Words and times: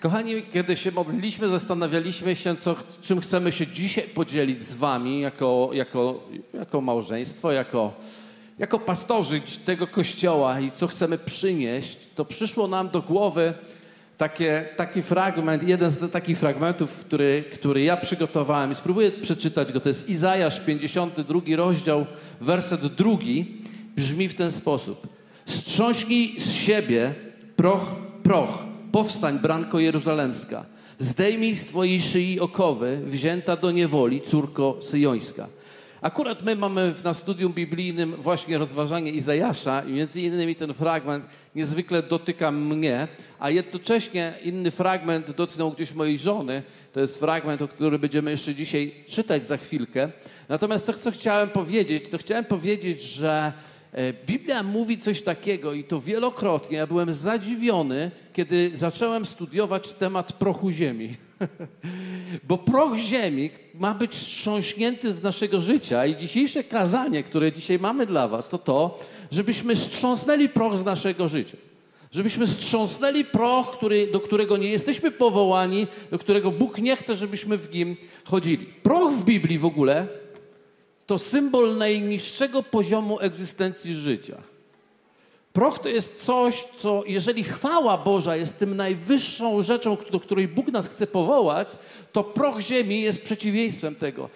Kochani, 0.00 0.42
kiedy 0.52 0.76
się 0.76 0.92
modliliśmy, 0.92 1.48
zastanawialiśmy 1.48 2.36
się, 2.36 2.56
co, 2.56 2.76
czym 3.02 3.20
chcemy 3.20 3.52
się 3.52 3.66
dzisiaj 3.66 4.04
podzielić 4.04 4.62
z 4.62 4.74
wami 4.74 5.20
jako, 5.20 5.70
jako, 5.72 6.28
jako 6.54 6.80
małżeństwo, 6.80 7.52
jako, 7.52 7.92
jako 8.58 8.78
pastorzy 8.78 9.40
tego 9.64 9.86
kościoła 9.86 10.60
i 10.60 10.70
co 10.70 10.86
chcemy 10.86 11.18
przynieść, 11.18 11.98
to 12.14 12.24
przyszło 12.24 12.68
nam 12.68 12.88
do 12.88 13.02
głowy 13.02 13.54
takie, 14.16 14.68
taki 14.76 15.02
fragment, 15.02 15.62
jeden 15.62 15.90
z 15.90 16.12
takich 16.12 16.38
fragmentów, 16.38 17.04
który, 17.04 17.44
który 17.52 17.82
ja 17.82 17.96
przygotowałem 17.96 18.72
i 18.72 18.74
spróbuję 18.74 19.10
przeczytać 19.10 19.72
go. 19.72 19.80
To 19.80 19.88
jest 19.88 20.08
Izajasz, 20.08 20.60
52 20.60 21.40
rozdział, 21.56 22.06
werset 22.40 22.86
drugi. 22.86 23.62
Brzmi 23.96 24.28
w 24.28 24.34
ten 24.34 24.50
sposób. 24.50 25.08
Strząśnij 25.46 26.40
z 26.40 26.52
siebie 26.52 27.14
proch, 27.56 27.94
proch. 28.22 28.69
Powstań, 28.92 29.38
branko 29.38 29.80
jeruzalemska. 29.80 30.64
Zdejmij 30.98 31.54
z 31.54 31.66
twojej 31.66 32.00
szyi 32.00 32.40
okowy, 32.40 33.00
wzięta 33.04 33.56
do 33.56 33.70
niewoli, 33.70 34.20
córko 34.20 34.76
syjońska. 34.80 35.48
Akurat 36.02 36.42
my 36.42 36.56
mamy 36.56 36.94
na 37.04 37.14
studium 37.14 37.52
biblijnym 37.52 38.16
właśnie 38.16 38.58
rozważanie 38.58 39.10
Izajasza 39.10 39.82
i 39.82 39.92
między 39.92 40.20
innymi 40.20 40.54
ten 40.56 40.74
fragment 40.74 41.24
niezwykle 41.54 42.02
dotyka 42.02 42.50
mnie, 42.50 43.08
a 43.38 43.50
jednocześnie 43.50 44.34
inny 44.44 44.70
fragment 44.70 45.30
dotknął 45.30 45.70
gdzieś 45.70 45.94
mojej 45.94 46.18
żony. 46.18 46.62
To 46.92 47.00
jest 47.00 47.20
fragment, 47.20 47.62
o 47.62 47.68
którym 47.68 48.00
będziemy 48.00 48.30
jeszcze 48.30 48.54
dzisiaj 48.54 48.94
czytać 49.08 49.46
za 49.46 49.56
chwilkę. 49.56 50.10
Natomiast 50.48 50.86
to, 50.86 50.92
co 50.92 51.10
chciałem 51.10 51.48
powiedzieć, 51.48 52.04
to 52.10 52.18
chciałem 52.18 52.44
powiedzieć, 52.44 53.02
że 53.02 53.52
Biblia 54.26 54.62
mówi 54.62 54.98
coś 54.98 55.22
takiego 55.22 55.72
i 55.72 55.84
to 55.84 56.00
wielokrotnie. 56.00 56.76
Ja 56.76 56.86
byłem 56.86 57.14
zadziwiony, 57.14 58.10
kiedy 58.32 58.72
zacząłem 58.76 59.24
studiować 59.24 59.92
temat 59.92 60.32
prochu 60.32 60.70
ziemi. 60.70 61.16
Bo 62.48 62.58
proch 62.58 62.96
ziemi 62.96 63.50
ma 63.74 63.94
być 63.94 64.14
strząśnięty 64.14 65.12
z 65.12 65.22
naszego 65.22 65.60
życia 65.60 66.06
i 66.06 66.16
dzisiejsze 66.16 66.64
kazanie, 66.64 67.22
które 67.22 67.52
dzisiaj 67.52 67.78
mamy 67.78 68.06
dla 68.06 68.28
was, 68.28 68.48
to 68.48 68.58
to, 68.58 68.98
żebyśmy 69.30 69.76
strząsnęli 69.76 70.48
proch 70.48 70.78
z 70.78 70.84
naszego 70.84 71.28
życia. 71.28 71.56
Żebyśmy 72.12 72.46
strząsnęli 72.46 73.24
proch, 73.24 73.70
który, 73.70 74.06
do 74.06 74.20
którego 74.20 74.56
nie 74.56 74.70
jesteśmy 74.70 75.10
powołani, 75.10 75.86
do 76.10 76.18
którego 76.18 76.50
Bóg 76.50 76.78
nie 76.78 76.96
chce, 76.96 77.14
żebyśmy 77.14 77.58
w 77.58 77.74
nim 77.74 77.96
chodzili. 78.24 78.66
Proch 78.66 79.12
w 79.12 79.24
Biblii 79.24 79.58
w 79.58 79.64
ogóle 79.64 80.06
to 81.10 81.18
symbol 81.18 81.76
najniższego 81.76 82.62
poziomu 82.62 83.20
egzystencji 83.20 83.94
życia. 83.94 84.42
Proch 85.52 85.78
to 85.78 85.88
jest 85.88 86.16
coś, 86.22 86.64
co 86.78 87.02
jeżeli 87.06 87.44
chwała 87.44 87.98
Boża 87.98 88.36
jest 88.36 88.58
tym 88.58 88.76
najwyższą 88.76 89.62
rzeczą, 89.62 89.96
do 90.10 90.20
której 90.20 90.48
Bóg 90.48 90.68
nas 90.68 90.88
chce 90.88 91.06
powołać, 91.06 91.68
to 92.12 92.24
proch 92.24 92.60
ziemi 92.60 93.00
jest 93.00 93.22
przeciwieństwem 93.22 93.94
tego. 93.94 94.28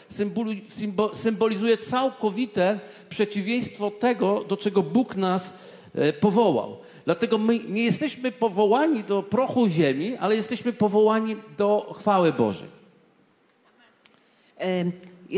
symbolizuje 1.14 1.78
całkowite 1.78 2.80
przeciwieństwo 3.08 3.90
tego, 3.90 4.44
do 4.48 4.56
czego 4.56 4.82
Bóg 4.82 5.16
nas 5.16 5.54
e, 5.94 6.12
powołał. 6.12 6.76
Dlatego 7.04 7.38
my 7.38 7.58
nie 7.58 7.84
jesteśmy 7.84 8.32
powołani 8.32 9.04
do 9.04 9.22
prochu 9.22 9.68
ziemi, 9.68 10.16
ale 10.16 10.36
jesteśmy 10.36 10.72
powołani 10.72 11.36
do 11.58 11.94
chwały 11.98 12.32
Bożej. 12.32 12.68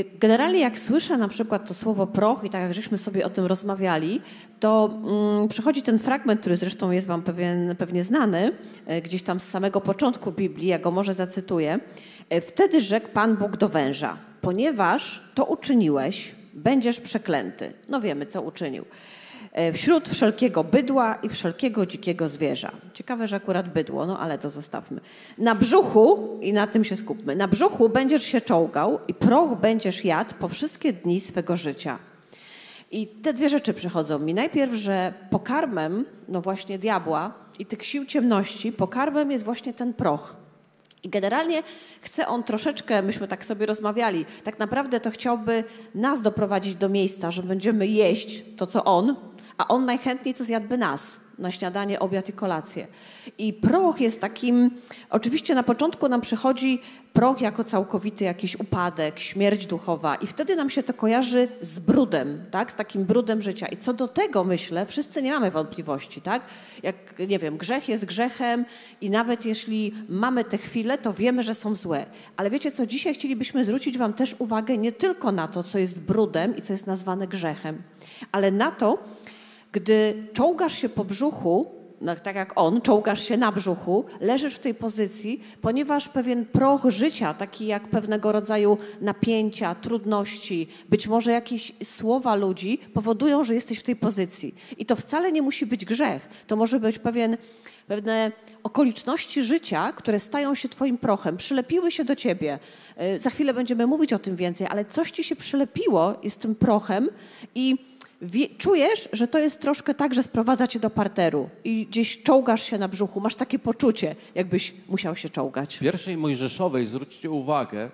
Generalnie 0.05 0.61
jak 0.61 0.79
słyszę 0.79 1.17
na 1.19 1.29
przykład 1.29 1.69
to 1.69 1.75
słowo 1.75 2.07
proch 2.07 2.45
i 2.45 2.51
tak 2.51 2.63
jak 2.63 2.75
żeśmy 2.75 2.99
sobie 2.99 3.27
o 3.27 3.31
tym 3.31 3.47
rozmawiali, 3.47 4.21
to 4.61 4.91
mm, 5.05 5.49
przychodzi 5.49 5.83
ten 5.83 5.99
fragment, 5.99 6.41
który 6.41 6.57
zresztą 6.57 6.91
jest 6.91 7.07
wam 7.07 7.23
pewien, 7.23 7.77
pewnie 7.77 8.05
znany, 8.05 8.53
e, 8.87 9.03
gdzieś 9.03 9.23
tam 9.23 9.41
z 9.41 9.49
samego 9.49 9.81
początku 9.81 10.33
Biblii, 10.33 10.69
ja 10.69 10.79
go 10.79 10.91
może 10.91 11.15
zacytuję. 11.15 11.81
E, 12.29 12.41
Wtedy 12.41 12.81
rzekł 12.81 13.09
Pan 13.09 13.37
Bóg 13.37 13.57
do 13.57 13.69
węża, 13.69 14.17
ponieważ 14.41 15.25
to 15.35 15.45
uczyniłeś, 15.45 16.35
będziesz 16.55 17.01
przeklęty. 17.01 17.73
No 17.89 18.01
wiemy, 18.01 18.27
co 18.27 18.43
uczynił. 18.43 18.85
E, 19.57 19.73
wśród 19.73 20.09
wszelkiego 20.09 20.65
bydła 20.65 21.15
i 21.15 21.29
wszelkiego 21.29 21.87
dzikiego 21.87 22.29
zwierza. 22.29 22.71
Ciekawe, 22.95 23.29
że 23.29 23.37
akurat 23.37 23.69
bydło, 23.69 24.07
no 24.07 24.19
ale 24.19 24.39
to 24.39 24.51
zostawmy. 24.51 25.01
Na 25.39 25.55
brzuchu, 25.55 26.39
i 26.41 26.53
na 26.53 26.67
tym 26.67 26.85
się 26.85 26.97
skupmy, 26.97 27.37
na 27.37 27.49
brzuchu 27.49 27.89
będziesz 27.89 28.23
się 28.23 28.41
czołgał 28.41 28.99
i 29.09 29.15
proch 29.15 29.61
będziesz 29.61 30.05
jadł 30.05 30.35
po 30.35 30.49
wszystkie 30.49 30.93
dni 30.93 31.21
swego 31.21 31.57
życia. 31.57 31.99
I 32.91 33.07
te 33.07 33.33
dwie 33.33 33.49
rzeczy 33.49 33.75
przychodzą 33.75 34.19
mi. 34.19 34.35
Najpierw, 34.35 34.75
że 34.75 35.15
pokarmem, 35.31 36.05
no 36.29 36.41
właśnie 36.41 36.79
diabła 36.79 37.35
i 37.59 37.67
tych 37.67 37.85
sił 37.85 38.05
ciemności, 38.05 38.73
pokarmem 38.73 39.31
jest 39.31 39.45
właśnie 39.45 39.73
ten 39.73 39.95
proch. 39.95 40.37
I 41.03 41.09
generalnie 41.09 41.63
chce 42.01 42.29
on 42.29 42.43
troszeczkę, 42.43 43.03
myśmy 43.03 43.29
tak 43.29 43.45
sobie 43.45 43.67
rozmawiali, 43.67 44.25
tak 44.45 44.59
naprawdę 44.59 45.01
to 45.01 45.11
chciałby 45.11 45.65
nas 45.95 46.21
doprowadzić 46.21 46.77
do 46.77 46.89
miejsca, 46.89 47.31
że 47.31 47.43
będziemy 47.43 47.87
jeść 47.87 48.45
to, 48.57 48.67
co 48.67 48.85
on, 48.85 49.17
a 49.59 49.69
on 49.69 49.85
najchętniej 49.85 50.35
to 50.35 50.45
zjadłby 50.45 50.79
nas 50.79 51.21
na 51.39 51.51
śniadanie, 51.51 52.01
obiad 52.01 52.29
i 52.29 52.33
kolację. 52.33 52.87
I 53.39 53.53
proch 53.53 54.01
jest 54.01 54.21
takim, 54.21 54.71
oczywiście 55.11 55.55
na 55.55 55.63
początku 55.63 56.09
nam 56.09 56.21
przychodzi 56.21 56.81
proch 57.13 57.41
jako 57.41 57.65
całkowity 57.65 58.25
jakiś 58.25 58.61
upadek, 58.61 59.19
śmierć 59.19 59.67
duchowa 59.67 60.15
i 60.15 60.27
wtedy 60.27 60.57
nam 60.57 60.71
się 60.71 60.83
to 60.83 60.95
kojarzy 60.95 61.49
z 61.61 61.79
brudem, 61.79 62.45
tak? 62.51 62.71
z 62.71 62.75
takim 62.75 63.05
brudem 63.05 63.43
życia. 63.43 63.67
I 63.67 63.77
co 63.77 63.93
do 63.93 64.09
tego 64.09 64.45
myślę, 64.45 64.87
wszyscy 64.87 65.23
nie 65.23 65.31
mamy 65.31 65.51
wątpliwości, 65.51 66.21
tak? 66.21 66.43
Jak, 66.83 66.97
nie 67.29 67.39
wiem, 67.39 67.57
grzech 67.57 67.89
jest 67.89 68.05
grzechem 68.05 68.65
i 69.01 69.11
nawet 69.11 69.45
jeśli 69.45 69.95
mamy 70.09 70.45
te 70.45 70.59
chwile, 70.59 70.99
to 70.99 71.13
wiemy, 71.13 71.43
że 71.43 71.55
są 71.55 71.75
złe. 71.75 72.07
Ale 72.37 72.51
wiecie 72.51 72.73
co, 72.73 72.87
dzisiaj 72.87 73.15
chcielibyśmy 73.15 73.65
zwrócić 73.65 73.99
wam 73.99 74.13
też 74.13 74.37
uwagę 74.39 74.79
nie 74.79 74.93
tylko 74.93 75.33
na 75.33 75.49
to, 75.49 75.63
co 75.63 75.79
jest 75.79 75.99
brudem 75.99 76.57
i 76.57 76.63
co 76.63 76.73
jest 76.73 76.87
nazwane 76.87 77.27
grzechem, 77.27 77.83
ale 78.33 78.51
na 78.51 78.71
to, 78.71 78.99
gdy 79.77 80.29
czołgasz 80.33 80.79
się 80.79 80.89
po 80.89 81.05
brzuchu, 81.05 81.67
no, 82.01 82.17
tak 82.17 82.37
jak 82.37 82.53
on, 82.57 82.81
czołgasz 82.81 83.29
się 83.29 83.37
na 83.37 83.53
brzuchu, 83.53 84.05
leżysz 84.21 84.55
w 84.55 84.59
tej 84.59 84.75
pozycji, 84.75 85.41
ponieważ 85.61 86.09
pewien 86.09 86.47
proch 86.47 86.85
życia, 86.89 87.35
taki 87.35 87.67
jak 87.67 87.89
pewnego 87.89 88.33
rodzaju 88.33 88.79
napięcia, 89.01 89.75
trudności, 89.75 90.69
być 90.89 91.09
może 91.09 91.33
jakieś 91.33 91.73
słowa 91.83 92.35
ludzi 92.35 92.79
powodują, 92.95 93.45
że 93.45 93.55
jesteś 93.55 93.79
w 93.79 93.83
tej 93.83 93.97
pozycji. 93.97 94.55
I 94.79 94.87
to 94.87 94.97
wcale 94.97 95.33
nie 95.33 95.43
musi 95.43 95.67
być 95.67 95.85
grzech. 95.85 96.29
To 96.47 96.57
może 96.57 96.81
być 96.81 96.99
pewien, 96.99 97.37
pewne 97.87 98.33
okoliczności 98.63 99.43
życia, 99.43 99.93
które 99.93 100.21
stają 100.21 100.55
się 100.55 100.69
twoim 100.69 100.99
prochem, 100.99 101.37
przylepiły 101.37 101.91
się 101.91 102.05
do 102.05 102.17
ciebie. 102.17 102.59
Y, 103.17 103.21
za 103.21 103.31
chwilę 103.31 103.55
będziemy 103.55 103.87
mówić 103.87 104.13
o 104.13 104.19
tym 104.19 104.37
więcej, 104.37 104.67
ale 104.71 104.85
coś 104.85 105.11
ci 105.11 105.25
się 105.25 105.37
przylepiło, 105.37 106.15
jest 106.23 106.41
tym 106.41 106.55
prochem 106.55 107.09
i 107.55 107.96
Wie, 108.27 108.49
czujesz, 108.59 109.09
że 109.13 109.29
to 109.29 109.39
jest 109.39 109.61
troszkę 109.61 109.95
tak, 109.95 110.15
że 110.15 110.23
sprowadza 110.23 110.67
cię 110.67 110.79
do 110.81 110.91
parteru 110.91 111.51
i 111.65 111.87
gdzieś 111.87 112.23
czołgasz 112.23 112.63
się 112.63 112.79
na 112.79 112.89
brzuchu, 112.89 113.21
masz 113.21 113.35
takie 113.35 113.59
poczucie, 113.59 114.17
jakbyś 114.35 114.75
musiał 114.89 115.17
się 115.17 115.29
czołgać. 115.29 115.77
W 115.77 115.81
pierwszej 115.81 116.17
Mojżeszowej 116.17 116.87
zwróćcie 116.87 117.31
uwagę, 117.31 117.91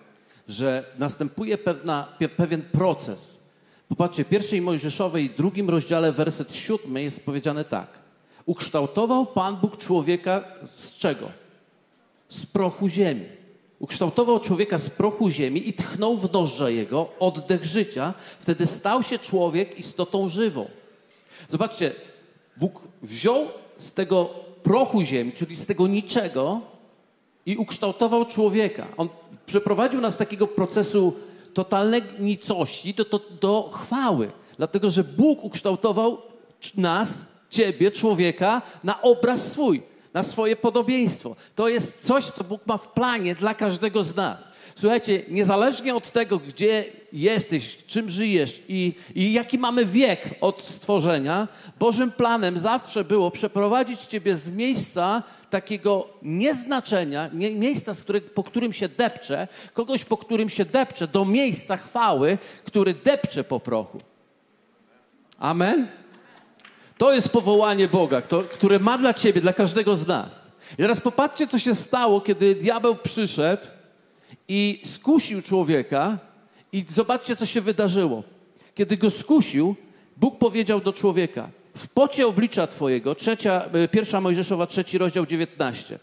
że 0.49 0.85
następuje 0.99 1.59
pewna, 1.59 2.09
pewien 2.37 2.63
proces. 2.63 3.39
Popatrzcie, 3.89 4.25
pierwszej 4.25 4.61
Mojżeszowej, 4.63 5.31
drugim 5.31 5.71
rozdziale, 5.71 6.13
werset 6.13 6.57
siódmy 6.57 7.03
jest 7.03 7.25
powiedziane 7.25 7.65
tak. 7.65 7.89
Ukształtował 8.47 9.27
Pan 9.27 9.57
Bóg 9.57 9.77
człowieka 9.77 10.45
z 10.75 10.97
czego? 10.97 11.29
Z 12.29 12.47
prochu 12.47 12.89
ziemi 12.89 13.42
Ukształtował 13.83 14.41
człowieka 14.41 14.79
z 14.79 14.91
prochu 14.91 15.31
ziemi 15.31 15.69
i 15.69 15.73
tchnął 15.73 16.17
w 16.17 16.33
nożdża 16.33 16.71
jego 16.71 17.09
oddech 17.19 17.65
życia. 17.65 18.15
Wtedy 18.39 18.67
stał 18.67 19.03
się 19.03 19.19
człowiek 19.19 19.79
istotą 19.79 20.29
żywą. 20.29 20.69
Zobaczcie, 21.49 21.93
Bóg 22.57 22.81
wziął 23.03 23.47
z 23.79 23.93
tego 23.93 24.31
prochu 24.63 25.03
ziemi, 25.03 25.33
czyli 25.33 25.57
z 25.57 25.67
tego 25.67 25.87
niczego 25.87 26.61
i 27.47 27.57
ukształtował 27.57 28.27
człowieka. 28.27 28.87
On 28.97 29.09
przeprowadził 29.47 30.01
nas 30.01 30.15
z 30.15 30.17
takiego 30.17 30.47
procesu 30.47 31.13
totalnej 31.55 32.03
nicości 32.21 32.95
do, 32.95 33.05
do, 33.05 33.21
do 33.41 33.71
chwały. 33.73 34.31
Dlatego, 34.57 34.91
że 34.91 35.05
Bóg 35.05 35.45
ukształtował 35.45 36.19
nas, 36.77 37.27
ciebie, 37.51 37.91
człowieka, 37.91 38.63
na 38.85 39.03
obraz 39.03 39.53
swój 39.53 39.83
na 40.15 40.23
swoje 40.23 40.57
podobieństwo. 40.57 41.37
To 41.55 41.69
jest 41.69 41.99
coś, 42.03 42.25
co 42.25 42.45
Bóg 42.45 42.67
ma 42.67 42.77
w 42.77 42.89
planie 42.89 43.35
dla 43.35 43.55
każdego 43.55 44.05
z 44.05 44.17
nas. 44.17 44.53
Słuchajcie, 44.75 45.23
niezależnie 45.29 45.95
od 45.95 46.11
tego, 46.11 46.39
gdzie 46.39 46.85
jesteś, 47.13 47.79
czym 47.87 48.11
żyjesz 48.11 48.63
i, 48.69 48.95
i 49.15 49.33
jaki 49.33 49.59
mamy 49.59 49.87
wiek 49.87 50.31
od 50.41 50.63
stworzenia, 50.63 51.49
Bożym 51.79 52.11
planem 52.11 52.59
zawsze 52.59 53.05
było 53.05 53.31
przeprowadzić 53.31 54.01
Ciebie 54.01 54.37
z 54.37 54.51
miejsca 54.51 55.23
takiego 55.51 56.09
nieznaczenia, 56.23 57.31
nie, 57.33 57.51
miejsca, 57.55 57.95
który, 57.95 58.21
po 58.21 58.45
którym 58.45 58.73
się 58.73 58.89
depcze, 58.89 59.49
kogoś, 59.73 60.05
po 60.05 60.17
którym 60.17 60.49
się 60.49 60.65
depcze, 60.65 61.07
do 61.09 61.25
miejsca 61.25 61.77
chwały, 61.77 62.39
który 62.65 62.95
depcze 62.95 63.45
po 63.45 63.61
prochu. 63.61 63.99
Amen? 65.39 66.02
To 67.03 67.13
jest 67.13 67.29
powołanie 67.29 67.89
Boga, 67.89 68.23
które 68.51 68.79
ma 68.79 68.99
dla 68.99 69.15
ciebie, 69.15 69.41
dla 69.41 69.53
każdego 69.53 69.97
z 69.97 70.07
nas. 70.07 70.47
I 70.73 70.77
teraz 70.77 71.01
popatrzcie, 71.01 71.47
co 71.47 71.59
się 71.59 71.75
stało, 71.75 72.21
kiedy 72.21 72.55
diabeł 72.55 72.97
przyszedł 72.97 73.67
i 74.49 74.83
skusił 74.85 75.43
człowieka 75.43 76.19
i 76.73 76.85
zobaczcie, 76.89 77.37
co 77.37 77.47
się 77.47 77.61
wydarzyło. 77.61 78.23
Kiedy 78.75 78.97
go 78.97 79.11
skusił, 79.11 79.77
Bóg 80.17 80.39
powiedział 80.39 80.81
do 80.81 80.93
człowieka, 80.93 81.49
w 81.77 81.89
pocie 81.89 82.27
oblicza 82.27 82.67
twojego, 82.67 83.15
trzecia, 83.15 83.65
e, 83.73 83.89
pierwsza 83.89 84.21
Mojżeszowa, 84.21 84.67
trzeci 84.67 84.99
rozdział 84.99 85.27
19. 85.27 85.99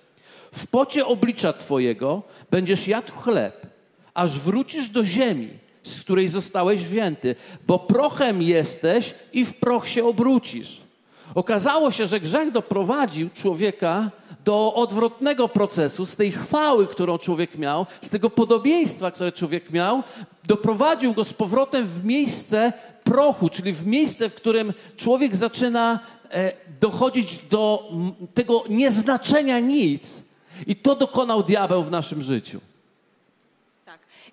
W 0.52 0.68
pocie 0.68 1.06
oblicza 1.06 1.54
twojego 1.54 2.24
będziesz 2.52 2.88
jadł 2.88 3.12
chleb, 3.12 3.68
aż 4.14 4.40
wrócisz 4.40 4.90
do 4.90 5.04
ziemi, 5.04 5.50
z 5.84 6.02
której 6.02 6.28
zostałeś 6.28 6.86
wzięty, 6.86 7.36
bo 7.68 7.80
prochem 7.80 8.42
jesteś 8.42 9.14
i 9.34 9.46
w 9.46 9.54
proch 9.54 9.88
się 9.88 10.06
obrócisz. 10.06 10.89
Okazało 11.36 11.92
się, 11.92 12.08
że 12.08 12.20
grzech 12.20 12.52
doprowadził 12.52 13.30
człowieka 13.30 14.12
do 14.46 14.74
odwrotnego 14.74 15.48
procesu, 15.48 16.06
z 16.06 16.16
tej 16.16 16.32
chwały, 16.32 16.88
którą 16.88 17.18
człowiek 17.18 17.58
miał, 17.58 17.86
z 18.02 18.10
tego 18.10 18.30
podobieństwa, 18.30 19.12
które 19.12 19.32
człowiek 19.32 19.72
miał, 19.72 20.04
doprowadził 20.44 21.14
go 21.14 21.24
z 21.24 21.34
powrotem 21.34 21.88
w 21.88 22.06
miejsce 22.06 22.74
prochu, 23.04 23.50
czyli 23.50 23.74
w 23.74 23.88
miejsce, 23.88 24.30
w 24.30 24.36
którym 24.36 24.74
człowiek 24.98 25.36
zaczyna 25.36 26.00
e, 26.32 26.52
dochodzić 26.82 27.38
do 27.38 27.92
tego 28.34 28.64
nieznaczenia 28.70 29.60
nic. 29.60 30.24
I 30.68 30.76
to 30.76 30.96
dokonał 30.96 31.44
diabeł 31.44 31.84
w 31.84 31.92
naszym 31.92 32.22
życiu. 32.22 32.62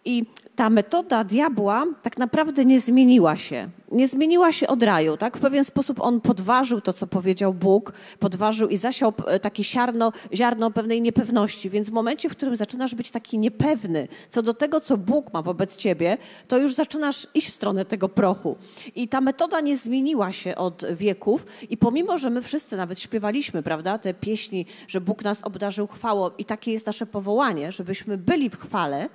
I 0.04 0.24
ta 0.56 0.70
metoda 0.70 1.24
diabła 1.24 1.86
tak 2.02 2.18
naprawdę 2.18 2.64
nie 2.64 2.80
zmieniła 2.80 3.36
się. 3.36 3.68
Nie 3.92 4.08
zmieniła 4.08 4.52
się 4.52 4.66
od 4.66 4.82
raju. 4.82 5.16
Tak? 5.16 5.36
W 5.36 5.40
pewien 5.40 5.64
sposób 5.64 6.00
on 6.00 6.20
podważył 6.20 6.80
to, 6.80 6.92
co 6.92 7.06
powiedział 7.06 7.54
Bóg, 7.54 7.92
podważył 8.18 8.68
i 8.68 8.76
zasiał 8.76 9.12
e, 9.26 9.40
takie 9.40 9.64
ziarno, 9.64 10.12
ziarno 10.34 10.70
pewnej 10.70 11.02
niepewności. 11.02 11.70
Więc 11.70 11.90
w 11.90 11.92
momencie, 11.92 12.28
w 12.28 12.32
którym 12.32 12.56
zaczynasz 12.56 12.94
być 12.94 13.10
taki 13.10 13.38
niepewny 13.38 14.08
co 14.30 14.42
do 14.42 14.54
tego, 14.54 14.80
co 14.80 14.96
Bóg 14.96 15.32
ma 15.32 15.42
wobec 15.42 15.76
ciebie, 15.76 16.18
to 16.48 16.58
już 16.58 16.74
zaczynasz 16.74 17.26
iść 17.34 17.48
w 17.48 17.52
stronę 17.52 17.84
tego 17.84 18.08
prochu. 18.08 18.56
I 18.94 19.08
ta 19.08 19.20
metoda 19.20 19.60
nie 19.60 19.76
zmieniła 19.76 20.32
się 20.32 20.56
od 20.56 20.84
wieków. 20.94 21.46
I 21.70 21.76
pomimo, 21.76 22.18
że 22.18 22.30
my 22.30 22.42
wszyscy 22.42 22.76
nawet 22.76 23.00
śpiewaliśmy, 23.00 23.62
prawda, 23.62 23.98
te 23.98 24.14
pieśni, 24.14 24.66
że 24.88 25.00
Bóg 25.00 25.24
nas 25.24 25.42
obdarzył 25.42 25.86
chwałą 25.86 26.30
i 26.38 26.44
takie 26.44 26.72
jest 26.72 26.86
nasze 26.86 27.06
powołanie, 27.06 27.72
żebyśmy 27.72 28.18
byli 28.18 28.50
w 28.50 28.58
chwale, 28.58 29.08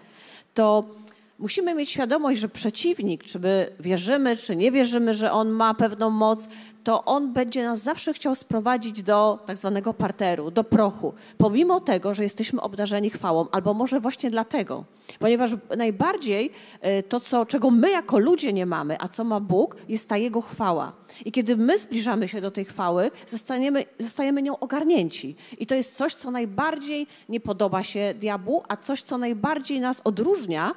to 0.55 0.85
musimy 1.41 1.75
mieć 1.75 1.89
świadomość, 1.89 2.39
że 2.39 2.49
przeciwnik, 2.49 3.23
czy 3.23 3.39
my 3.39 3.71
wierzymy, 3.79 4.37
czy 4.37 4.55
nie 4.55 4.71
wierzymy, 4.71 5.13
że 5.13 5.31
on 5.31 5.49
ma 5.49 5.73
pewną 5.73 6.09
moc, 6.09 6.47
to 6.83 7.05
on 7.05 7.33
będzie 7.33 7.63
nas 7.63 7.79
zawsze 7.79 8.13
chciał 8.13 8.35
sprowadzić 8.35 9.03
do 9.03 9.39
tak 9.45 9.57
zwanego 9.57 9.93
parteru, 9.93 10.51
do 10.51 10.63
prochu, 10.63 11.13
pomimo 11.37 11.79
tego, 11.79 12.13
że 12.13 12.23
jesteśmy 12.23 12.61
obdarzeni 12.61 13.09
chwałą, 13.09 13.45
albo 13.51 13.73
może 13.73 13.99
właśnie 13.99 14.29
dlatego, 14.29 14.85
ponieważ 15.19 15.51
najbardziej 15.77 16.51
e, 16.81 17.03
to, 17.03 17.19
co, 17.19 17.45
czego 17.45 17.71
my 17.71 17.91
jako 17.91 18.19
ludzie 18.19 18.53
nie 18.53 18.65
mamy, 18.65 18.97
a 18.99 19.07
co 19.07 19.23
ma 19.23 19.39
Bóg, 19.39 19.75
jest 19.89 20.07
ta 20.07 20.17
Jego 20.17 20.41
chwała. 20.41 20.93
I 21.25 21.31
kiedy 21.31 21.57
my 21.57 21.77
zbliżamy 21.77 22.27
się 22.27 22.41
do 22.41 22.51
tej 22.51 22.65
chwały, 22.65 23.11
zostaniemy, 23.27 23.85
zostajemy 23.99 24.41
nią 24.41 24.59
ogarnięci. 24.59 25.35
I 25.57 25.65
to 25.65 25.75
jest 25.75 25.95
coś, 25.95 26.15
co 26.15 26.31
najbardziej 26.31 27.07
nie 27.29 27.39
podoba 27.39 27.83
się 27.83 28.13
diabłu, 28.19 28.63
a 28.67 28.77
coś, 28.77 29.01
co 29.01 29.17
najbardziej 29.17 29.79
nas 29.79 30.01
odróżnia 30.03 30.75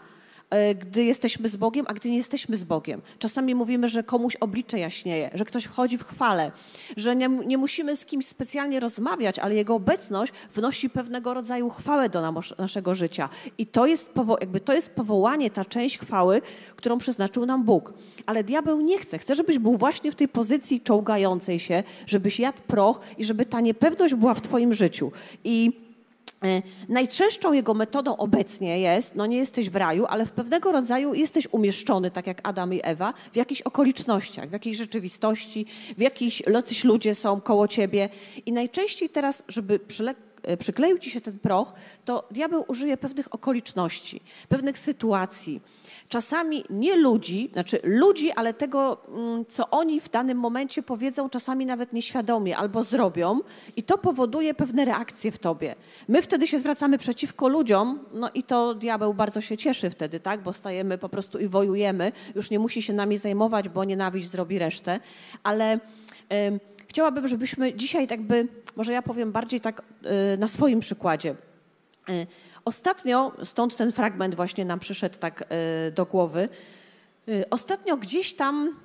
gdy 0.79 1.05
jesteśmy 1.05 1.49
z 1.49 1.57
Bogiem, 1.57 1.87
a 1.89 1.95
gdy 1.95 2.11
nie 2.11 2.17
jesteśmy 2.17 2.57
z 2.57 2.65
Bogiem. 2.65 3.03
Czasami 3.19 3.55
mówimy, 3.55 3.89
że 3.89 4.03
komuś 4.03 4.37
oblicze 4.37 4.79
jaśnieje, 4.79 5.31
że 5.35 5.45
ktoś 5.45 5.65
wchodzi 5.65 5.99
w 5.99 6.05
chwale, 6.05 6.53
że 6.97 7.17
nie, 7.17 7.29
nie 7.29 7.59
musimy 7.59 7.97
z 7.97 8.05
kimś 8.05 8.27
specjalnie 8.27 8.81
rozmawiać, 8.81 9.39
ale 9.39 9.55
jego 9.55 9.75
obecność 9.75 10.33
wnosi 10.55 10.91
pewnego 10.91 11.35
rodzaju 11.35 11.71
chwałę 11.71 12.09
do 12.09 12.33
naszego 12.59 12.95
życia. 12.95 13.29
I 13.59 13.67
to 13.67 13.87
jest, 13.87 14.11
jakby 14.41 14.61
to 14.61 14.73
jest 14.73 14.91
powołanie, 14.91 15.51
ta 15.51 15.65
część 15.65 15.99
chwały, 15.99 16.43
którą 16.77 16.99
przeznaczył 16.99 17.47
nam 17.47 17.65
Bóg. 17.65 17.93
Ale 18.27 18.45
diabeł 18.45 18.81
nie 18.81 18.99
chce. 18.99 19.19
Chce, 19.19 19.35
żebyś 19.35 19.59
był 19.59 19.77
właśnie 19.77 20.13
w 20.13 20.15
tej 20.15 20.29
pozycji 20.29 20.81
czołgającej 20.81 21.59
się, 21.59 21.83
żebyś 22.07 22.41
jadł 22.41 22.59
proch 22.67 23.01
i 23.19 23.25
żeby 23.25 23.47
ta 23.47 23.61
niepewność 23.61 24.15
była 24.15 24.35
w 24.35 24.41
twoim 24.41 24.75
życiu. 24.75 25.13
I 25.45 25.84
E, 25.84 25.84
najczęstszą 26.89 27.53
jego 27.53 27.75
metodą 27.75 28.17
obecnie 28.17 28.81
jest, 28.81 29.15
no 29.15 29.27
nie 29.27 29.37
jesteś 29.37 29.71
w 29.71 29.77
raju, 29.77 30.07
ale 30.09 30.27
w 30.27 30.33
pewnego 30.33 30.73
rodzaju 30.73 31.15
jesteś 31.15 31.49
umieszczony, 31.53 32.11
tak 32.11 32.27
jak 32.27 32.41
Adam 32.43 32.75
i 32.75 32.81
Ewa, 32.83 33.15
w 33.33 33.37
jakichś 33.37 33.63
okolicznościach, 33.63 34.49
w 34.49 34.53
jakiejś 34.53 34.77
rzeczywistości, 34.77 35.67
w 35.99 36.01
jakichś 36.01 36.43
jacyś 36.75 36.85
ludzie 36.85 37.15
są 37.15 37.41
koło 37.41 37.69
ciebie. 37.69 38.09
I 38.47 38.53
najczęściej 38.53 39.09
teraz, 39.09 39.43
żeby 39.49 39.75
e, 39.75 40.34
przykleił 40.59 40.99
ci 40.99 41.11
się 41.11 41.21
ten 41.21 41.39
proch, 41.39 41.73
to 42.05 42.29
diabeł 42.31 42.65
użyje 42.69 42.97
pewnych 42.97 43.35
okoliczności, 43.35 44.21
pewnych 44.49 44.79
sytuacji 44.79 45.61
czasami 46.09 46.65
nie 46.71 46.97
ludzi, 46.97 47.51
znaczy 47.53 47.81
ludzi, 47.83 48.33
ale 48.33 48.55
tego, 48.55 48.99
mm, 49.09 49.45
co 49.47 49.71
oni 49.71 50.01
w 50.01 50.09
danym 50.09 50.39
momencie 50.39 50.83
powiedzą, 50.83 51.31
czasami 51.31 51.67
nawet 51.67 51.93
nieświadomie 51.93 52.57
albo 52.57 52.85
zrobią, 52.85 53.41
i 53.77 53.83
to 53.83 53.99
powoduje 53.99 54.55
pewne 54.55 54.85
reakcje 54.85 55.33
w 55.33 55.39
tobie. 55.39 55.75
My 56.09 56.23
wtedy 56.23 56.47
się 56.47 56.59
zwracamy 56.59 56.99
przeciwko 56.99 57.49
ludziom, 57.49 57.99
no 58.13 58.31
i 58.35 58.43
to 58.43 58.75
diabeł 58.75 59.15
bardzo 59.15 59.41
się 59.41 59.57
cieszy 59.57 59.91
wtedy, 59.91 60.21
tak, 60.21 60.43
bo 60.43 60.53
stajemy 60.53 60.99
po 60.99 61.09
prostu 61.09 61.39
i 61.39 61.49
wojujemy, 61.49 62.13
już 62.35 62.51
nie 62.51 62.59
musi 62.59 62.83
się 62.83 62.93
nami 62.93 63.19
zajmować, 63.19 63.69
bo 63.69 63.85
nienawiść 63.85 64.29
zrobi 64.29 64.59
resztę, 64.59 65.01
ale. 65.43 65.81
Y, 66.33 66.74
chciałabym, 66.95 67.29
żebyśmy 67.29 67.75
dzisiaj 67.75 68.07
tak 68.07 68.23
by, 68.23 68.49
może 68.77 68.93
ja 68.93 69.03
powiem 69.03 69.33
bardziej 69.33 69.61
tak 69.61 69.83
y, 70.35 70.39
na 70.39 70.49
swoim 70.49 70.81
przykładzie. 70.81 71.35
Y, 72.11 72.27
Ostatnio, 72.65 73.33
stąd 73.43 73.77
ten 73.77 73.93
fragment 73.93 74.35
właśnie 74.35 74.65
nam 74.65 74.81
przyszedł 74.81 75.19
tak 75.19 75.45
e, 75.49 75.91
do 75.91 76.07
głowy. 76.07 76.49
Ostatnio 77.51 77.97
gdzieś 77.97 78.35
tam 78.35 78.77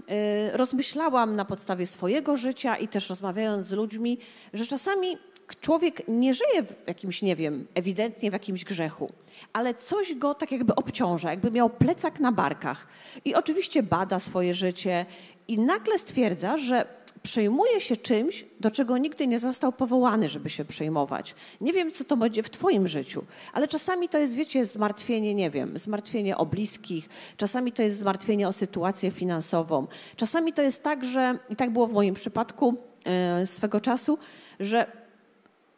rozmyślałam 0.53 1.35
na 1.35 1.45
podstawie 1.45 1.85
swojego 1.85 2.37
życia 2.37 2.77
i 2.77 2.87
też 2.87 3.09
rozmawiając 3.09 3.65
z 3.65 3.71
ludźmi, 3.71 4.17
że 4.53 4.65
czasami 4.65 5.17
człowiek 5.61 6.07
nie 6.07 6.33
żyje 6.33 6.63
w 6.63 6.87
jakimś, 6.87 7.21
nie 7.21 7.35
wiem, 7.35 7.67
ewidentnie 7.75 8.29
w 8.29 8.33
jakimś 8.33 8.65
grzechu, 8.65 9.11
ale 9.53 9.73
coś 9.73 10.15
go 10.15 10.33
tak 10.33 10.51
jakby 10.51 10.75
obciąża, 10.75 11.29
jakby 11.29 11.51
miał 11.51 11.69
plecak 11.69 12.19
na 12.19 12.31
barkach. 12.31 12.87
I 13.25 13.35
oczywiście 13.35 13.83
bada 13.83 14.19
swoje 14.19 14.53
życie 14.53 15.05
i 15.47 15.59
nagle 15.59 15.99
stwierdza, 15.99 16.57
że 16.57 16.85
przejmuje 17.23 17.81
się 17.81 17.97
czymś, 17.97 18.45
do 18.59 18.71
czego 18.71 18.97
nigdy 18.97 19.27
nie 19.27 19.39
został 19.39 19.71
powołany, 19.71 20.29
żeby 20.29 20.49
się 20.49 20.65
przejmować. 20.65 21.35
Nie 21.61 21.73
wiem, 21.73 21.91
co 21.91 22.03
to 22.03 22.17
będzie 22.17 22.43
w 22.43 22.49
Twoim 22.49 22.87
życiu, 22.87 23.23
ale 23.53 23.67
czasami 23.67 24.09
to 24.09 24.17
jest, 24.17 24.35
wiecie, 24.35 24.65
zmartwienie, 24.65 25.35
nie 25.35 25.49
wiem, 25.49 25.77
zmartwienie 25.77 26.37
o 26.37 26.45
bliskich, 26.45 27.09
czasami 27.37 27.71
to 27.71 27.83
jest 27.83 27.99
zmartwienie 27.99 28.47
o 28.47 28.53
sytuację 28.53 29.11
finansową, 29.11 29.87
czasami 30.15 30.53
to 30.53 30.61
jest 30.61 30.83
tak, 30.83 31.05
że, 31.05 31.39
i 31.49 31.55
tak 31.55 31.69
było 31.69 31.87
w 31.87 31.93
moim 31.93 32.15
przypadku 32.15 32.75
e, 33.05 33.47
swego 33.47 33.81
czasu, 33.81 34.17
że 34.59 34.99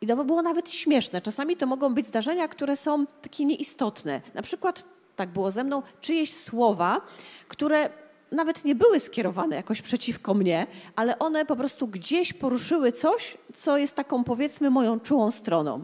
i 0.01 0.07
to 0.07 0.24
było 0.24 0.41
nawet 0.41 0.71
śmieszne. 0.71 1.21
Czasami 1.21 1.57
to 1.57 1.65
mogą 1.65 1.93
być 1.93 2.07
zdarzenia, 2.07 2.48
które 2.48 2.77
są 2.77 3.05
takie 3.21 3.45
nieistotne. 3.45 4.21
Na 4.33 4.41
przykład, 4.41 4.86
tak 5.15 5.29
było 5.29 5.51
ze 5.51 5.63
mną, 5.63 5.81
czyjeś 6.01 6.33
słowa, 6.33 7.01
które 7.48 7.89
nawet 8.31 8.65
nie 8.65 8.75
były 8.75 9.00
skierowane 9.00 9.55
jakoś 9.55 9.81
przeciwko 9.81 10.33
mnie, 10.33 10.67
ale 10.95 11.19
one 11.19 11.45
po 11.45 11.55
prostu 11.55 11.88
gdzieś 11.88 12.33
poruszyły 12.33 12.91
coś, 12.91 13.38
co 13.55 13.77
jest 13.77 13.95
taką 13.95 14.23
powiedzmy 14.23 14.69
moją 14.69 15.00
czułą 15.00 15.31
stroną. 15.31 15.83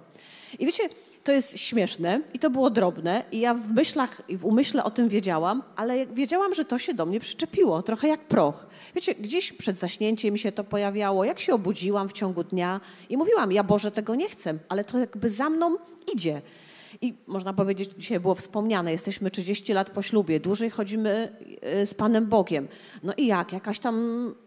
I 0.59 0.65
wiecie, 0.65 0.89
to 1.23 1.31
jest 1.31 1.57
śmieszne 1.57 2.21
i 2.33 2.39
to 2.39 2.49
było 2.49 2.69
drobne 2.69 3.23
i 3.31 3.39
ja 3.39 3.53
w 3.53 3.69
myślach 3.73 4.21
i 4.27 4.37
w 4.37 4.45
umyśle 4.45 4.83
o 4.83 4.91
tym 4.91 5.09
wiedziałam, 5.09 5.63
ale 5.75 6.05
wiedziałam, 6.05 6.53
że 6.53 6.65
to 6.65 6.79
się 6.79 6.93
do 6.93 7.05
mnie 7.05 7.19
przyczepiło, 7.19 7.81
trochę 7.81 8.07
jak 8.07 8.19
proch. 8.19 8.67
Wiecie, 8.95 9.15
gdzieś 9.15 9.53
przed 9.53 9.79
zaśnięciem 9.79 10.33
mi 10.33 10.39
się 10.39 10.51
to 10.51 10.63
pojawiało, 10.63 11.23
jak 11.23 11.39
się 11.39 11.53
obudziłam 11.53 12.09
w 12.09 12.13
ciągu 12.13 12.43
dnia 12.43 12.81
i 13.09 13.17
mówiłam, 13.17 13.51
ja 13.51 13.63
Boże 13.63 13.91
tego 13.91 14.15
nie 14.15 14.29
chcę, 14.29 14.57
ale 14.69 14.83
to 14.83 14.97
jakby 14.97 15.29
za 15.29 15.49
mną 15.49 15.77
idzie. 16.13 16.41
I 17.01 17.13
można 17.27 17.53
powiedzieć, 17.53 17.89
dzisiaj 17.97 18.19
było 18.19 18.35
wspomniane, 18.35 18.91
jesteśmy 18.91 19.31
30 19.31 19.73
lat 19.73 19.89
po 19.89 20.01
ślubie, 20.01 20.39
dłużej 20.39 20.69
chodzimy 20.69 21.37
e, 21.61 21.85
z 21.85 21.93
Panem 21.93 22.25
Bogiem. 22.25 22.67
No 23.03 23.13
i 23.17 23.27
jak? 23.27 23.53
Jakaś 23.53 23.79
tam, 23.79 23.95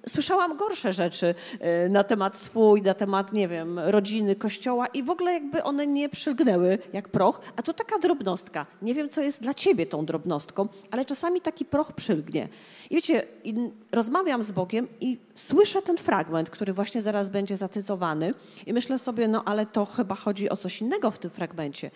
słyszałam 0.09 0.57
gorsze 0.57 0.92
rzeczy 0.92 1.35
e, 1.61 1.88
na 1.88 2.04
temat 2.04 2.38
swój, 2.38 2.83
na 2.83 2.95
temat, 2.95 3.33
nie 3.33 3.49
wiem, 3.49 3.78
rodziny, 3.78 4.37
kościoła 4.37 4.87
i 4.87 5.02
w 5.02 5.11
ogóle 5.11 5.33
jakby 5.33 5.62
one 5.62 5.87
nie 5.87 6.09
przylgnęły 6.09 6.78
jak 6.92 7.09
proch, 7.09 7.40
a 7.57 7.62
to 7.62 7.73
taka 7.73 7.99
drobnostka. 7.99 8.66
Nie 8.83 8.95
wiem, 8.95 9.09
co 9.09 9.21
jest 9.21 9.42
dla 9.42 9.54
ciebie 9.54 9.87
tą 9.87 10.07
drobnostką, 10.07 10.69
ale 10.90 11.04
czasami 11.04 11.40
taki 11.40 11.64
proch 11.64 11.92
przylgnie. 11.92 12.49
I 12.90 12.95
wiecie, 12.95 13.23
rozmawiam 13.92 14.42
z 14.42 14.50
Bogiem 14.50 14.88
i 15.00 15.19
słyszę 15.35 15.83
ten 15.83 15.97
fragment, 15.97 16.50
który 16.50 16.73
właśnie 16.73 17.02
zaraz 17.02 17.28
będzie 17.28 17.57
zacytowany 17.57 18.35
i 18.66 18.73
myślę 18.73 18.99
sobie, 18.99 19.28
no 19.28 19.45
ale 19.45 19.66
to 19.66 19.85
chyba 19.85 20.14
chodzi 20.14 20.50
o 20.50 20.57
coś 20.57 20.80
innego 20.80 21.11
w 21.11 21.19
tym 21.19 21.30
fragmencie. 21.30 21.90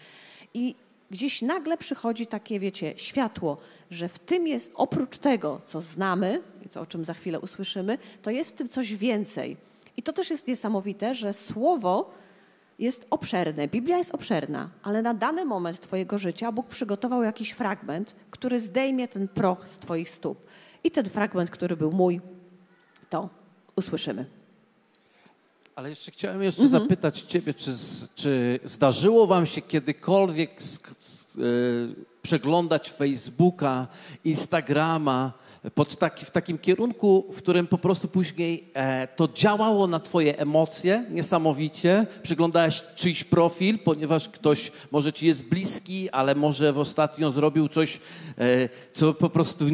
I 0.55 0.75
gdzieś 1.11 1.43
nagle 1.43 1.79
przychodzi 1.79 2.27
takie, 2.27 2.61
wiecie, 2.61 2.93
światło, 2.97 3.57
że 3.91 4.09
w 4.09 4.19
tym 4.19 4.47
jest 4.47 4.73
oprócz 4.75 5.19
tego, 5.19 5.61
co 5.65 5.81
znamy 5.81 6.43
i 6.67 6.69
co, 6.69 6.81
o 6.81 6.87
czym 6.87 7.05
za 7.05 7.15
chwilę 7.15 7.41
usłyszymy, 7.41 7.99
to 8.23 8.31
jest 8.31 8.51
w 8.51 8.55
tym 8.55 8.69
coś 8.69 8.95
więcej. 8.95 9.57
I 9.97 10.03
to 10.03 10.13
też 10.13 10.31
jest 10.31 10.49
niesamowite, 10.49 11.15
że 11.15 11.33
słowo 11.33 12.11
jest 12.79 13.07
obszerne. 13.11 13.69
Biblia 13.69 13.99
jest 13.99 14.15
obszerna, 14.15 14.71
ale 14.83 15.03
na 15.03 15.15
dany 15.15 15.45
moment 15.45 15.81
Twojego 15.81 16.19
życia 16.19 16.53
Bóg 16.53 16.67
przygotował 16.67 17.23
jakiś 17.23 17.51
fragment, 17.51 18.17
który 18.31 18.61
zdejmie 18.61 19.09
ten 19.09 19.29
proch 19.29 19.69
z 19.69 19.79
Twoich 19.79 20.11
stóp. 20.11 20.47
I 20.85 20.91
ten 20.91 21.11
fragment, 21.11 21.51
który 21.51 21.77
był 21.77 21.93
mój, 21.93 22.21
to 23.11 23.29
usłyszymy. 23.77 24.44
Ale 25.77 25.89
jeszcze 25.89 26.11
chciałem 26.11 26.43
jeszcze 26.43 26.63
mhm. 26.63 26.83
zapytać 26.83 27.21
Ciebie, 27.21 27.55
czy, 27.55 27.71
czy, 28.15 28.61
zdarzyło 28.65 29.27
Wam 29.27 29.47
się 29.47 29.63
kiedykolwiek 29.63 30.63
z, 30.63 30.79
z, 30.99 31.37
yy, 31.37 31.95
przeglądać 32.23 32.91
Facebooka, 32.91 33.87
Instagrama, 34.25 35.33
pod 35.75 35.97
taki, 35.97 36.25
w 36.25 36.31
takim 36.31 36.59
kierunku, 36.59 37.25
w 37.33 37.37
którym 37.37 37.67
po 37.67 37.79
prostu 37.79 38.09
później 38.09 38.71
e, 38.75 39.09
to 39.09 39.29
działało 39.35 39.87
na 39.87 40.01
twoje 40.01 40.39
emocje 40.39 41.05
niesamowicie. 41.11 42.07
Przyglądałeś 42.23 42.85
czyjś 42.97 43.25
profil, 43.25 43.79
ponieważ 43.79 44.29
ktoś 44.29 44.73
może 44.91 45.13
ci 45.13 45.27
jest 45.27 45.45
bliski, 45.45 46.11
ale 46.11 46.35
może 46.35 46.73
w 46.73 46.79
ostatnio 46.79 47.31
zrobił 47.31 47.69
coś, 47.69 48.01
e, 48.39 48.69
co 48.93 49.15
po 49.15 49.31
prostu 49.31 49.65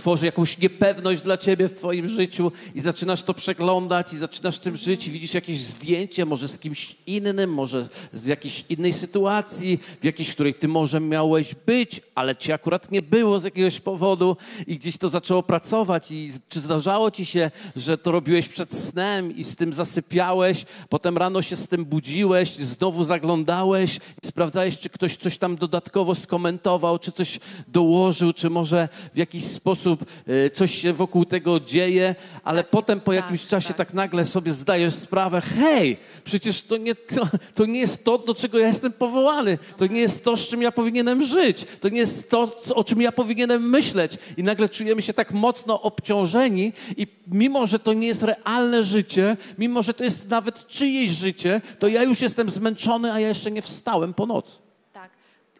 tworzy 0.00 0.26
jakąś 0.26 0.58
niepewność 0.58 1.22
dla 1.22 1.38
ciebie 1.38 1.68
w 1.68 1.74
twoim 1.74 2.06
życiu 2.06 2.52
i 2.74 2.80
zaczynasz 2.80 3.22
to 3.22 3.34
przeglądać 3.34 4.12
i 4.12 4.18
zaczynasz 4.18 4.58
tym 4.58 4.76
żyć 4.76 5.08
i 5.08 5.10
widzisz 5.10 5.34
jakieś 5.34 5.60
zdjęcie, 5.60 6.24
może 6.24 6.48
z 6.48 6.58
kimś 6.58 6.96
innym, 7.06 7.52
może 7.52 7.88
z 8.12 8.26
jakiejś 8.26 8.64
innej 8.68 8.92
sytuacji, 8.92 9.78
w 10.00 10.04
jakiejś, 10.04 10.32
której 10.32 10.54
ty 10.54 10.68
może 10.68 11.00
miałeś 11.00 11.54
być, 11.54 12.00
ale 12.14 12.36
ci 12.36 12.52
akurat 12.52 12.90
nie 12.90 13.02
było 13.02 13.38
z 13.38 13.44
jakiegoś 13.44 13.80
powodu 13.80 14.36
i 14.66 14.78
gdzieś 14.78 14.98
to 14.98 15.08
zaczęło 15.08 15.42
pracować 15.42 16.10
i 16.10 16.32
czy 16.48 16.60
zdarzało 16.60 17.10
ci 17.10 17.24
się, 17.24 17.50
że 17.76 17.98
to 17.98 18.12
robiłeś 18.12 18.48
przed 18.48 18.74
snem 18.74 19.36
i 19.36 19.44
z 19.44 19.56
tym 19.56 19.72
zasypiałeś, 19.72 20.64
potem 20.88 21.18
rano 21.18 21.42
się 21.42 21.56
z 21.56 21.68
tym 21.68 21.84
budziłeś, 21.84 22.54
znowu 22.56 23.04
zaglądałeś 23.04 23.96
i 23.96 24.26
sprawdzałeś, 24.26 24.78
czy 24.78 24.88
ktoś 24.88 25.16
coś 25.16 25.38
tam 25.38 25.56
dodatkowo 25.56 26.14
skomentował, 26.14 26.98
czy 26.98 27.12
coś 27.12 27.40
dołożył, 27.68 28.32
czy 28.32 28.50
może 28.50 28.88
w 29.14 29.18
jakiś 29.18 29.44
sposób 29.44 29.89
sposób 29.96 30.10
e, 30.26 30.50
coś 30.50 30.74
się 30.74 30.92
wokół 30.92 31.24
tego 31.24 31.60
dzieje, 31.60 32.14
ale 32.44 32.64
potem 32.64 33.00
po 33.00 33.12
tak, 33.12 33.16
jakimś 33.16 33.46
czasie 33.46 33.68
tak. 33.68 33.76
tak. 33.76 33.94
nagle 33.94 34.24
sobie 34.24 34.52
zdajesz 34.52 34.94
sprawę, 34.94 35.40
hej, 35.40 35.96
przecież 36.24 36.62
to 36.62 36.76
nie, 36.76 36.94
to, 36.94 37.28
to 37.54 37.66
nie 37.66 37.80
jest 37.80 38.04
to, 38.04 38.18
do 38.18 38.34
czego 38.34 38.58
ja 38.58 38.68
jestem 38.68 38.92
powołany. 38.92 39.58
To 39.76 39.86
nie 39.86 40.00
jest 40.00 40.24
to, 40.24 40.36
z 40.36 40.48
czym 40.48 40.62
ja 40.62 40.72
powinienem 40.72 41.22
żyć. 41.22 41.66
To 41.80 41.88
nie 41.88 41.98
jest 41.98 42.30
to, 42.30 42.60
o 42.74 42.84
czym 42.84 43.00
ja 43.00 43.12
powinienem 43.12 43.70
myśleć. 43.70 44.18
I 44.36 44.42
nagle 44.42 44.68
czujemy 44.68 45.02
się 45.02 45.14
tak 45.14 45.32
mocno 45.32 45.82
obciążeni 45.82 46.72
i 46.96 47.06
mimo, 47.26 47.66
że 47.66 47.78
to 47.78 47.92
nie 47.92 48.06
jest 48.06 48.22
realne 48.22 48.82
życie, 48.82 49.36
mimo, 49.58 49.82
że 49.82 49.94
to 49.94 50.04
jest 50.04 50.28
nawet 50.28 50.66
czyjeś 50.66 51.12
życie, 51.12 51.60
to 51.78 51.88
ja 51.88 52.02
już 52.02 52.20
jestem 52.20 52.50
zmęczony, 52.50 53.12
a 53.12 53.20
ja 53.20 53.28
jeszcze 53.28 53.50
nie 53.50 53.62
wstałem 53.62 54.14
po 54.14 54.26
nocy. 54.26 54.69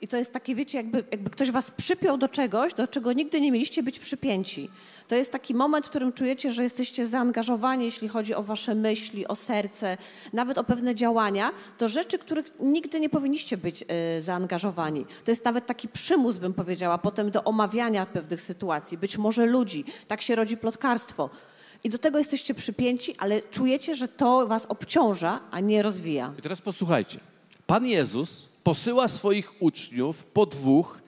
I 0.00 0.08
to 0.08 0.16
jest 0.16 0.32
takie, 0.32 0.54
wiecie, 0.54 0.78
jakby, 0.78 1.04
jakby 1.10 1.30
ktoś 1.30 1.50
was 1.50 1.70
przypiął 1.70 2.18
do 2.18 2.28
czegoś, 2.28 2.74
do 2.74 2.88
czego 2.88 3.12
nigdy 3.12 3.40
nie 3.40 3.52
mieliście 3.52 3.82
być 3.82 3.98
przypięci. 3.98 4.70
To 5.08 5.14
jest 5.14 5.32
taki 5.32 5.54
moment, 5.54 5.86
w 5.86 5.90
którym 5.90 6.12
czujecie, 6.12 6.52
że 6.52 6.62
jesteście 6.62 7.06
zaangażowani, 7.06 7.84
jeśli 7.84 8.08
chodzi 8.08 8.34
o 8.34 8.42
wasze 8.42 8.74
myśli, 8.74 9.28
o 9.28 9.36
serce, 9.36 9.98
nawet 10.32 10.58
o 10.58 10.64
pewne 10.64 10.94
działania, 10.94 11.50
do 11.78 11.88
rzeczy, 11.88 12.18
których 12.18 12.52
nigdy 12.60 13.00
nie 13.00 13.08
powinniście 13.08 13.56
być 13.56 13.82
y, 14.18 14.22
zaangażowani. 14.22 15.06
To 15.24 15.30
jest 15.30 15.44
nawet 15.44 15.66
taki 15.66 15.88
przymus, 15.88 16.36
bym 16.36 16.54
powiedziała, 16.54 16.98
potem 16.98 17.30
do 17.30 17.44
omawiania 17.44 18.06
pewnych 18.06 18.42
sytuacji, 18.42 18.98
być 18.98 19.18
może 19.18 19.46
ludzi. 19.46 19.84
Tak 20.08 20.22
się 20.22 20.34
rodzi 20.34 20.56
plotkarstwo. 20.56 21.30
I 21.84 21.90
do 21.90 21.98
tego 21.98 22.18
jesteście 22.18 22.54
przypięci, 22.54 23.14
ale 23.18 23.42
czujecie, 23.42 23.94
że 23.94 24.08
to 24.08 24.46
was 24.46 24.66
obciąża, 24.66 25.40
a 25.50 25.60
nie 25.60 25.82
rozwija. 25.82 26.34
I 26.38 26.42
teraz 26.42 26.60
posłuchajcie. 26.60 27.20
Pan 27.66 27.86
Jezus 27.86 28.49
posyła 28.62 29.08
swoich 29.08 29.62
uczniów 29.62 30.24
po 30.24 30.46
dwóch, 30.46 31.00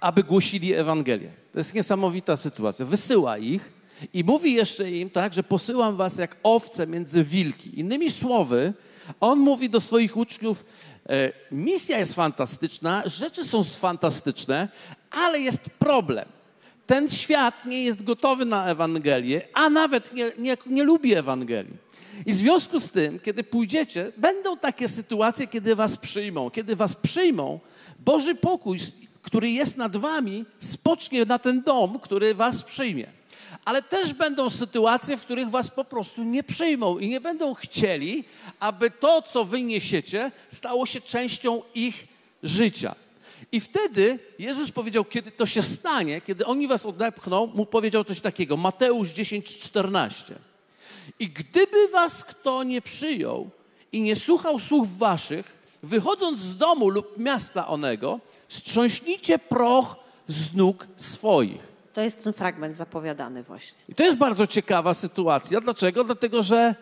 aby 0.00 0.22
głosili 0.22 0.74
Ewangelię. 0.74 1.30
To 1.52 1.58
jest 1.58 1.74
niesamowita 1.74 2.36
sytuacja. 2.36 2.86
Wysyła 2.86 3.38
ich 3.38 3.72
i 4.12 4.24
mówi 4.24 4.54
jeszcze 4.54 4.90
im 4.90 5.10
tak, 5.10 5.34
że 5.34 5.42
posyłam 5.42 5.96
was 5.96 6.18
jak 6.18 6.36
owce 6.42 6.86
między 6.86 7.24
wilki. 7.24 7.80
Innymi 7.80 8.10
słowy, 8.10 8.72
on 9.20 9.38
mówi 9.38 9.70
do 9.70 9.80
swoich 9.80 10.16
uczniów, 10.16 10.64
e, 11.08 11.32
misja 11.52 11.98
jest 11.98 12.14
fantastyczna, 12.14 13.02
rzeczy 13.06 13.44
są 13.44 13.64
fantastyczne, 13.64 14.68
ale 15.10 15.40
jest 15.40 15.70
problem. 15.78 16.28
Ten 16.86 17.10
świat 17.10 17.64
nie 17.64 17.84
jest 17.84 18.04
gotowy 18.04 18.44
na 18.44 18.70
Ewangelię, 18.70 19.48
a 19.54 19.70
nawet 19.70 20.14
nie, 20.14 20.32
nie, 20.38 20.56
nie 20.66 20.84
lubi 20.84 21.14
Ewangelii. 21.14 21.85
I 22.26 22.32
w 22.32 22.36
związku 22.36 22.80
z 22.80 22.90
tym, 22.90 23.20
kiedy 23.20 23.44
pójdziecie, 23.44 24.12
będą 24.16 24.56
takie 24.56 24.88
sytuacje, 24.88 25.46
kiedy 25.46 25.74
was 25.74 25.96
przyjmą. 25.96 26.50
Kiedy 26.50 26.76
was 26.76 26.96
przyjmą, 26.96 27.60
Boży 27.98 28.34
pokój, 28.34 28.78
który 29.22 29.50
jest 29.50 29.76
nad 29.76 29.96
wami, 29.96 30.44
spocznie 30.60 31.24
na 31.24 31.38
ten 31.38 31.62
dom, 31.62 31.98
który 31.98 32.34
was 32.34 32.62
przyjmie. 32.62 33.06
Ale 33.64 33.82
też 33.82 34.12
będą 34.12 34.50
sytuacje, 34.50 35.16
w 35.16 35.22
których 35.22 35.50
was 35.50 35.70
po 35.70 35.84
prostu 35.84 36.24
nie 36.24 36.42
przyjmą 36.42 36.98
i 36.98 37.08
nie 37.08 37.20
będą 37.20 37.54
chcieli, 37.54 38.24
aby 38.60 38.90
to, 38.90 39.22
co 39.22 39.44
wy 39.44 39.62
niesiecie, 39.62 40.32
stało 40.48 40.86
się 40.86 41.00
częścią 41.00 41.62
ich 41.74 42.06
życia. 42.42 42.94
I 43.52 43.60
wtedy 43.60 44.18
Jezus 44.38 44.70
powiedział, 44.70 45.04
kiedy 45.04 45.30
to 45.30 45.46
się 45.46 45.62
stanie, 45.62 46.20
kiedy 46.20 46.46
oni 46.46 46.68
was 46.68 46.86
odepchną, 46.86 47.46
mu 47.46 47.66
powiedział 47.66 48.04
coś 48.04 48.20
takiego. 48.20 48.56
Mateusz 48.56 49.10
10, 49.10 49.58
14. 49.58 50.34
I 51.18 51.28
gdyby 51.28 51.88
was 51.88 52.24
kto 52.24 52.62
nie 52.62 52.82
przyjął 52.82 53.50
i 53.92 54.00
nie 54.00 54.16
słuchał 54.16 54.58
słów 54.58 54.98
waszych, 54.98 55.56
wychodząc 55.82 56.40
z 56.40 56.56
domu 56.56 56.88
lub 56.88 57.18
miasta 57.18 57.66
onego, 57.66 58.20
strząśnijcie 58.48 59.38
proch 59.38 59.96
z 60.28 60.54
nóg 60.54 60.86
swoich. 60.96 61.76
To 61.94 62.00
jest 62.00 62.24
ten 62.24 62.32
fragment 62.32 62.76
zapowiadany 62.76 63.42
właśnie. 63.42 63.78
I 63.88 63.94
to 63.94 64.04
jest 64.04 64.16
bardzo 64.16 64.46
ciekawa 64.46 64.94
sytuacja. 64.94 65.60
Dlaczego? 65.60 66.04
Dlatego, 66.04 66.42
że 66.42 66.74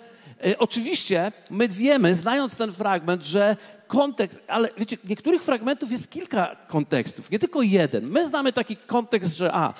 e, 0.46 0.58
oczywiście 0.58 1.32
my 1.50 1.68
wiemy, 1.68 2.14
znając 2.14 2.56
ten 2.56 2.72
fragment, 2.72 3.22
że 3.22 3.56
kontekst, 3.86 4.40
ale 4.48 4.68
wiecie, 4.78 4.96
niektórych 5.08 5.42
fragmentów 5.42 5.92
jest 5.92 6.10
kilka 6.10 6.56
kontekstów, 6.68 7.30
nie 7.30 7.38
tylko 7.38 7.62
jeden. 7.62 8.10
My 8.10 8.28
znamy 8.28 8.52
taki 8.52 8.76
kontekst, 8.76 9.36
że 9.36 9.54
a, 9.54 9.74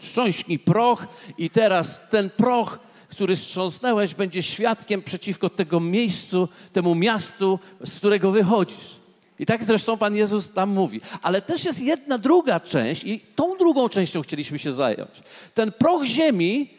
strząśnij 0.00 0.58
proch 0.58 1.06
i 1.38 1.50
teraz 1.50 2.00
ten 2.10 2.30
proch 2.30 2.78
który 3.16 3.36
strząsnęłeś, 3.36 4.14
będzie 4.14 4.42
świadkiem 4.42 5.02
przeciwko 5.02 5.50
tego 5.50 5.80
miejscu, 5.80 6.48
temu 6.72 6.94
miastu, 6.94 7.58
z 7.84 7.98
którego 7.98 8.30
wychodzisz. 8.30 8.96
I 9.38 9.46
tak 9.46 9.64
zresztą 9.64 9.98
Pan 9.98 10.16
Jezus 10.16 10.50
tam 10.50 10.70
mówi. 10.70 11.00
Ale 11.22 11.42
też 11.42 11.64
jest 11.64 11.82
jedna 11.82 12.18
druga 12.18 12.60
część 12.60 13.04
i 13.04 13.20
tą 13.20 13.56
drugą 13.58 13.88
częścią 13.88 14.22
chcieliśmy 14.22 14.58
się 14.58 14.72
zająć. 14.72 15.10
Ten 15.54 15.72
proch 15.72 16.04
ziemi, 16.04 16.70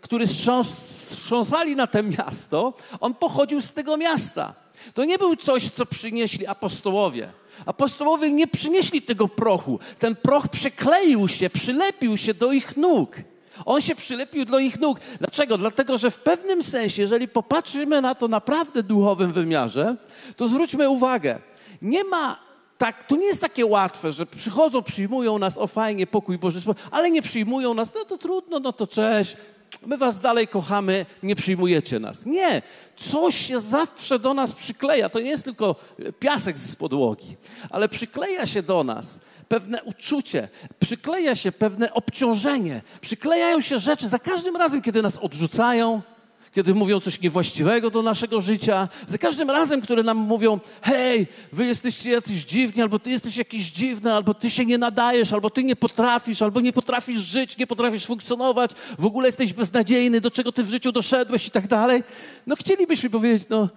który 0.00 0.26
strząsali 1.10 1.76
na 1.76 1.86
to 1.86 2.02
miasto, 2.02 2.74
on 3.00 3.14
pochodził 3.14 3.60
z 3.60 3.72
tego 3.72 3.96
miasta. 3.96 4.54
To 4.94 5.04
nie 5.04 5.18
był 5.18 5.36
coś, 5.36 5.70
co 5.70 5.86
przynieśli 5.86 6.46
apostołowie. 6.46 7.32
Apostołowie 7.66 8.32
nie 8.32 8.46
przynieśli 8.46 9.02
tego 9.02 9.28
prochu. 9.28 9.78
Ten 9.98 10.16
proch 10.16 10.48
przykleił 10.48 11.28
się, 11.28 11.50
przylepił 11.50 12.18
się 12.18 12.34
do 12.34 12.52
ich 12.52 12.76
nóg. 12.76 13.16
On 13.64 13.80
się 13.80 13.94
przylepił 13.94 14.44
do 14.44 14.58
ich 14.58 14.80
nóg. 14.80 15.00
Dlaczego? 15.18 15.58
Dlatego, 15.58 15.98
że 15.98 16.10
w 16.10 16.18
pewnym 16.18 16.62
sensie, 16.62 17.02
jeżeli 17.02 17.28
popatrzymy 17.28 18.02
na 18.02 18.14
to 18.14 18.28
naprawdę 18.28 18.82
duchowym 18.82 19.32
wymiarze, 19.32 19.96
to 20.36 20.48
zwróćmy 20.48 20.88
uwagę, 20.88 21.38
nie 21.82 22.04
ma 22.04 22.38
tak, 22.78 23.06
to 23.06 23.16
nie 23.16 23.26
jest 23.26 23.40
takie 23.40 23.66
łatwe, 23.66 24.12
że 24.12 24.26
przychodzą, 24.26 24.82
przyjmują 24.82 25.38
nas, 25.38 25.58
o 25.58 25.66
fajnie, 25.66 26.06
pokój 26.06 26.38
Boży, 26.38 26.60
ale 26.90 27.10
nie 27.10 27.22
przyjmują 27.22 27.74
nas, 27.74 27.88
no 27.94 28.04
to 28.04 28.18
trudno, 28.18 28.58
no 28.58 28.72
to 28.72 28.86
cześć, 28.86 29.36
my 29.86 29.98
was 29.98 30.18
dalej 30.18 30.48
kochamy, 30.48 31.06
nie 31.22 31.36
przyjmujecie 31.36 31.98
nas. 31.98 32.26
Nie, 32.26 32.62
coś 32.96 33.36
się 33.36 33.60
zawsze 33.60 34.18
do 34.18 34.34
nas 34.34 34.54
przykleja. 34.54 35.08
To 35.08 35.20
nie 35.20 35.30
jest 35.30 35.44
tylko 35.44 35.76
piasek 36.18 36.58
z 36.58 36.76
podłogi, 36.76 37.36
ale 37.70 37.88
przykleja 37.88 38.46
się 38.46 38.62
do 38.62 38.84
nas 38.84 39.20
pewne 39.48 39.82
uczucie, 39.82 40.48
przykleja 40.78 41.34
się 41.34 41.52
pewne 41.52 41.92
obciążenie, 41.92 42.82
przyklejają 43.00 43.60
się 43.60 43.78
rzeczy 43.78 44.08
za 44.08 44.18
każdym 44.18 44.56
razem, 44.56 44.82
kiedy 44.82 45.02
nas 45.02 45.18
odrzucają, 45.18 46.02
kiedy 46.54 46.74
mówią 46.74 47.00
coś 47.00 47.20
niewłaściwego 47.20 47.90
do 47.90 48.02
naszego 48.02 48.40
życia, 48.40 48.88
za 49.08 49.18
każdym 49.18 49.50
razem, 49.50 49.80
które 49.80 50.02
nam 50.02 50.16
mówią: 50.16 50.60
hej, 50.82 51.26
wy 51.52 51.66
jesteście 51.66 52.10
jacyś 52.10 52.44
dziwni, 52.44 52.82
albo 52.82 52.98
ty 52.98 53.10
jesteś 53.10 53.36
jakiś 53.36 53.70
dziwny, 53.70 54.12
albo 54.12 54.34
ty 54.34 54.50
się 54.50 54.66
nie 54.66 54.78
nadajesz, 54.78 55.32
albo 55.32 55.50
ty 55.50 55.64
nie 55.64 55.76
potrafisz, 55.76 56.42
albo 56.42 56.60
nie 56.60 56.72
potrafisz 56.72 57.20
żyć, 57.20 57.58
nie 57.58 57.66
potrafisz 57.66 58.06
funkcjonować, 58.06 58.70
w 58.98 59.06
ogóle 59.06 59.28
jesteś 59.28 59.52
beznadziejny, 59.52 60.20
do 60.20 60.30
czego 60.30 60.52
ty 60.52 60.64
w 60.64 60.68
życiu 60.68 60.92
doszedłeś 60.92 61.46
i 61.46 61.50
tak 61.50 61.68
dalej. 61.68 62.02
No 62.46 62.56
chcielibyśmy 62.56 63.10
powiedzieć: 63.10 63.48
no, 63.50 63.68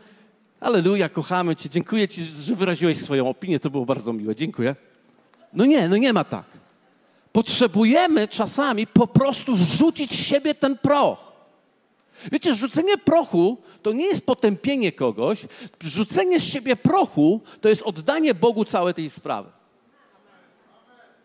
aleluja, 0.59 1.09
kochamy 1.09 1.55
cię, 1.55 1.69
dziękuję 1.69 2.07
ci, 2.07 2.25
że 2.25 2.55
wyraziłeś 2.55 2.97
swoją 2.97 3.29
opinię, 3.29 3.59
to 3.59 3.69
było 3.69 3.85
bardzo 3.85 4.13
miłe, 4.13 4.35
dziękuję. 4.35 4.75
No 5.55 5.65
nie, 5.65 5.89
no 5.89 5.97
nie 5.97 6.13
ma 6.13 6.23
tak. 6.23 6.45
Potrzebujemy 7.31 8.27
czasami 8.27 8.87
po 8.87 9.07
prostu 9.07 9.55
zrzucić 9.55 10.11
z 10.11 10.25
siebie 10.25 10.55
ten 10.55 10.77
proch. 10.77 11.25
Wiecie, 12.31 12.53
rzucenie 12.53 12.97
prochu 12.97 13.57
to 13.81 13.91
nie 13.91 14.05
jest 14.05 14.25
potępienie 14.25 14.91
kogoś. 14.91 15.45
Rzucenie 15.81 16.39
z 16.39 16.43
siebie 16.43 16.75
prochu 16.75 17.41
to 17.61 17.69
jest 17.69 17.81
oddanie 17.81 18.33
Bogu 18.33 18.65
całej 18.65 18.93
tej 18.93 19.09
sprawy. 19.09 19.49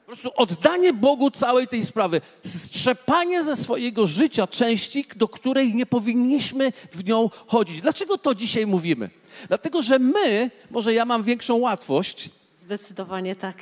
Po 0.01 0.07
prostu 0.07 0.31
oddanie 0.37 0.93
Bogu 0.93 1.31
całej 1.31 1.69
tej 1.69 1.87
sprawy. 1.87 2.21
Strzepanie 2.45 3.45
ze 3.45 3.57
swojego 3.57 4.07
życia 4.07 4.47
części, 4.47 5.05
do 5.17 5.29
której 5.29 5.75
nie 5.75 5.87
powinniśmy 5.87 6.73
w 6.93 7.05
nią 7.05 7.31
chodzić. 7.47 7.81
Dlaczego 7.81 8.19
to 8.19 8.35
dzisiaj 8.35 8.67
mówimy? 8.67 9.11
Dlatego, 9.49 9.83
że 9.83 9.99
my, 9.99 10.51
może 10.71 10.95
ja 10.95 11.05
mam 11.05 11.23
większą 11.23 11.57
łatwość, 11.57 12.31
Zdecydowanie 12.71 13.37
tak. 13.37 13.57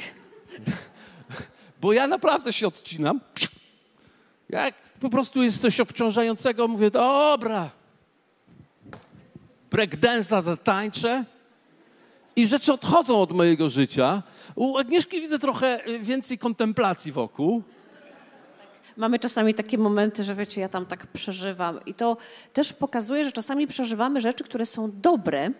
bo 1.80 1.92
ja 1.92 2.06
naprawdę 2.06 2.52
się 2.52 2.66
odcinam. 2.66 3.20
Jak 4.48 4.74
po 5.00 5.10
prostu 5.10 5.42
jest 5.42 5.62
coś 5.62 5.80
obciążającego, 5.80 6.68
mówię, 6.68 6.90
dobra, 6.90 7.70
breakdance'a 9.70 10.42
zatańczę 10.42 11.24
i 12.36 12.46
rzeczy 12.46 12.72
odchodzą 12.72 13.20
od 13.20 13.32
mojego 13.32 13.68
życia. 13.68 14.22
U 14.54 14.78
Agnieszki 14.78 15.20
widzę 15.20 15.38
trochę 15.38 15.86
y, 15.88 15.98
więcej 15.98 16.38
kontemplacji 16.38 17.12
wokół. 17.12 17.62
Mamy 18.96 19.18
czasami 19.18 19.54
takie 19.54 19.78
momenty, 19.78 20.24
że 20.24 20.34
wiecie, 20.34 20.60
ja 20.60 20.68
tam 20.68 20.86
tak 20.86 21.06
przeżywam. 21.06 21.80
I 21.86 21.94
to 21.94 22.16
też 22.52 22.72
pokazuje, 22.72 23.24
że 23.24 23.32
czasami 23.32 23.66
przeżywamy 23.66 24.20
rzeczy, 24.20 24.44
które 24.44 24.66
są 24.66 24.90
dobre, 24.94 25.50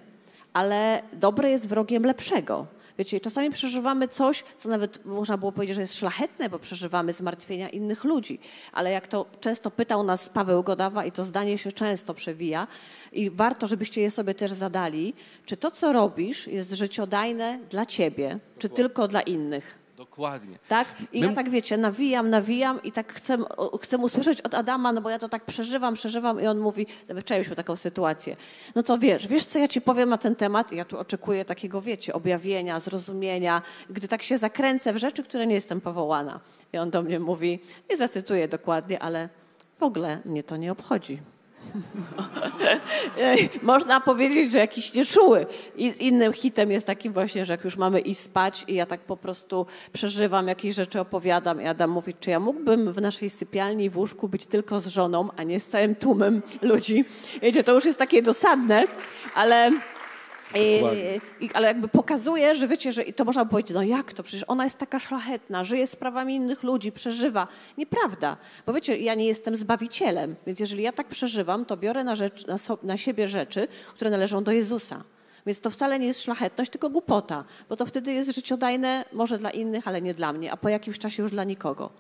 ale 0.53 1.03
dobre 1.13 1.51
jest 1.51 1.69
wrogiem 1.69 2.03
lepszego. 2.03 2.67
Wiecie, 2.99 3.21
czasami 3.21 3.51
przeżywamy 3.51 4.09
coś, 4.09 4.45
co 4.57 4.69
nawet 4.69 5.05
można 5.05 5.39
było 5.39 5.53
powiedzieć, 5.53 5.75
że 5.75 5.81
jest 5.81 5.95
szlachetne, 5.95 6.49
bo 6.49 6.59
przeżywamy 6.59 7.13
zmartwienia 7.13 7.69
innych 7.69 8.05
ludzi. 8.05 8.39
Ale 8.73 8.91
jak 8.91 9.07
to 9.07 9.27
często 9.41 9.71
pytał 9.71 10.05
nas 10.05 10.29
Paweł 10.29 10.63
Godawa 10.63 11.05
i 11.05 11.13
to 11.13 11.25
zdanie 11.25 11.59
się 11.59 11.73
często 11.73 12.15
przewija 12.15 12.67
i 13.13 13.31
warto, 13.31 13.67
żebyście 13.67 14.01
je 14.01 14.11
sobie 14.11 14.35
też 14.35 14.53
zadali, 14.53 15.15
czy 15.45 15.57
to, 15.57 15.71
co 15.71 15.93
robisz, 15.93 16.47
jest 16.47 16.73
życiodajne 16.73 17.59
dla 17.71 17.87
ciebie, 17.87 18.39
czy 18.59 18.69
tylko 18.69 19.09
dla 19.09 19.21
innych? 19.21 19.78
Dokładnie. 19.99 20.59
Tak? 20.69 20.89
I 21.13 21.21
My- 21.21 21.27
ja 21.27 21.33
tak 21.33 21.51
wiecie, 21.51 21.77
nawijam, 21.77 22.31
nawijam 22.31 22.83
i 22.83 22.93
tak 22.93 23.13
chcę, 23.15 23.39
chcę 23.83 23.99
usłyszeć 23.99 24.41
od 24.41 24.55
Adama, 24.55 24.93
no 24.93 25.01
bo 25.01 25.11
ja 25.11 25.19
to 25.19 25.29
tak 25.29 25.45
przeżywam, 25.45 25.95
przeżywam 25.95 26.41
i 26.41 26.47
on 26.47 26.59
mówi, 26.59 26.87
nawet 27.09 27.25
wczoraj 27.25 27.39
mieliśmy 27.39 27.57
taką 27.57 27.77
sytuację. 27.77 28.37
No 28.75 28.83
to 28.83 28.99
wiesz, 28.99 29.27
wiesz 29.27 29.45
co 29.45 29.59
ja 29.59 29.69
ci 29.69 29.81
powiem 29.81 30.09
na 30.09 30.19
ten 30.19 30.37
temat? 30.37 30.73
I 30.73 30.77
ja 30.77 30.85
tu 30.85 30.99
oczekuję 30.99 31.45
takiego, 31.45 31.81
wiecie, 31.83 32.15
objawienia, 32.15 32.81
zrozumienia, 32.81 33.63
gdy 33.91 34.09
tak 34.09 34.23
się 34.23 34.39
zakręcę 34.39 34.93
w 34.93 34.97
rzeczy, 34.97 35.25
które 35.25 35.47
nie 35.47 35.55
jestem 35.55 35.81
powołana. 35.81 36.41
I 36.73 36.79
on 36.79 36.91
do 36.91 37.03
mnie 37.03 37.21
mówi, 37.21 37.61
nie 37.91 37.97
zacytuję 37.97 38.49
dokładnie, 38.49 39.03
ale 39.03 39.29
w 39.79 39.83
ogóle 39.83 40.21
mnie 40.25 40.43
to 40.43 40.57
nie 40.57 40.73
obchodzi. 40.73 41.19
Ej, 43.19 43.51
Można 43.63 44.01
powiedzieć, 44.01 44.53
że 44.53 44.59
jakiś 44.59 44.95
nieczuły. 44.95 45.47
I 45.77 45.93
innym 45.99 46.33
hitem 46.33 46.71
jest 46.71 46.87
taki 46.87 47.11
właśnie, 47.11 47.45
że 47.45 47.53
jak 47.53 47.65
już 47.65 47.77
mamy 47.77 48.01
iść 48.01 48.21
spać 48.21 48.65
i 48.69 48.75
ja 48.75 48.87
tak 48.87 49.01
po 49.01 49.17
prostu 49.17 49.67
przeżywam, 49.93 50.49
jakieś 50.49 50.75
rzeczy 50.75 51.01
opowiadam 51.01 51.63
i 51.63 51.67
Adam 51.67 51.91
mówi, 51.91 52.15
czy 52.21 52.31
ja 52.31 52.41
mógłbym 52.41 52.93
w 52.93 53.01
naszej 53.01 53.31
sypialni 53.31 53.91
w 53.91 53.99
łóżku 53.99 54.29
być 54.29 54.47
tylko 54.47 54.81
z 54.81 54.87
żoną, 54.87 55.29
a 55.37 55.43
nie 55.43 55.61
z 55.61 55.67
całym 55.67 55.95
tłumem 55.95 56.43
ludzi. 56.63 57.05
Wiecie, 57.43 57.63
to 57.63 57.73
już 57.73 57.85
jest 57.85 57.99
takie 57.99 58.23
dosadne, 58.23 58.85
ale... 59.35 59.71
Dokładnie. 60.55 61.21
I, 61.41 61.45
i, 61.45 61.51
ale 61.55 61.67
jakby 61.67 61.89
pokazuje, 61.89 62.55
że 62.55 62.69
wiecie, 62.69 62.93
że 62.93 63.03
i 63.03 63.13
to 63.13 63.25
można 63.25 63.45
powiedzieć, 63.45 63.75
no 63.75 63.83
jak 63.83 64.13
to, 64.13 64.23
przecież 64.23 64.45
ona 64.49 64.65
jest 64.65 64.79
taka 64.79 64.99
szlachetna, 64.99 65.65
żyje 65.65 65.87
sprawami 65.87 66.35
innych 66.35 66.63
ludzi, 66.63 66.93
przeżywa. 66.93 67.49
Nieprawda, 67.79 68.37
bo 68.67 68.73
wiecie, 68.73 68.97
ja 68.97 69.15
nie 69.15 69.27
jestem 69.27 69.57
zbawicielem, 69.57 70.37
więc 70.47 70.61
jeżeli 70.61 70.83
ja 70.83 70.93
tak 70.93 71.09
przeżywam, 71.09 71.65
to 71.65 71.77
biorę 71.77 72.05
na, 72.05 72.17
rzecz, 72.17 72.47
na, 72.47 72.59
so, 72.59 72.79
na 72.83 72.97
siebie 72.97 73.29
rzeczy, 73.29 73.69
które 73.95 74.11
należą 74.11 74.45
do 74.45 74.53
Jezusa. 74.53 75.05
Więc 75.47 75.61
to 75.61 75.71
wcale 75.71 75.99
nie 75.99 76.07
jest 76.07 76.23
szlachetność, 76.23 76.71
tylko 76.71 76.91
głupota, 76.91 77.45
bo 77.69 77.77
to 77.77 77.87
wtedy 77.87 78.13
jest 78.13 78.35
życiodajne 78.35 79.05
może 79.13 79.39
dla 79.39 79.51
innych, 79.51 79.89
ale 79.89 80.03
nie 80.03 80.15
dla 80.15 80.33
mnie, 80.33 80.53
a 80.53 80.57
po 80.57 80.69
jakimś 80.69 80.99
czasie 80.99 81.23
już 81.23 81.33
dla 81.33 81.45
nikogo. 81.45 81.91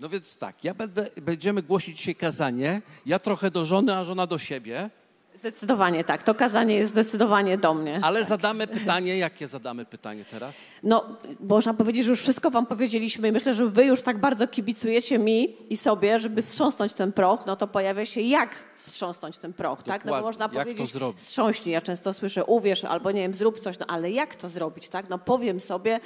No 0.00 0.08
więc 0.08 0.36
tak, 0.36 0.64
ja 0.64 0.74
będę, 0.74 1.10
będziemy 1.22 1.62
głosić 1.62 1.98
dzisiaj 1.98 2.14
kazanie. 2.14 2.82
Ja 3.06 3.18
trochę 3.18 3.50
do 3.50 3.64
żony, 3.64 3.96
a 3.96 4.04
żona 4.04 4.26
do 4.26 4.38
siebie. 4.38 4.90
Zdecydowanie 5.34 6.04
tak, 6.04 6.22
to 6.22 6.34
kazanie 6.34 6.74
jest 6.74 6.90
zdecydowanie 6.92 7.58
do 7.58 7.74
mnie. 7.74 8.00
Ale 8.02 8.24
zadamy 8.24 8.66
pytanie. 8.66 9.18
Jakie 9.18 9.46
zadamy 9.46 9.84
pytanie 9.84 10.24
teraz? 10.30 10.54
No, 10.82 11.04
można 11.40 11.74
powiedzieć, 11.74 12.04
że 12.04 12.10
już 12.10 12.20
wszystko 12.20 12.50
wam 12.50 12.66
powiedzieliśmy 12.66 13.28
i 13.28 13.32
myślę, 13.32 13.54
że 13.54 13.66
wy 13.66 13.84
już 13.84 14.02
tak 14.02 14.18
bardzo 14.18 14.48
kibicujecie 14.48 15.18
mi 15.18 15.56
i 15.72 15.76
sobie, 15.76 16.18
żeby 16.18 16.42
strząsnąć 16.42 16.94
ten 16.94 17.12
proch, 17.12 17.46
no 17.46 17.56
to 17.56 17.66
pojawia 17.66 18.06
się 18.06 18.20
jak 18.20 18.50
strząsnąć 18.74 19.38
ten 19.38 19.52
proch, 19.52 19.82
tak? 19.82 20.04
No 20.04 20.10
bo 20.12 20.16
Dokładnie. 20.16 20.26
można 20.26 20.44
Jak 20.44 20.52
to 20.52 20.58
powiedzieć, 20.58 20.92
zrobić? 20.92 21.20
strząśnij, 21.20 21.72
ja 21.72 21.80
często 21.80 22.12
słyszę 22.12 22.44
uwierz 22.44 22.84
albo 22.84 23.10
nie 23.10 23.22
wiem, 23.22 23.34
zrób 23.34 23.58
coś, 23.58 23.78
no 23.78 23.86
ale 23.88 24.10
jak 24.10 24.34
to 24.34 24.48
zrobić, 24.48 24.88
tak? 24.88 25.08
No 25.08 25.18
powiem 25.18 25.60
sobie, 25.60 26.00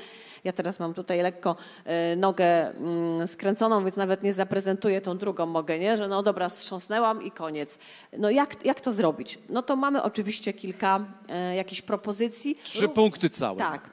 ja 0.45 0.53
teraz 0.53 0.81
mam 0.81 0.95
tutaj 0.95 1.23
lekko 1.23 1.57
e, 1.85 2.17
nogę 2.17 2.71
mm, 2.71 3.27
skręconą, 3.29 3.85
więc 3.85 3.97
nawet 3.97 4.23
nie 4.23 4.33
zaprezentuję 4.33 5.01
tą 5.01 5.19
drugą 5.19 5.47
mogę, 5.47 5.79
nie? 5.79 5.97
Że 5.97 6.09
no 6.09 6.23
dobra, 6.23 6.49
strząsnęłam 6.49 7.23
i 7.23 7.31
koniec. 7.31 7.79
No 8.19 8.31
jak, 8.31 8.64
jak 8.64 8.81
to 8.81 8.93
zrobić? 8.93 9.17
No 9.48 9.62
to 9.62 9.76
mamy 9.76 10.02
oczywiście 10.02 10.52
kilka 10.52 11.04
e, 11.28 11.57
jakichś 11.57 11.83
propozycji. 11.83 12.59
Trzy 12.62 12.88
punkty 12.88 13.31
całe. 13.31 13.59
Tak. 13.59 13.90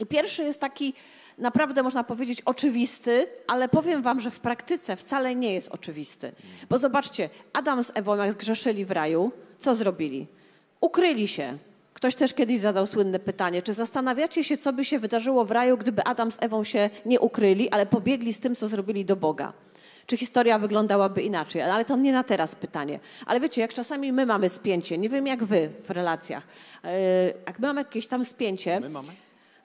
I 0.00 0.06
pierwszy 0.06 0.44
jest 0.44 0.60
taki 0.60 0.94
naprawdę 1.38 1.82
można 1.82 2.04
powiedzieć 2.04 2.40
oczywisty, 2.40 3.26
ale 3.46 3.68
powiem 3.68 4.02
wam, 4.02 4.20
że 4.20 4.30
w 4.30 4.40
praktyce 4.40 4.96
wcale 4.96 5.34
nie 5.34 5.54
jest 5.54 5.68
oczywisty. 5.68 6.32
Bo 6.70 6.78
zobaczcie, 6.78 7.30
Adam 7.52 7.82
z 7.82 7.92
Ewą 7.94 8.16
jak 8.16 8.32
zgrzeszyli 8.32 8.84
w 8.84 8.90
raju, 8.90 9.32
co 9.58 9.74
zrobili? 9.74 10.26
Ukryli 10.80 11.28
się. 11.28 11.58
Ktoś 11.94 12.14
też 12.14 12.34
kiedyś 12.34 12.60
zadał 12.60 12.86
słynne 12.86 13.18
pytanie, 13.18 13.62
czy 13.62 13.72
zastanawiacie 13.72 14.44
się, 14.44 14.56
co 14.56 14.72
by 14.72 14.84
się 14.84 14.98
wydarzyło 14.98 15.44
w 15.44 15.50
raju, 15.50 15.78
gdyby 15.78 16.04
Adam 16.04 16.32
z 16.32 16.36
Ewą 16.40 16.64
się 16.64 16.90
nie 17.06 17.20
ukryli, 17.20 17.70
ale 17.70 17.86
pobiegli 17.86 18.32
z 18.32 18.40
tym, 18.40 18.56
co 18.56 18.68
zrobili 18.68 19.04
do 19.04 19.16
Boga? 19.16 19.52
Czy 20.06 20.16
historia 20.16 20.58
wyglądałaby 20.58 21.22
inaczej? 21.22 21.62
Ale 21.62 21.84
to 21.84 21.96
nie 21.96 22.12
na 22.12 22.22
teraz 22.22 22.54
pytanie. 22.54 23.00
Ale 23.26 23.40
wiecie, 23.40 23.60
jak 23.60 23.74
czasami 23.74 24.12
my 24.12 24.26
mamy 24.26 24.48
spięcie, 24.48 24.98
nie 24.98 25.08
wiem 25.08 25.26
jak 25.26 25.44
wy 25.44 25.70
w 25.84 25.90
relacjach, 25.90 26.46
yy, 26.84 26.90
jak 27.46 27.58
my 27.58 27.66
mamy 27.66 27.80
jakieś 27.80 28.06
tam 28.06 28.24
spięcie, 28.24 28.80
My 28.80 28.88
mamy? 28.88 29.08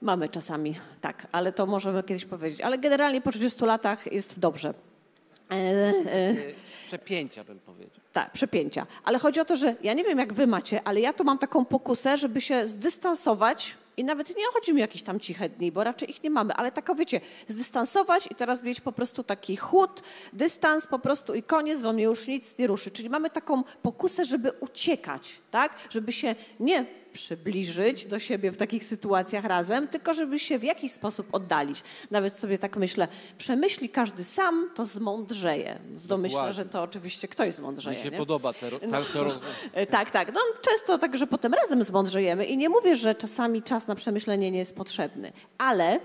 Mamy 0.01 0.29
czasami, 0.29 0.75
tak, 1.01 1.27
ale 1.31 1.51
to 1.51 1.65
możemy 1.65 2.03
kiedyś 2.03 2.25
powiedzieć. 2.25 2.61
Ale 2.61 2.77
generalnie 2.77 3.21
po 3.21 3.31
30 3.31 3.65
latach 3.65 4.11
jest 4.13 4.39
dobrze. 4.39 4.73
E, 5.51 5.55
e, 5.55 6.35
Przepięcia 6.87 7.43
bym 7.43 7.59
powiedział. 7.59 7.99
tak, 8.13 8.31
przepięcia. 8.31 8.87
Ale 9.03 9.19
chodzi 9.19 9.39
o 9.39 9.45
to, 9.45 9.55
że 9.55 9.75
ja 9.83 9.93
nie 9.93 10.03
wiem, 10.03 10.19
jak 10.19 10.33
wy 10.33 10.47
macie, 10.47 10.81
ale 10.85 10.99
ja 10.99 11.13
to 11.13 11.23
mam 11.23 11.37
taką 11.37 11.65
pokusę, 11.65 12.17
żeby 12.17 12.41
się 12.41 12.67
zdystansować 12.67 13.75
i 13.99 14.03
nawet 14.03 14.37
nie 14.37 14.45
chodzi 14.53 14.73
mi 14.73 14.81
o 14.81 14.83
jakieś 14.83 15.03
tam 15.03 15.19
ciche 15.19 15.49
dni, 15.49 15.71
bo 15.71 15.83
raczej 15.83 16.09
ich 16.09 16.23
nie 16.23 16.29
mamy, 16.29 16.53
ale 16.53 16.71
tak, 16.71 16.95
wiecie, 16.95 17.21
zdystansować 17.47 18.27
i 18.31 18.35
teraz 18.35 18.63
mieć 18.63 18.81
po 18.81 18.91
prostu 18.91 19.23
taki 19.23 19.55
chłód, 19.55 20.01
dystans 20.33 20.87
po 20.87 20.99
prostu 20.99 21.33
i 21.35 21.43
koniec, 21.43 21.81
bo 21.81 21.93
mnie 21.93 22.03
już 22.03 22.27
nic 22.27 22.57
nie 22.57 22.67
ruszy. 22.67 22.91
Czyli 22.91 23.09
mamy 23.09 23.29
taką 23.29 23.63
pokusę, 23.81 24.25
żeby 24.25 24.51
uciekać, 24.51 25.41
tak? 25.51 25.73
Żeby 25.89 26.11
się 26.11 26.35
nie 26.59 26.85
przybliżyć 27.13 28.05
do 28.05 28.19
siebie 28.19 28.51
w 28.51 28.57
takich 28.57 28.83
sytuacjach 28.83 29.45
razem, 29.45 29.87
tylko 29.87 30.13
żeby 30.13 30.39
się 30.39 30.59
w 30.59 30.63
jakiś 30.63 30.91
sposób 30.91 31.27
oddalić. 31.31 31.83
Nawet 32.11 32.33
sobie 32.33 32.57
tak 32.57 32.77
myślę, 32.77 33.07
przemyśli 33.37 33.89
każdy 33.89 34.23
sam, 34.23 34.69
to 34.75 34.85
zmądrzeje. 34.85 35.79
Domyślę, 36.07 36.35
Dokładnie. 36.35 36.53
że 36.53 36.65
to 36.65 36.81
oczywiście 36.81 37.27
ktoś 37.27 37.53
zmądrzeje. 37.53 37.97
Mi 37.97 38.03
się 38.03 38.09
nie? 38.11 38.17
podoba 38.17 38.53
te, 38.53 38.69
No. 38.87 39.01
te 39.13 39.23
roz... 39.23 39.33
E, 39.73 39.85
Tak, 39.99 40.11
tak. 40.11 40.33
No, 40.33 40.39
często 40.61 40.97
tak, 40.97 41.17
że 41.17 41.27
potem 41.27 41.53
razem 41.53 41.83
zmądrzejemy 41.83 42.45
i 42.45 42.57
nie 42.57 42.69
mówię, 42.69 42.95
że 42.95 43.15
czasami 43.15 43.63
czas 43.63 43.87
na 43.87 43.95
przemyślenie 43.95 44.51
nie 44.51 44.59
jest 44.59 44.75
potrzebny, 44.75 45.31
ale 45.57 45.99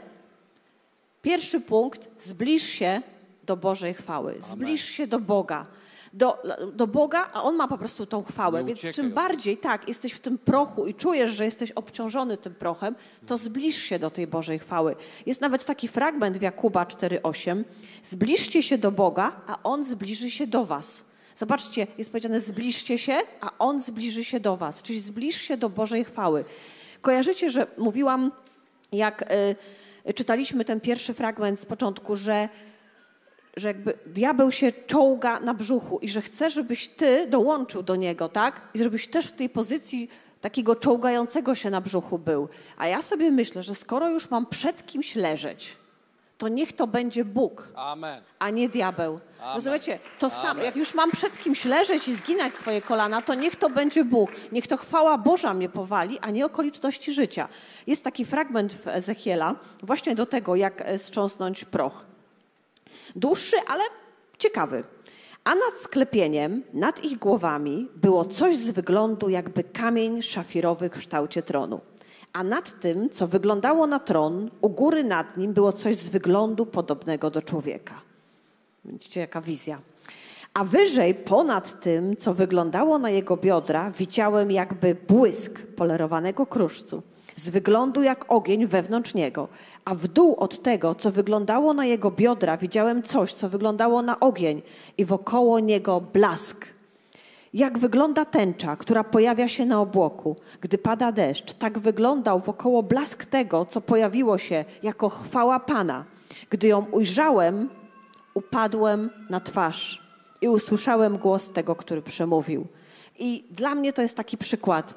pierwszy 1.22 1.60
punkt, 1.60 2.08
zbliż 2.18 2.62
się 2.62 3.02
do 3.42 3.56
Bożej 3.56 3.94
chwały, 3.94 4.34
zbliż 4.48 4.84
się 4.84 5.06
do 5.06 5.18
Boga. 5.20 5.66
Do, 6.14 6.42
do 6.72 6.86
Boga, 6.86 7.30
a 7.32 7.42
On 7.42 7.56
ma 7.56 7.68
po 7.68 7.78
prostu 7.78 8.06
tą 8.06 8.24
chwałę, 8.24 8.64
więc 8.64 8.80
czym 8.80 9.12
bardziej 9.12 9.56
tak 9.56 9.88
jesteś 9.88 10.12
w 10.12 10.18
tym 10.18 10.38
prochu 10.38 10.86
i 10.86 10.94
czujesz, 10.94 11.30
że 11.30 11.44
jesteś 11.44 11.70
obciążony 11.70 12.36
tym 12.36 12.54
prochem, 12.54 12.94
to 13.26 13.38
zbliż 13.38 13.76
się 13.76 13.98
do 13.98 14.10
tej 14.10 14.26
Bożej 14.26 14.58
chwały. 14.58 14.96
Jest 15.26 15.40
nawet 15.40 15.64
taki 15.64 15.88
fragment 15.88 16.38
w 16.38 16.42
Jakuba 16.42 16.84
4,8. 16.84 17.64
Zbliżcie 18.02 18.62
się 18.62 18.78
do 18.78 18.92
Boga, 18.92 19.32
a 19.46 19.58
On 19.62 19.84
zbliży 19.84 20.30
się 20.30 20.46
do 20.46 20.64
was. 20.64 21.04
Zobaczcie, 21.36 21.86
jest 21.98 22.10
powiedziane 22.10 22.40
zbliżcie 22.40 22.98
się, 22.98 23.20
a 23.40 23.50
On 23.58 23.82
zbliży 23.82 24.24
się 24.24 24.40
do 24.40 24.56
was. 24.56 24.82
Czyli 24.82 25.00
zbliż 25.00 25.36
się 25.36 25.56
do 25.56 25.68
Bożej 25.68 26.04
chwały. 26.04 26.44
Kojarzycie, 27.00 27.50
że 27.50 27.66
mówiłam, 27.78 28.32
jak 28.92 29.32
y, 30.06 30.14
czytaliśmy 30.14 30.64
ten 30.64 30.80
pierwszy 30.80 31.14
fragment 31.14 31.60
z 31.60 31.66
początku, 31.66 32.16
że 32.16 32.48
że 33.56 33.68
jakby 33.68 33.98
diabeł 34.06 34.52
się 34.52 34.72
czołga 34.72 35.40
na 35.40 35.54
brzuchu 35.54 35.98
i 35.98 36.08
że 36.08 36.22
chce, 36.22 36.50
żebyś 36.50 36.88
ty 36.88 37.26
dołączył 37.26 37.82
do 37.82 37.96
niego, 37.96 38.28
tak? 38.28 38.60
I 38.74 38.78
żebyś 38.78 39.08
też 39.08 39.26
w 39.26 39.32
tej 39.32 39.48
pozycji 39.48 40.08
takiego 40.40 40.76
czołgającego 40.76 41.54
się 41.54 41.70
na 41.70 41.80
brzuchu 41.80 42.18
był. 42.18 42.48
A 42.76 42.86
ja 42.86 43.02
sobie 43.02 43.30
myślę, 43.30 43.62
że 43.62 43.74
skoro 43.74 44.08
już 44.08 44.30
mam 44.30 44.46
przed 44.46 44.86
kimś 44.86 45.16
leżeć, 45.16 45.76
to 46.38 46.48
niech 46.48 46.72
to 46.72 46.86
będzie 46.86 47.24
Bóg, 47.24 47.68
Amen. 47.74 48.22
a 48.38 48.50
nie 48.50 48.68
diabeł. 48.68 49.20
Rozumiecie? 49.54 49.98
To 50.18 50.30
samo, 50.30 50.62
jak 50.62 50.76
już 50.76 50.94
mam 50.94 51.10
przed 51.10 51.38
kimś 51.38 51.64
leżeć 51.64 52.08
i 52.08 52.14
zginać 52.14 52.54
swoje 52.54 52.82
kolana, 52.82 53.22
to 53.22 53.34
niech 53.34 53.56
to 53.56 53.70
będzie 53.70 54.04
Bóg. 54.04 54.30
Niech 54.52 54.66
to 54.66 54.76
chwała 54.76 55.18
Boża 55.18 55.54
mnie 55.54 55.68
powali, 55.68 56.18
a 56.18 56.30
nie 56.30 56.46
okoliczności 56.46 57.12
życia. 57.12 57.48
Jest 57.86 58.04
taki 58.04 58.24
fragment 58.24 58.72
w 58.72 58.88
Ezechiela 58.88 59.54
właśnie 59.82 60.14
do 60.14 60.26
tego, 60.26 60.56
jak 60.56 60.80
e, 60.80 60.98
strząsnąć 60.98 61.64
proch. 61.64 62.13
Dłuższy, 63.16 63.56
ale 63.66 63.84
ciekawy. 64.38 64.84
A 65.44 65.54
nad 65.54 65.74
sklepieniem, 65.80 66.62
nad 66.72 67.04
ich 67.04 67.18
głowami 67.18 67.88
było 67.96 68.24
coś 68.24 68.56
z 68.56 68.70
wyglądu 68.70 69.28
jakby 69.28 69.64
kamień 69.64 70.22
szafirowy 70.22 70.88
w 70.88 70.92
kształcie 70.92 71.42
tronu. 71.42 71.80
A 72.32 72.44
nad 72.44 72.80
tym, 72.80 73.10
co 73.10 73.26
wyglądało 73.26 73.86
na 73.86 73.98
tron, 73.98 74.50
u 74.60 74.68
góry 74.68 75.04
nad 75.04 75.36
nim 75.36 75.52
było 75.52 75.72
coś 75.72 75.96
z 75.96 76.10
wyglądu 76.10 76.66
podobnego 76.66 77.30
do 77.30 77.42
człowieka. 77.42 78.00
Widzicie, 78.84 79.20
jaka 79.20 79.40
wizja. 79.40 79.80
A 80.54 80.64
wyżej, 80.64 81.14
ponad 81.14 81.80
tym, 81.80 82.16
co 82.16 82.34
wyglądało 82.34 82.98
na 82.98 83.10
jego 83.10 83.36
biodra, 83.36 83.90
widziałem 83.90 84.50
jakby 84.50 84.94
błysk 85.08 85.62
polerowanego 85.62 86.46
kruszcu, 86.46 87.02
z 87.36 87.50
wyglądu 87.50 88.02
jak 88.02 88.32
ogień 88.32 88.66
wewnątrz 88.66 89.14
niego. 89.14 89.48
A 89.84 89.94
w 89.94 90.08
dół 90.08 90.34
od 90.34 90.62
tego, 90.62 90.94
co 90.94 91.10
wyglądało 91.10 91.74
na 91.74 91.86
jego 91.86 92.10
biodra, 92.10 92.56
widziałem 92.56 93.02
coś, 93.02 93.34
co 93.34 93.48
wyglądało 93.48 94.02
na 94.02 94.20
ogień 94.20 94.62
i 94.98 95.04
wokoło 95.04 95.60
niego 95.60 96.00
blask. 96.00 96.66
Jak 97.54 97.78
wygląda 97.78 98.24
tęcza, 98.24 98.76
która 98.76 99.04
pojawia 99.04 99.48
się 99.48 99.66
na 99.66 99.80
obłoku, 99.80 100.36
gdy 100.60 100.78
pada 100.78 101.12
deszcz, 101.12 101.52
tak 101.52 101.78
wyglądał 101.78 102.40
wokoło 102.40 102.82
blask 102.82 103.24
tego, 103.24 103.64
co 103.64 103.80
pojawiło 103.80 104.38
się 104.38 104.64
jako 104.82 105.08
chwała 105.08 105.60
Pana. 105.60 106.04
Gdy 106.50 106.68
ją 106.68 106.86
ujrzałem, 106.90 107.68
upadłem 108.34 109.10
na 109.30 109.40
twarz 109.40 110.02
i 110.40 110.48
usłyszałem 110.48 111.18
głos 111.18 111.48
tego, 111.48 111.76
który 111.76 112.02
przemówił. 112.02 112.66
I 113.18 113.44
dla 113.50 113.74
mnie 113.74 113.92
to 113.92 114.02
jest 114.02 114.16
taki 114.16 114.38
przykład, 114.38 114.94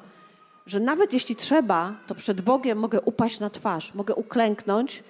że 0.68 0.80
nawet 0.80 1.12
jeśli 1.12 1.36
trzeba, 1.36 1.94
to 2.06 2.14
przed 2.14 2.40
Bogiem 2.40 2.78
mogę 2.78 3.00
upaść 3.00 3.40
na 3.40 3.50
twarz, 3.50 3.94
mogę 3.94 4.14
uklęknąć, 4.14 5.02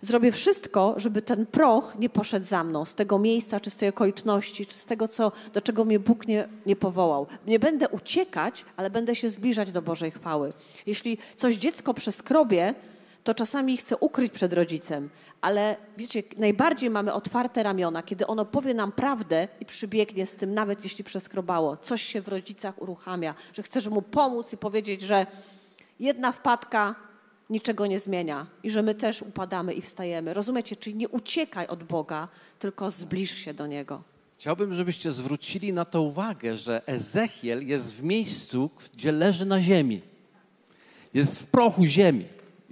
zrobię 0.00 0.32
wszystko, 0.32 0.94
żeby 0.96 1.22
ten 1.22 1.46
proch 1.46 1.94
nie 1.98 2.08
poszedł 2.08 2.46
za 2.46 2.64
mną 2.64 2.84
z 2.84 2.94
tego 2.94 3.18
miejsca, 3.18 3.60
czy 3.60 3.70
z 3.70 3.76
tej 3.76 3.88
okoliczności, 3.88 4.66
czy 4.66 4.74
z 4.74 4.84
tego, 4.84 5.08
co, 5.08 5.32
do 5.52 5.60
czego 5.60 5.84
mnie 5.84 5.98
Bóg 5.98 6.26
nie, 6.26 6.48
nie 6.66 6.76
powołał. 6.76 7.26
Nie 7.46 7.58
będę 7.58 7.88
uciekać, 7.88 8.64
ale 8.76 8.90
będę 8.90 9.14
się 9.14 9.30
zbliżać 9.30 9.72
do 9.72 9.82
Bożej 9.82 10.10
chwały. 10.10 10.52
Jeśli 10.86 11.18
coś 11.36 11.54
dziecko 11.56 11.94
przeskrobie, 11.94 12.74
to 13.24 13.34
czasami 13.34 13.76
chce 13.76 13.96
ukryć 13.96 14.32
przed 14.32 14.52
rodzicem, 14.52 15.10
ale 15.40 15.76
wiecie, 15.96 16.22
najbardziej 16.36 16.90
mamy 16.90 17.12
otwarte 17.12 17.62
ramiona, 17.62 18.02
kiedy 18.02 18.26
ono 18.26 18.44
powie 18.44 18.74
nam 18.74 18.92
prawdę 18.92 19.48
i 19.60 19.66
przybiegnie 19.66 20.26
z 20.26 20.34
tym, 20.34 20.54
nawet 20.54 20.84
jeśli 20.84 21.04
przeskrobało. 21.04 21.76
Coś 21.76 22.02
się 22.02 22.20
w 22.20 22.28
rodzicach 22.28 22.82
uruchamia, 22.82 23.34
że 23.52 23.62
chcesz 23.62 23.88
mu 23.88 24.02
pomóc 24.02 24.52
i 24.52 24.56
powiedzieć, 24.56 25.00
że 25.00 25.26
jedna 26.00 26.32
wpadka 26.32 26.94
niczego 27.50 27.86
nie 27.86 27.98
zmienia 27.98 28.46
i 28.62 28.70
że 28.70 28.82
my 28.82 28.94
też 28.94 29.22
upadamy 29.22 29.74
i 29.74 29.80
wstajemy. 29.80 30.34
Rozumiecie? 30.34 30.76
Czyli 30.76 30.96
nie 30.96 31.08
uciekaj 31.08 31.66
od 31.66 31.84
Boga, 31.84 32.28
tylko 32.58 32.90
zbliż 32.90 33.30
się 33.30 33.54
do 33.54 33.66
Niego. 33.66 34.02
Chciałbym, 34.38 34.74
żebyście 34.74 35.12
zwrócili 35.12 35.72
na 35.72 35.84
to 35.84 36.02
uwagę, 36.02 36.56
że 36.56 36.82
Ezechiel 36.86 37.66
jest 37.66 37.94
w 37.94 38.02
miejscu, 38.02 38.70
gdzie 38.94 39.12
leży 39.12 39.46
na 39.46 39.60
ziemi. 39.60 40.00
Jest 41.14 41.40
w 41.42 41.46
prochu 41.46 41.84
ziemi. 41.84 42.24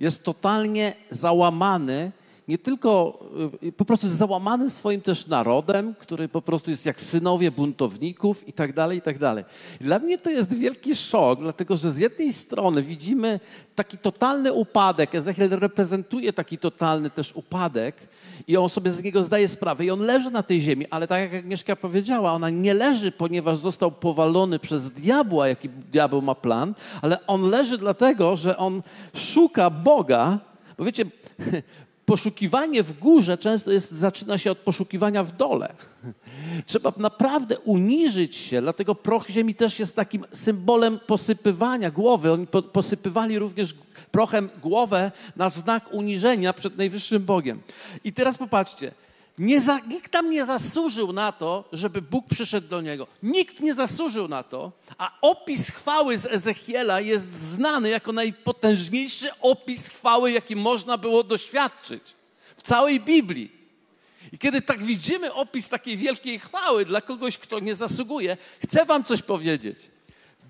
Jest 0.03 0.23
totalnie 0.25 0.95
załamany, 1.11 2.12
nie 2.48 2.59
tylko 2.59 3.20
y, 3.62 3.72
po 3.72 3.85
prostu 3.85 4.07
jest 4.07 4.18
załamany 4.18 4.70
swoim 4.70 5.00
też 5.00 5.26
narodem, 5.26 5.94
który 5.98 6.28
po 6.28 6.42
prostu 6.42 6.70
jest 6.70 6.87
jak 6.87 7.00
synowie 7.00 7.50
buntowników 7.50 8.48
i 8.48 8.52
tak 8.52 8.72
dalej, 8.72 8.98
i 8.98 9.02
tak 9.02 9.18
dalej. 9.18 9.44
Dla 9.81 9.98
mnie 9.98 10.18
to 10.18 10.31
jest 10.31 10.55
wielki 10.55 10.94
szok, 10.94 11.40
dlatego 11.40 11.76
że 11.76 11.92
z 11.92 11.98
jednej 11.98 12.33
strony 12.33 12.83
widzimy 12.83 13.40
taki 13.74 13.98
totalny 13.98 14.52
upadek, 14.52 15.14
Ezechiel 15.14 15.50
reprezentuje 15.50 16.33
taki 16.33 16.59
totalny 16.59 17.11
też 17.11 17.33
upadek 17.37 17.96
i 18.46 18.57
on 18.57 18.68
sobie 18.68 18.90
z 18.90 19.02
niego 19.02 19.22
zdaje 19.22 19.48
sprawę 19.48 19.85
i 19.85 19.90
on 19.90 20.00
leży 20.00 20.31
na 20.31 20.42
tej 20.42 20.61
ziemi, 20.62 20.87
ale 20.90 21.07
tak 21.07 21.20
jak 21.20 21.35
Agnieszka 21.35 21.76
powiedziała, 21.76 22.33
ona 22.33 22.50
nie 22.50 22.74
leży, 22.74 23.12
ponieważ 23.12 23.59
został 23.59 23.92
powalony 23.92 24.59
przez 24.59 24.90
diabła, 24.90 25.48
jaki 25.48 25.68
diabeł 25.68 26.22
ma 26.22 26.35
plan, 26.35 26.74
ale 27.02 27.26
on 27.26 27.50
leży 27.50 27.78
dlatego, 27.78 28.37
że 28.37 28.57
on 28.57 28.83
szuka 29.14 29.70
Boga, 29.70 30.38
bo 30.78 30.85
wiecie, 30.85 31.05
poszukiwanie 32.12 32.83
w 32.83 32.98
górze 32.98 33.38
często 33.38 33.70
jest, 33.70 33.92
zaczyna 33.92 34.38
się 34.38 34.51
od 34.51 34.59
poszukiwania 34.59 35.25
w 35.25 35.37
dole. 35.37 35.75
Trzeba 36.66 36.92
naprawdę 36.96 37.59
uniżyć 37.59 38.37
się, 38.37 38.62
dlatego 38.62 38.94
proch 38.94 39.29
ziemi 39.29 39.55
też 39.55 39.79
jest 39.79 39.96
takim 39.96 40.25
symbolem 40.33 41.01
posypywania 41.07 41.90
głowy. 41.90 42.33
Oni 42.33 42.46
po, 42.46 42.62
posypywali 42.62 43.38
również 43.38 43.75
prochem 44.11 44.48
głowę 44.62 45.12
na 45.37 45.48
znak 45.48 45.92
uniżenia 45.92 46.53
przed 46.53 46.77
najwyższym 46.77 47.25
Bogiem. 47.25 47.61
I 48.05 48.12
teraz 48.12 48.38
popatrzcie, 48.38 48.92
nie 49.38 49.61
za, 49.61 49.79
nikt 49.79 50.12
tam 50.12 50.31
nie 50.31 50.45
zasłużył 50.45 51.12
na 51.12 51.33
to, 51.33 51.64
żeby 51.73 52.03
Bóg 52.03 52.29
przyszedł 52.29 52.68
do 52.68 52.81
niego. 52.81 53.07
Nikt 53.23 53.61
nie 53.61 53.75
zasłużył 53.75 54.29
na 54.29 54.42
to, 54.42 54.73
a 54.99 55.18
opis 55.21 55.71
chwały 55.71 56.18
z 56.18 56.27
Ezechiela 56.27 57.01
jest 57.01 57.33
znany 57.33 57.88
jako 57.88 58.12
najpotężniejszy 58.12 59.31
opis 59.40 59.88
chwały, 59.88 60.33
jaki 60.33 60.57
można 60.57 60.99
było 60.99 61.25
doświadczyć 61.25 62.14
w 62.57 62.62
całej 62.62 63.01
Biblii. 63.01 63.62
I 64.33 64.38
kiedy 64.38 64.62
tak 64.62 64.85
widzimy 64.85 65.33
opis 65.33 65.68
takiej 65.68 65.97
wielkiej 65.97 66.38
chwały 66.38 66.85
dla 66.85 67.01
kogoś, 67.01 67.38
kto 67.38 67.61
nie 67.61 67.75
zasługuje, 67.75 68.37
chcę 68.64 68.85
Wam 68.85 69.05
coś 69.05 69.23
powiedzieć. 69.23 69.79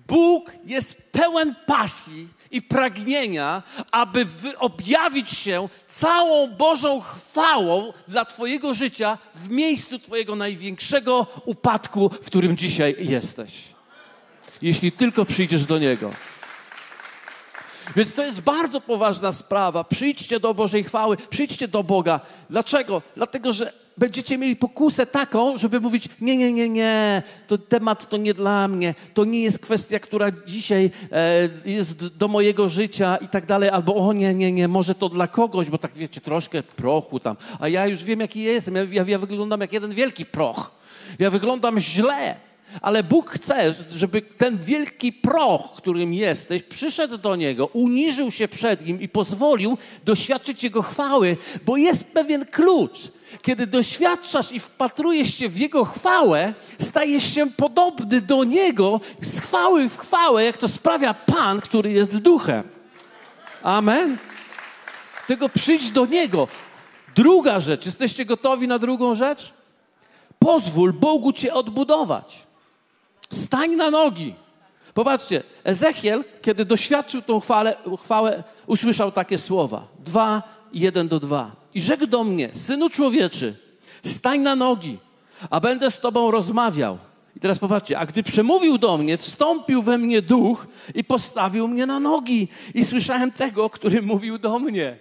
Bóg 0.07 0.51
jest 0.65 1.01
pełen 1.11 1.55
pasji 1.65 2.27
i 2.53 2.61
pragnienia, 2.61 3.63
aby 3.91 4.27
objawić 4.59 5.31
się 5.31 5.69
całą 5.87 6.47
Bożą 6.47 7.01
chwałą 7.01 7.93
dla 8.07 8.25
Twojego 8.25 8.73
życia 8.73 9.17
w 9.35 9.49
miejscu 9.49 9.99
Twojego 9.99 10.35
największego 10.35 11.27
upadku, 11.45 12.09
w 12.09 12.25
którym 12.25 12.57
dzisiaj 12.57 12.95
jesteś. 12.99 13.51
Jeśli 14.61 14.91
tylko 14.91 15.25
przyjdziesz 15.25 15.65
do 15.65 15.77
Niego. 15.77 16.11
Więc 17.95 18.13
to 18.13 18.25
jest 18.25 18.41
bardzo 18.41 18.81
poważna 18.81 19.31
sprawa. 19.31 19.83
Przyjdźcie 19.83 20.39
do 20.39 20.53
Bożej 20.53 20.83
chwały, 20.83 21.17
przyjdźcie 21.29 21.67
do 21.67 21.83
Boga. 21.83 22.19
Dlaczego? 22.49 23.01
Dlatego, 23.15 23.53
że 23.53 23.73
będziecie 23.97 24.37
mieli 24.37 24.55
pokusę 24.55 25.05
taką, 25.05 25.57
żeby 25.57 25.79
mówić: 25.79 26.09
Nie, 26.21 26.37
nie, 26.37 26.53
nie, 26.53 26.69
nie, 26.69 27.23
to 27.47 27.57
temat 27.57 28.09
to 28.09 28.17
nie 28.17 28.33
dla 28.33 28.67
mnie, 28.67 28.95
to 29.13 29.25
nie 29.25 29.41
jest 29.41 29.59
kwestia, 29.59 29.99
która 29.99 30.31
dzisiaj 30.45 30.91
e, 31.11 31.49
jest 31.65 32.07
do 32.07 32.27
mojego 32.27 32.69
życia 32.69 33.17
i 33.17 33.27
tak 33.27 33.45
dalej, 33.45 33.69
albo 33.69 33.95
o 33.95 34.13
nie, 34.13 34.35
nie, 34.35 34.51
nie, 34.51 34.67
może 34.67 34.95
to 34.95 35.09
dla 35.09 35.27
kogoś, 35.27 35.69
bo 35.69 35.77
tak 35.77 35.93
wiecie, 35.93 36.21
troszkę 36.21 36.63
prochu 36.63 37.19
tam, 37.19 37.35
a 37.59 37.67
ja 37.67 37.87
już 37.87 38.03
wiem, 38.03 38.19
jaki 38.19 38.41
jestem. 38.41 38.75
Ja, 38.75 38.83
ja, 38.91 39.03
ja 39.07 39.19
wyglądam 39.19 39.61
jak 39.61 39.73
jeden 39.73 39.93
wielki 39.93 40.25
proch. 40.25 40.71
Ja 41.19 41.29
wyglądam 41.29 41.79
źle. 41.79 42.35
Ale 42.81 43.03
Bóg 43.03 43.29
chce, 43.29 43.73
żeby 43.91 44.21
ten 44.21 44.57
wielki 44.57 45.13
proch, 45.13 45.73
którym 45.77 46.13
jesteś, 46.13 46.63
przyszedł 46.63 47.17
do 47.17 47.35
Niego, 47.35 47.65
uniżył 47.65 48.31
się 48.31 48.47
przed 48.47 48.85
Nim 48.85 49.01
i 49.01 49.09
pozwolił 49.09 49.77
doświadczyć 50.05 50.63
Jego 50.63 50.81
chwały, 50.81 51.37
bo 51.65 51.77
jest 51.77 52.03
pewien 52.03 52.45
klucz. 52.45 53.11
Kiedy 53.41 53.67
doświadczasz 53.67 54.51
i 54.51 54.59
wpatrujesz 54.59 55.33
się 55.33 55.49
w 55.49 55.57
Jego 55.57 55.85
chwałę, 55.85 56.53
stajesz 56.79 57.33
się 57.33 57.51
podobny 57.51 58.21
do 58.21 58.43
Niego 58.43 58.99
z 59.21 59.39
chwały 59.39 59.89
w 59.89 59.97
chwałę, 59.97 60.43
jak 60.43 60.57
to 60.57 60.67
sprawia 60.67 61.13
Pan, 61.13 61.61
który 61.61 61.91
jest 61.91 62.17
duchem. 62.17 62.63
Amen. 63.63 64.17
Tego 65.27 65.49
przyjdź 65.49 65.91
do 65.91 66.05
Niego. 66.05 66.47
Druga 67.15 67.59
rzecz, 67.59 67.85
jesteście 67.85 68.25
gotowi 68.25 68.67
na 68.67 68.79
drugą 68.79 69.15
rzecz? 69.15 69.53
Pozwól 70.39 70.93
Bogu 70.93 71.33
Cię 71.33 71.53
odbudować. 71.53 72.47
Stań 73.31 73.75
na 73.75 73.89
nogi. 73.89 74.35
Popatrzcie, 74.93 75.43
Ezechiel, 75.63 76.23
kiedy 76.41 76.65
doświadczył 76.65 77.21
tą 77.21 77.39
chwałę, 77.39 77.75
chwałę 78.03 78.43
usłyszał 78.67 79.11
takie 79.11 79.37
słowa. 79.37 79.87
Dwa, 79.99 80.43
jeden 80.73 81.07
do 81.07 81.19
dwa. 81.19 81.62
I 81.75 81.81
rzekł 81.81 82.07
do 82.07 82.23
mnie, 82.23 82.49
synu 82.53 82.89
człowieczy, 82.89 83.55
stań 84.03 84.39
na 84.39 84.55
nogi, 84.55 84.97
a 85.49 85.59
będę 85.59 85.91
z 85.91 85.99
tobą 85.99 86.31
rozmawiał. 86.31 86.97
I 87.35 87.39
teraz 87.39 87.59
popatrzcie, 87.59 87.99
a 87.99 88.05
gdy 88.05 88.23
przemówił 88.23 88.77
do 88.77 88.97
mnie, 88.97 89.17
wstąpił 89.17 89.81
we 89.81 89.97
mnie 89.97 90.21
duch 90.21 90.67
i 90.95 91.03
postawił 91.03 91.67
mnie 91.67 91.85
na 91.85 91.99
nogi. 91.99 92.47
I 92.73 92.85
słyszałem 92.85 93.31
tego, 93.31 93.69
który 93.69 94.01
mówił 94.01 94.37
do 94.37 94.59
mnie. 94.59 94.97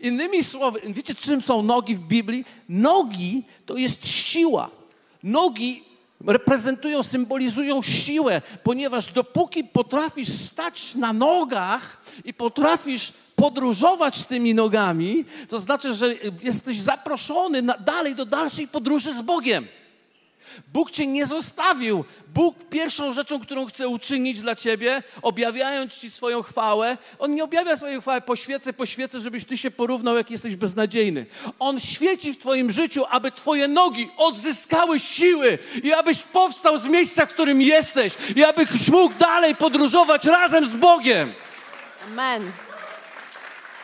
Innymi 0.00 0.44
słowy, 0.44 0.80
wiecie 0.86 1.14
czym 1.14 1.42
są 1.42 1.62
nogi 1.62 1.94
w 1.94 2.00
Biblii? 2.00 2.44
Nogi 2.68 3.44
to 3.66 3.76
jest 3.76 4.08
siła. 4.08 4.70
Nogi 5.22 5.91
reprezentują, 6.26 7.02
symbolizują 7.02 7.82
siłę, 7.82 8.42
ponieważ 8.62 9.12
dopóki 9.12 9.64
potrafisz 9.64 10.28
stać 10.28 10.94
na 10.94 11.12
nogach 11.12 12.02
i 12.24 12.34
potrafisz 12.34 13.12
podróżować 13.36 14.22
tymi 14.22 14.54
nogami, 14.54 15.24
to 15.48 15.58
znaczy, 15.58 15.94
że 15.94 16.14
jesteś 16.42 16.80
zaproszony 16.80 17.62
na, 17.62 17.78
dalej 17.78 18.14
do 18.14 18.26
dalszej 18.26 18.68
podróży 18.68 19.14
z 19.14 19.22
Bogiem. 19.22 19.66
Bóg 20.72 20.90
cię 20.90 21.06
nie 21.06 21.26
zostawił. 21.26 22.04
Bóg 22.34 22.56
pierwszą 22.70 23.12
rzeczą, 23.12 23.40
którą 23.40 23.66
chce 23.66 23.88
uczynić 23.88 24.40
dla 24.40 24.56
ciebie, 24.56 25.02
objawiając 25.22 25.94
ci 25.94 26.10
swoją 26.10 26.42
chwałę, 26.42 26.98
on 27.18 27.34
nie 27.34 27.44
objawia 27.44 27.76
swojej 27.76 28.00
chwały 28.00 28.20
po 28.20 28.36
świece, 28.36 28.72
po 28.72 28.86
świece, 28.86 29.20
żebyś 29.20 29.44
ty 29.44 29.58
się 29.58 29.70
porównał, 29.70 30.16
jak 30.16 30.30
jesteś 30.30 30.56
beznadziejny. 30.56 31.26
On 31.58 31.80
świeci 31.80 32.32
w 32.32 32.38
twoim 32.38 32.72
życiu, 32.72 33.04
aby 33.10 33.32
twoje 33.32 33.68
nogi 33.68 34.10
odzyskały 34.16 35.00
siły 35.00 35.58
i 35.82 35.92
abyś 35.92 36.22
powstał 36.22 36.78
z 36.78 36.88
miejsca, 36.88 37.26
w 37.26 37.28
którym 37.28 37.62
jesteś 37.62 38.14
i 38.36 38.44
abyś 38.44 38.88
mógł 38.88 39.14
dalej 39.14 39.56
podróżować 39.56 40.24
razem 40.24 40.68
z 40.68 40.76
Bogiem. 40.76 41.32
Amen. 42.12 42.71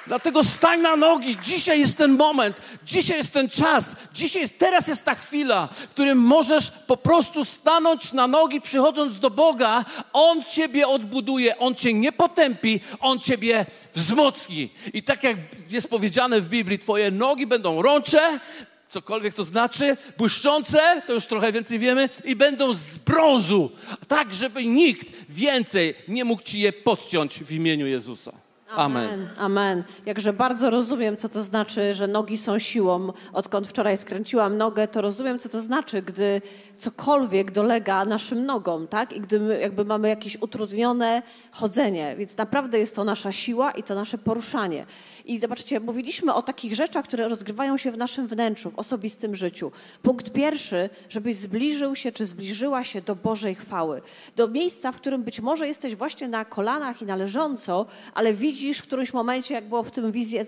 Dlatego 0.08 0.44
stań 0.44 0.80
na 0.80 0.96
nogi. 0.96 1.36
Dzisiaj 1.42 1.80
jest 1.80 1.96
ten 1.96 2.16
moment, 2.16 2.56
dzisiaj 2.84 3.16
jest 3.16 3.32
ten 3.32 3.48
czas, 3.48 3.96
dzisiaj, 4.14 4.50
teraz 4.50 4.88
jest 4.88 5.04
ta 5.04 5.14
chwila, 5.14 5.66
w 5.66 5.88
którym 5.88 6.18
możesz 6.18 6.70
po 6.70 6.96
prostu 6.96 7.44
stanąć 7.44 8.12
na 8.12 8.26
nogi, 8.26 8.60
przychodząc 8.60 9.18
do 9.18 9.30
Boga. 9.30 9.84
On 10.12 10.44
ciebie 10.44 10.88
odbuduje, 10.88 11.58
on 11.58 11.74
cię 11.74 11.94
nie 11.94 12.12
potępi, 12.12 12.80
on 13.00 13.18
ciebie 13.18 13.66
wzmocni. 13.94 14.70
I 14.92 15.02
tak 15.02 15.24
jak 15.24 15.36
jest 15.70 15.90
powiedziane 15.90 16.40
w 16.40 16.48
Biblii, 16.48 16.78
twoje 16.78 17.10
nogi 17.10 17.46
będą 17.46 17.82
rącze, 17.82 18.40
cokolwiek 18.88 19.34
to 19.34 19.44
znaczy, 19.44 19.96
błyszczące, 20.18 21.02
to 21.06 21.12
już 21.12 21.26
trochę 21.26 21.52
więcej 21.52 21.78
wiemy, 21.78 22.08
i 22.24 22.36
będą 22.36 22.72
z 22.72 22.98
brązu, 22.98 23.70
tak 24.08 24.34
żeby 24.34 24.64
nikt 24.64 25.06
więcej 25.28 25.94
nie 26.08 26.24
mógł 26.24 26.42
ci 26.42 26.60
je 26.60 26.72
podciąć 26.72 27.44
w 27.44 27.52
imieniu 27.52 27.86
Jezusa. 27.86 28.32
Amen. 28.76 29.28
Amen. 29.36 29.84
Jakże 30.06 30.32
bardzo 30.32 30.70
rozumiem, 30.70 31.16
co 31.16 31.28
to 31.28 31.44
znaczy, 31.44 31.94
że 31.94 32.06
nogi 32.08 32.36
są 32.38 32.58
siłą. 32.58 33.12
Odkąd 33.32 33.68
wczoraj 33.68 33.96
skręciłam 33.96 34.56
nogę, 34.56 34.88
to 34.88 35.02
rozumiem, 35.02 35.38
co 35.38 35.48
to 35.48 35.60
znaczy, 35.60 36.02
gdy 36.02 36.42
cokolwiek 36.78 37.50
dolega 37.50 38.04
naszym 38.04 38.46
nogom, 38.46 38.88
tak? 38.88 39.12
I 39.12 39.20
gdy 39.20 39.40
my 39.40 39.60
jakby 39.60 39.84
mamy 39.84 40.08
jakieś 40.08 40.42
utrudnione 40.42 41.22
chodzenie. 41.50 42.14
Więc 42.18 42.36
naprawdę 42.36 42.78
jest 42.78 42.94
to 42.94 43.04
nasza 43.04 43.32
siła 43.32 43.70
i 43.70 43.82
to 43.82 43.94
nasze 43.94 44.18
poruszanie. 44.18 44.86
I 45.24 45.38
zobaczcie, 45.38 45.80
mówiliśmy 45.80 46.34
o 46.34 46.42
takich 46.42 46.74
rzeczach, 46.74 47.04
które 47.04 47.28
rozgrywają 47.28 47.76
się 47.76 47.92
w 47.92 47.98
naszym 47.98 48.26
wnętrzu, 48.26 48.70
w 48.70 48.78
osobistym 48.78 49.36
życiu. 49.36 49.72
Punkt 50.02 50.32
pierwszy, 50.32 50.90
żebyś 51.08 51.36
zbliżył 51.36 51.96
się 51.96 52.12
czy 52.12 52.26
zbliżyła 52.26 52.84
się 52.84 53.00
do 53.00 53.16
Bożej 53.16 53.54
chwały. 53.54 54.02
Do 54.36 54.48
miejsca, 54.48 54.92
w 54.92 54.96
którym 54.96 55.22
być 55.22 55.40
może 55.40 55.66
jesteś 55.66 55.96
właśnie 55.96 56.28
na 56.28 56.44
kolanach 56.44 57.02
i 57.02 57.06
na 57.06 57.16
leżąco, 57.16 57.86
ale 58.14 58.34
widzisz 58.34 58.78
w 58.78 58.82
którymś 58.82 59.12
momencie, 59.12 59.54
jak 59.54 59.68
było 59.68 59.82
w 59.82 59.90
tym 59.90 60.12
wizji 60.12 60.38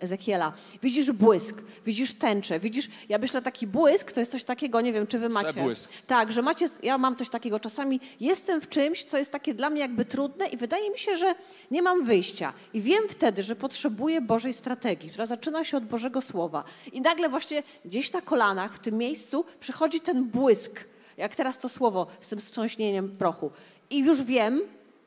Ezechiela, 0.00 0.52
widzisz 0.82 1.12
błysk, 1.12 1.62
widzisz 1.86 2.14
tęczę, 2.14 2.60
widzisz, 2.60 2.88
ja 3.08 3.18
myślę, 3.18 3.42
taki 3.42 3.66
błysk 3.66 4.12
to 4.12 4.20
jest 4.20 4.32
coś 4.32 4.44
takiego, 4.44 4.80
nie 4.80 4.92
wiem, 4.92 5.06
czy 5.06 5.18
wy 5.18 5.28
macie. 5.28 5.71
Przebłysk. 5.74 6.06
Tak, 6.06 6.32
że 6.32 6.42
macie, 6.42 6.68
ja 6.82 6.98
mam 6.98 7.16
coś 7.16 7.28
takiego, 7.28 7.60
czasami 7.60 8.00
jestem 8.20 8.60
w 8.60 8.68
czymś, 8.68 9.04
co 9.04 9.18
jest 9.18 9.30
takie 9.30 9.54
dla 9.54 9.70
mnie 9.70 9.80
jakby 9.80 10.04
trudne 10.04 10.46
i 10.46 10.56
wydaje 10.56 10.90
mi 10.90 10.98
się, 10.98 11.16
że 11.16 11.34
nie 11.70 11.82
mam 11.82 12.04
wyjścia. 12.04 12.52
I 12.74 12.80
wiem 12.80 13.02
wtedy, 13.08 13.42
że 13.42 13.56
potrzebuję 13.56 14.20
Bożej 14.20 14.52
strategii, 14.52 15.10
która 15.10 15.26
zaczyna 15.26 15.64
się 15.64 15.76
od 15.76 15.84
Bożego 15.84 16.22
Słowa. 16.22 16.64
I 16.92 17.00
nagle 17.00 17.28
właśnie 17.28 17.62
gdzieś 17.84 18.12
na 18.12 18.20
kolanach, 18.20 18.74
w 18.74 18.78
tym 18.78 18.98
miejscu, 18.98 19.44
przychodzi 19.60 20.00
ten 20.00 20.24
błysk, 20.24 20.84
jak 21.16 21.36
teraz 21.36 21.58
to 21.58 21.68
słowo 21.68 22.06
z 22.20 22.28
tym 22.28 22.40
wstrząśnieniem 22.40 23.16
prochu. 23.16 23.50
I 23.90 23.98
już 23.98 24.22
wiem, 24.22 24.60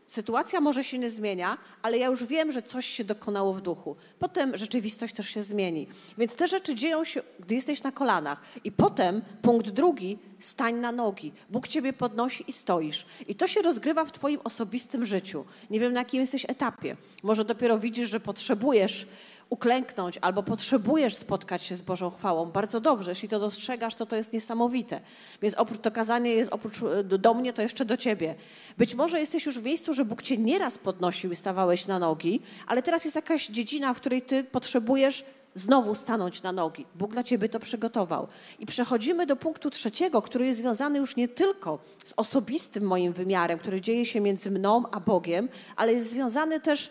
Sytuacja 0.07 0.61
może 0.61 0.83
się 0.83 0.97
nie 0.97 1.09
zmienia, 1.09 1.57
ale 1.81 1.97
ja 1.97 2.07
już 2.07 2.23
wiem, 2.23 2.51
że 2.51 2.61
coś 2.61 2.85
się 2.85 3.03
dokonało 3.03 3.53
w 3.53 3.61
duchu. 3.61 3.95
Potem 4.19 4.57
rzeczywistość 4.57 5.15
też 5.15 5.29
się 5.29 5.43
zmieni. 5.43 5.87
Więc 6.17 6.35
te 6.35 6.47
rzeczy 6.47 6.75
dzieją 6.75 7.03
się, 7.03 7.21
gdy 7.39 7.55
jesteś 7.55 7.83
na 7.83 7.91
kolanach. 7.91 8.41
I 8.63 8.71
potem 8.71 9.21
punkt 9.41 9.69
drugi, 9.69 10.19
stań 10.39 10.75
na 10.75 10.91
nogi. 10.91 11.33
Bóg 11.49 11.67
ciebie 11.67 11.93
podnosi 11.93 12.43
i 12.47 12.51
stoisz. 12.51 13.05
I 13.27 13.35
to 13.35 13.47
się 13.47 13.61
rozgrywa 13.61 14.05
w 14.05 14.11
twoim 14.11 14.39
osobistym 14.43 15.05
życiu. 15.05 15.45
Nie 15.69 15.79
wiem, 15.79 15.93
na 15.93 15.99
jakim 15.99 16.21
jesteś 16.21 16.45
etapie. 16.47 16.97
Może 17.23 17.45
dopiero 17.45 17.79
widzisz, 17.79 18.09
że 18.09 18.19
potrzebujesz 18.19 19.07
uklęknąć 19.49 20.17
albo 20.21 20.43
potrzebujesz 20.43 21.15
spotkać 21.15 21.63
się 21.63 21.75
z 21.75 21.81
Bożą 21.81 22.09
chwałą, 22.09 22.45
bardzo 22.45 22.79
dobrze. 22.79 23.11
Jeśli 23.11 23.29
to 23.29 23.39
dostrzegasz, 23.39 23.95
to 23.95 24.05
to 24.05 24.15
jest 24.15 24.33
niesamowite. 24.33 25.01
Więc 25.41 25.55
oprócz 25.55 25.81
to 25.81 25.91
kazanie 25.91 26.31
jest 26.31 26.53
oprócz 26.53 26.83
e, 26.83 27.03
do 27.03 27.33
mnie, 27.33 27.53
to 27.53 27.61
jeszcze 27.61 27.85
do 27.85 27.97
ciebie. 27.97 28.35
Być 28.77 28.95
może 28.95 29.19
jesteś 29.19 29.45
już 29.45 29.59
w 29.59 29.63
miejscu, 29.63 29.93
że 29.93 30.05
Bóg 30.05 30.21
cię 30.21 30.37
nieraz 30.37 30.77
podnosił 30.77 31.31
i 31.31 31.35
stawałeś 31.35 31.87
na 31.87 31.99
nogi, 31.99 32.41
ale 32.67 32.81
teraz 32.81 33.05
jest 33.05 33.15
jakaś 33.15 33.47
dziedzina, 33.47 33.93
w 33.93 33.97
której 33.97 34.21
ty 34.21 34.43
potrzebujesz 34.43 35.25
znowu 35.55 35.95
stanąć 35.95 36.43
na 36.43 36.51
nogi. 36.51 36.85
Bóg 36.95 37.11
dla 37.11 37.23
ciebie 37.23 37.49
to 37.49 37.59
przygotował. 37.59 38.27
I 38.59 38.65
przechodzimy 38.65 39.25
do 39.25 39.35
punktu 39.35 39.69
trzeciego, 39.69 40.21
który 40.21 40.45
jest 40.45 40.59
związany 40.59 40.99
już 40.99 41.15
nie 41.15 41.27
tylko 41.27 41.79
z 42.03 42.13
osobistym 42.17 42.83
moim 42.83 43.13
wymiarem, 43.13 43.59
który 43.59 43.81
dzieje 43.81 44.05
się 44.05 44.21
między 44.21 44.51
mną 44.51 44.83
a 44.91 44.99
Bogiem, 44.99 45.49
ale 45.75 45.93
jest 45.93 46.11
związany 46.11 46.59
też 46.59 46.89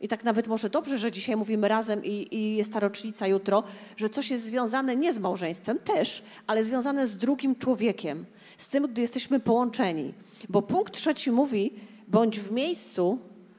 i 0.00 0.08
tak 0.08 0.24
nawet 0.24 0.46
może 0.46 0.70
dobrze, 0.70 0.98
że 0.98 1.12
dzisiaj 1.12 1.36
mówimy 1.36 1.68
razem 1.68 2.04
i, 2.04 2.34
i, 2.36 2.56
jest 2.56 2.72
ta 2.72 2.80
rocznica 2.80 3.26
jutro, 3.26 3.62
że 3.96 4.08
coś 4.08 4.30
jest 4.30 4.44
związane 4.44 4.96
nie 4.96 5.12
z 5.12 5.18
małżeństwem 5.18 5.78
też, 5.78 6.22
ale 6.46 6.64
związane 6.64 7.06
z 7.06 7.16
drugim 7.16 7.56
człowiekiem, 7.56 8.26
z 8.58 8.68
tym, 8.68 8.86
gdy 8.86 9.00
jesteśmy 9.00 9.40
połączeni. 9.40 10.14
Bo 10.48 10.62
punkt 10.62 10.92
trzeci 10.92 11.30
mówi, 11.30 11.72
bądź 12.08 12.40
w 12.40 12.52
miejscu, 12.52 13.18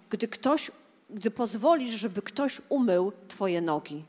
gdy 0.09 0.27
ktoś, 0.27 0.71
gdy 1.09 1.31
pozwolisz, 1.31 1.91
żeby 1.95 2.21
ktoś 2.21 2.61
umył 2.69 3.11
twoje 3.27 3.61
nogi. 3.61 4.03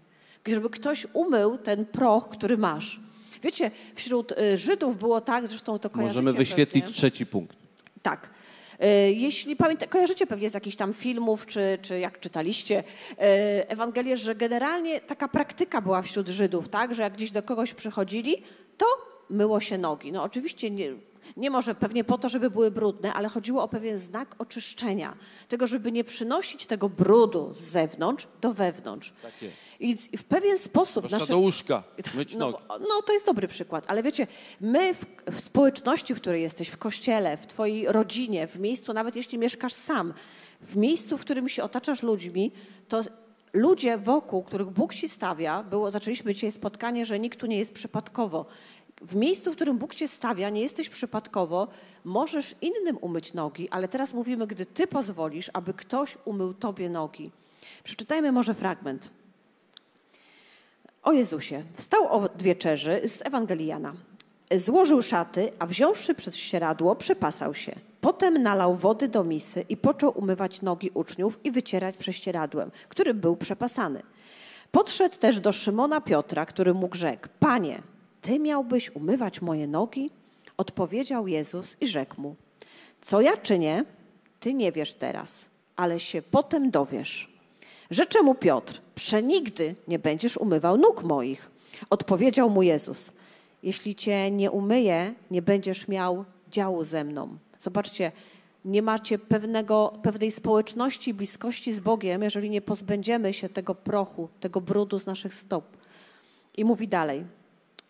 Żeby 0.49 0.71
ktoś 0.71 1.07
umył 1.13 1.59
ten 1.59 1.87
proch, 1.87 2.29
który 2.29 2.59
masz. 2.59 3.01
Wiecie, 3.43 3.71
wśród 3.95 4.33
y, 4.33 4.57
Żydów 4.57 4.99
było 4.99 5.21
tak, 5.21 5.49
zresztą 5.49 5.79
to 5.79 5.91
kojarzycie 5.91 6.23
Możemy 6.23 6.39
wyświetlić 6.39 6.85
pewnie. 6.85 6.97
trzeci 6.97 7.27
punkt. 7.27 7.57
Tak. 8.03 8.31
E, 8.81 9.13
jeśli 9.13 9.57
pamięta, 9.57 9.87
kojarzycie 9.87 10.27
pewnie 10.27 10.51
z 10.51 10.55
jakichś 10.55 10.77
tam 10.77 10.95
filmów, 10.95 11.47
czy, 11.47 11.79
czy 11.83 11.99
jak 11.99 12.21
czytaliście 12.21 12.85
e, 13.19 13.71
Ewangelię, 13.71 14.17
że 14.17 14.35
generalnie 14.35 15.01
taka 15.01 15.29
praktyka 15.29 15.81
była 15.81 16.03
wśród 16.03 16.29
Żydów, 16.29 16.69
tak, 16.69 16.95
że 16.95 17.03
jak 17.03 17.13
gdzieś 17.13 17.31
do 17.31 17.43
kogoś 17.43 17.75
przychodzili, 17.75 18.43
to 18.77 18.87
myło 19.31 19.61
się 19.61 19.79
nogi. 19.79 20.13
No 20.13 20.23
oczywiście 20.23 20.71
nie, 20.71 20.93
nie 21.37 21.51
może 21.51 21.75
pewnie 21.75 22.05
po 22.05 22.19
to, 22.19 22.29
żeby 22.29 22.51
były 22.51 22.71
brudne, 22.71 23.13
ale 23.13 23.29
chodziło 23.29 23.63
o 23.63 23.69
pewien 23.69 23.99
znak 23.99 24.35
oczyszczenia. 24.39 25.17
Tego, 25.49 25.67
żeby 25.67 25.93
nie 25.93 26.05
przynosić 26.05 26.67
tego 26.67 26.89
brudu 26.89 27.51
z 27.55 27.61
zewnątrz 27.61 28.29
do 28.41 28.53
wewnątrz. 28.53 29.13
Tak 29.23 29.33
jest. 29.43 30.13
I 30.13 30.19
w 30.19 30.25
pewien 30.25 30.59
sposób... 30.59 31.11
nasze... 31.11 31.27
do 31.27 31.39
łóżka, 31.39 31.83
myć 32.15 32.35
no, 32.35 32.51
nogi. 32.51 32.65
No 32.69 33.03
to 33.07 33.13
jest 33.13 33.27
dobry 33.27 33.49
przykład, 33.49 33.85
ale 33.89 34.03
wiecie, 34.03 34.27
my 34.61 34.95
w, 34.95 35.07
w, 35.31 35.41
społeczności, 35.41 36.15
w 36.15 36.21
której 36.21 36.43
jesteś, 36.43 36.69
w 36.69 36.77
kościele, 36.77 37.37
w 37.37 37.47
twojej 37.47 37.93
rodzinie, 37.93 38.47
w 38.47 38.59
miejscu, 38.59 38.93
nawet 38.93 39.17
jeśli 39.17 39.39
mieszkasz 39.39 39.73
sam, 39.73 40.15
w 40.61 40.77
miejscu, 40.77 41.19
w 41.19 41.21
którym 41.21 41.49
się 41.49 41.63
otaczasz 41.63 42.03
ludźmi, 42.03 42.53
to 42.89 43.01
ludzie 43.53 43.99
wokół, 43.99 44.43
których 44.43 44.71
Bóg 44.71 44.95
ci 44.95 45.09
stawia, 45.09 45.63
było, 45.63 45.91
zaczęliśmy 45.91 46.35
dzisiaj 46.35 46.53
spotkanie, 46.53 47.07
że 47.07 47.21
nikt 47.21 47.41
tu 47.41 47.47
nie 47.47 47.59
jest 47.59 47.75
przypadkowo. 47.75 48.47
W 49.01 49.15
miejscu, 49.15 49.53
w 49.53 49.57
którym 49.57 49.79
Bóg 49.79 49.95
cię 49.95 50.09
stawia, 50.09 50.51
nie 50.51 50.61
jesteś 50.61 50.89
przypadkowo, 50.89 51.69
możesz 52.05 52.55
innym 52.61 52.99
umyć 53.01 53.35
nogi, 53.35 53.69
ale 53.71 53.89
teraz 53.89 54.15
mówimy, 54.15 54.47
gdy 54.47 54.67
ty 54.67 54.87
pozwolisz, 54.87 55.51
aby 55.53 55.75
ktoś 55.75 56.19
umył 56.25 56.55
tobie 56.55 56.91
nogi. 56.91 57.31
Przeczytajmy 57.85 58.33
może 58.33 58.55
fragment. 58.55 59.09
O 61.03 61.13
Jezusie. 61.13 61.63
Wstał 61.75 62.09
od 62.09 62.43
wieczerzy 62.43 63.01
z 63.09 63.27
Ewangeliana. 63.27 63.95
Złożył 64.57 65.03
szaty, 65.03 65.53
a 65.59 65.67
wziąwszy 65.67 66.15
przez 66.15 66.37
ścieradło, 66.37 66.97
przepasał 66.97 67.55
się. 67.55 67.77
Potem 68.01 68.43
nalał 68.43 68.77
wody 68.77 69.09
do 69.09 69.25
misy 69.25 69.65
i 69.69 69.77
począł 69.77 70.19
umywać 70.19 70.63
nogi 70.63 70.91
uczniów 70.95 71.41
i 71.45 71.51
wycierać 71.51 71.97
prześcieradłem, 71.97 72.71
którym 72.89 73.21
był 73.21 73.37
przepasany. 73.37 74.03
Podszedł 74.73 75.17
też 75.17 75.41
do 75.41 75.53
Szymona 75.53 76.01
Piotra, 76.01 76.47
który 76.47 76.75
mu 76.75 76.89
rzekł: 76.93 77.29
Panie, 77.39 77.83
ty 78.23 78.39
miałbyś 78.39 78.91
umywać 78.91 79.43
moje 79.43 79.67
nogi? 79.67 80.11
Odpowiedział 80.57 81.27
Jezus 81.27 81.77
i 81.81 81.87
rzekł 81.87 82.21
mu: 82.21 82.37
Co 83.01 83.21
ja 83.21 83.37
czynię, 83.37 83.85
ty 84.41 84.55
nie 84.55 84.73
wiesz 84.73 84.95
teraz, 84.95 85.49
ale 85.77 86.01
się 86.01 86.23
potem 86.23 86.71
dowiesz. 86.71 87.31
Rzecze 87.91 88.23
mu 88.23 88.35
Piotr: 88.35 88.81
Przenigdy 88.95 89.75
nie 89.89 89.99
będziesz 89.99 90.37
umywał 90.37 90.77
nóg 90.77 91.03
moich. 91.03 91.51
Odpowiedział 91.91 92.51
mu 92.51 92.63
Jezus: 92.63 93.13
Jeśli 93.63 93.95
cię 93.95 94.31
nie 94.31 94.51
umyję, 94.51 95.15
nie 95.31 95.43
będziesz 95.43 95.89
miał 95.89 96.25
działu 96.51 96.85
ze 96.85 97.05
mną. 97.05 97.39
Zobaczcie, 97.59 98.13
nie 98.65 98.83
macie 98.83 99.19
pewnego, 99.19 99.93
pewnej 100.03 100.31
społeczności, 100.31 101.15
bliskości 101.15 101.73
z 101.73 101.81
Bogiem, 101.81 102.23
jeżeli 102.23 102.51
nie 102.51 102.61
pozbędziemy 102.61 103.33
się 103.33 103.49
tego 103.49 103.75
prochu, 103.75 104.29
tego 104.41 104.61
brudu 104.61 104.99
z 104.99 105.07
naszych 105.07 105.35
stop. 105.35 105.65
I 106.57 106.65
mówi 106.65 106.89
dalej: 106.89 107.25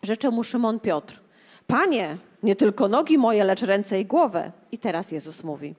Rzecze 0.03 0.31
mu 0.31 0.43
Szymon 0.43 0.79
Piotr: 0.79 1.19
Panie, 1.67 2.17
Nie 2.43 2.55
tylko 2.55 2.87
nogi 2.87 3.17
moje, 3.17 3.43
lecz 3.43 3.61
ręce 3.61 3.99
i 3.99 4.05
głowę. 4.05 4.51
I 4.71 4.77
teraz 4.77 5.11
Jezus 5.11 5.43
mówi. 5.43 5.75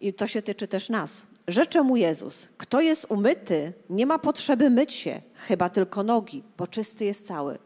I 0.00 0.12
to 0.14 0.26
się 0.26 0.42
tyczy 0.42 0.68
też 0.68 0.88
nas. 0.88 1.26
Rzecze 1.48 1.82
mu 1.82 1.96
Jezus, 1.96 2.48
kto 2.56 2.80
jest 2.80 3.06
umyty, 3.08 3.72
nie 3.90 4.06
ma 4.06 4.18
potrzeby 4.18 4.70
myć 4.70 4.92
się, 4.92 5.22
chyba 5.34 5.68
tylko 5.68 6.02
nogi, 6.02 6.42
bo 6.58 6.66
czysty 6.66 7.04
jest 7.04 7.26
cały. 7.26 7.58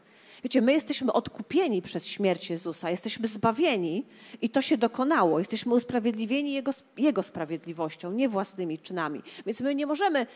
Wiecie, 0.44 0.62
my 0.62 0.72
jesteśmy 0.72 1.12
odkupieni 1.12 1.82
przez 1.82 2.06
śmierć 2.06 2.50
Jezusa, 2.50 2.90
jesteśmy 2.90 3.28
zbawieni 3.28 4.06
i 4.42 4.50
to 4.50 4.62
się 4.62 4.78
dokonało. 4.78 5.38
Jesteśmy 5.38 5.74
usprawiedliwieni 5.74 6.52
Jego, 6.52 6.72
Jego 6.96 7.22
sprawiedliwością, 7.22 8.12
nie 8.12 8.28
własnymi 8.28 8.78
czynami. 8.78 9.22
Więc 9.46 9.60
my 9.60 9.74
nie 9.74 9.86
możemy, 9.86 10.26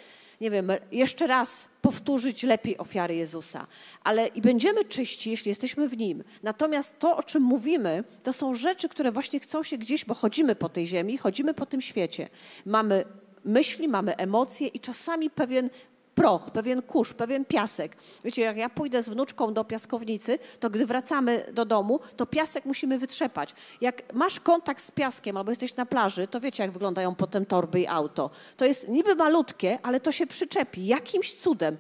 nie 0.41 0.51
wiem, 0.51 0.73
jeszcze 0.93 1.27
raz 1.27 1.69
powtórzyć 1.83 2.43
lepiej 2.43 2.79
ofiary 2.79 3.17
Jezusa, 3.17 3.67
ale 4.05 4.27
i 4.27 4.41
będziemy 4.41 4.85
czyści, 4.85 5.31
jeśli 5.31 5.49
jesteśmy 5.49 5.89
w 5.89 5.99
Nim. 5.99 6.25
Natomiast 6.43 6.99
to, 6.99 7.17
o 7.17 7.23
czym 7.23 7.43
mówimy, 7.43 8.05
to 8.23 8.33
są 8.33 8.55
rzeczy, 8.55 8.89
które 8.89 9.13
właśnie 9.13 9.41
chcą 9.41 9.63
się 9.63 9.79
gdzieś, 9.79 10.05
bo 10.05 10.15
chodzimy 10.15 10.55
po 10.55 10.69
tej 10.69 10.87
ziemi, 10.87 11.19
chodzimy 11.19 11.55
po 11.55 11.67
tym 11.67 11.81
świecie. 11.81 12.29
Mamy 12.67 13.05
myśli, 13.45 13.89
mamy 13.89 14.17
emocje 14.17 14.67
i 14.69 14.81
czasami 14.81 15.31
pewien 15.31 15.71
proch, 16.15 16.51
pewien 16.51 16.83
kurz, 16.83 17.15
pewien 17.15 17.45
piasek. 17.45 17.97
Wiecie, 18.25 18.43
jak 18.43 18.57
ja 18.57 18.69
pójdę 18.69 19.03
z 19.03 19.09
wnuczką 19.09 19.55
do 19.55 19.65
piaskownicy, 19.65 20.39
to 20.61 20.71
gdy 20.71 20.87
wracamy 20.87 21.47
do 21.53 21.65
domu, 21.65 22.01
to 22.17 22.27
piasek 22.27 22.65
musimy 22.65 22.99
wytrzepać. 22.99 23.55
Jak 23.81 24.15
masz 24.15 24.41
kontakt 24.41 24.85
z 24.85 24.91
piaskiem 24.91 25.37
albo 25.37 25.51
jesteś 25.51 25.77
na 25.77 25.87
plaży, 25.87 26.29
to 26.29 26.41
wiecie, 26.41 26.63
jak 26.63 26.73
wyglądają 26.73 27.15
potem 27.15 27.47
torby 27.47 27.81
i 27.81 27.87
auto. 27.87 28.31
To 28.57 28.65
jest 28.65 28.89
niby 28.89 29.15
malutkie, 29.15 29.79
ale 29.83 30.01
to 30.01 30.13
się 30.13 30.27
przyczepi. 30.27 30.87
Jakimś 30.87 31.35
cudem 31.35 31.77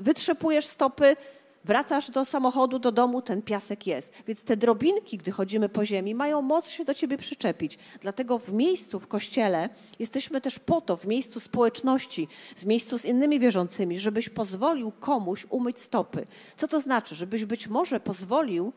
wytrzepujesz 0.00 0.66
stopy, 0.66 1.16
Wracasz 1.66 2.10
do 2.10 2.24
samochodu, 2.24 2.78
do 2.78 2.92
domu, 2.92 3.22
ten 3.22 3.42
piasek 3.42 3.86
jest. 3.86 4.12
Więc 4.26 4.42
te 4.42 4.56
drobinki, 4.56 5.18
gdy 5.18 5.32
chodzimy 5.32 5.68
po 5.68 5.84
ziemi, 5.84 6.14
mają 6.14 6.42
moc 6.42 6.68
się 6.68 6.84
do 6.84 6.94
ciebie 6.94 7.18
przyczepić. 7.18 7.78
Dlatego 8.00 8.38
w 8.38 8.52
miejscu, 8.52 9.00
w 9.00 9.08
kościele 9.08 9.68
jesteśmy 9.98 10.40
też 10.40 10.58
po 10.58 10.80
to, 10.80 10.96
w 10.96 11.06
miejscu 11.06 11.40
społeczności, 11.40 12.28
w 12.56 12.66
miejscu 12.66 12.98
z 12.98 13.04
innymi 13.04 13.40
wierzącymi, 13.40 13.98
żebyś 13.98 14.28
pozwolił 14.28 14.92
komuś 15.00 15.46
umyć 15.50 15.80
stopy. 15.80 16.26
Co 16.56 16.68
to 16.68 16.80
znaczy? 16.80 17.14
Żebyś 17.14 17.44
być 17.44 17.68
może 17.68 18.00
pozwolił 18.00 18.72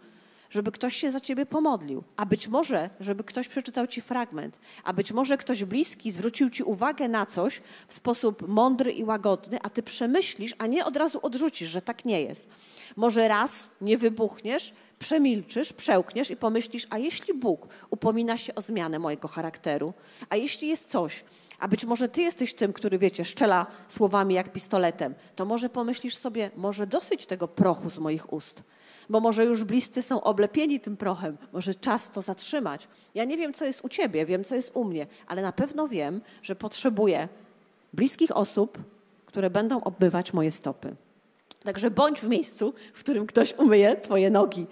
żeby 0.50 0.72
ktoś 0.72 0.96
się 0.96 1.12
za 1.12 1.20
ciebie 1.20 1.46
pomodlił, 1.46 2.04
a 2.18 2.26
być 2.26 2.48
może, 2.48 2.90
żeby 3.00 3.24
ktoś 3.24 3.48
przeczytał 3.48 3.88
ci 3.88 4.02
fragment, 4.02 4.60
a 4.84 4.94
być 4.94 5.12
może 5.12 5.38
ktoś 5.38 5.64
bliski 5.64 6.12
zwrócił 6.12 6.50
ci 6.50 6.64
uwagę 6.64 7.08
na 7.08 7.26
coś 7.26 7.62
w 7.88 7.94
sposób 7.94 8.48
mądry 8.48 8.92
i 8.92 9.04
łagodny, 9.04 9.60
a 9.64 9.70
ty 9.70 9.84
przemyślisz, 9.84 10.56
a 10.58 10.68
nie 10.68 10.86
od 10.86 10.98
razu 10.98 11.20
odrzucisz, 11.22 11.70
że 11.70 11.82
tak 11.82 12.06
nie 12.06 12.22
jest. 12.22 12.48
Może 12.96 13.28
raz 13.28 13.70
nie 13.82 13.98
wybuchniesz, 13.98 14.74
przemilczysz, 15.00 15.74
przełkniesz 15.74 16.32
i 16.32 16.36
pomyślisz, 16.36 16.88
a 16.90 16.98
jeśli 16.98 17.34
Bóg 17.34 17.68
upomina 17.90 18.38
się 18.38 18.56
o 18.56 18.62
zmianę 18.62 19.00
mojego 19.00 19.28
charakteru, 19.28 19.94
a 20.30 20.36
jeśli 20.36 20.68
jest 20.68 20.90
coś, 20.90 21.24
a 21.60 21.68
być 21.68 21.86
może 21.86 22.10
ty 22.10 22.22
jesteś 22.22 22.54
tym, 22.54 22.74
który, 22.74 22.98
wiecie, 22.98 23.26
szczela 23.26 23.66
słowami 23.88 24.36
jak 24.36 24.52
pistoletem, 24.52 25.16
to 25.36 25.46
może 25.46 25.70
pomyślisz 25.70 26.18
sobie, 26.18 26.52
może 26.56 26.88
dosyć 26.88 27.26
tego 27.26 27.48
prochu 27.48 27.90
z 27.90 28.00
moich 28.00 28.34
ust 28.34 28.64
bo 29.10 29.20
może 29.20 29.46
już 29.46 29.64
bliscy 29.64 30.02
są 30.02 30.24
oblepieni 30.24 30.80
tym 30.80 30.98
prochem, 30.98 31.38
może 31.54 31.74
czas 31.74 32.12
to 32.12 32.22
zatrzymać. 32.22 32.88
Ja 33.16 33.26
nie 33.26 33.38
wiem, 33.38 33.54
co 33.54 33.66
jest 33.66 33.86
u 33.86 33.90
ciebie, 33.90 34.26
wiem, 34.26 34.44
co 34.44 34.56
jest 34.56 34.72
u 34.76 34.84
mnie, 34.84 35.08
ale 35.28 35.42
na 35.42 35.52
pewno 35.52 35.88
wiem, 35.88 36.22
że 36.42 36.56
potrzebuję 36.56 37.28
bliskich 37.94 38.38
osób, 38.38 38.78
które 39.26 39.50
będą 39.50 39.82
obmywać 39.82 40.34
moje 40.34 40.52
stopy. 40.52 40.96
Także 41.64 41.92
bądź 41.92 42.22
w 42.22 42.30
miejscu, 42.30 42.74
w 42.94 43.00
którym 43.00 43.28
ktoś 43.28 43.54
umyje 43.58 43.96
twoje 43.96 44.30
nogi. 44.30 44.68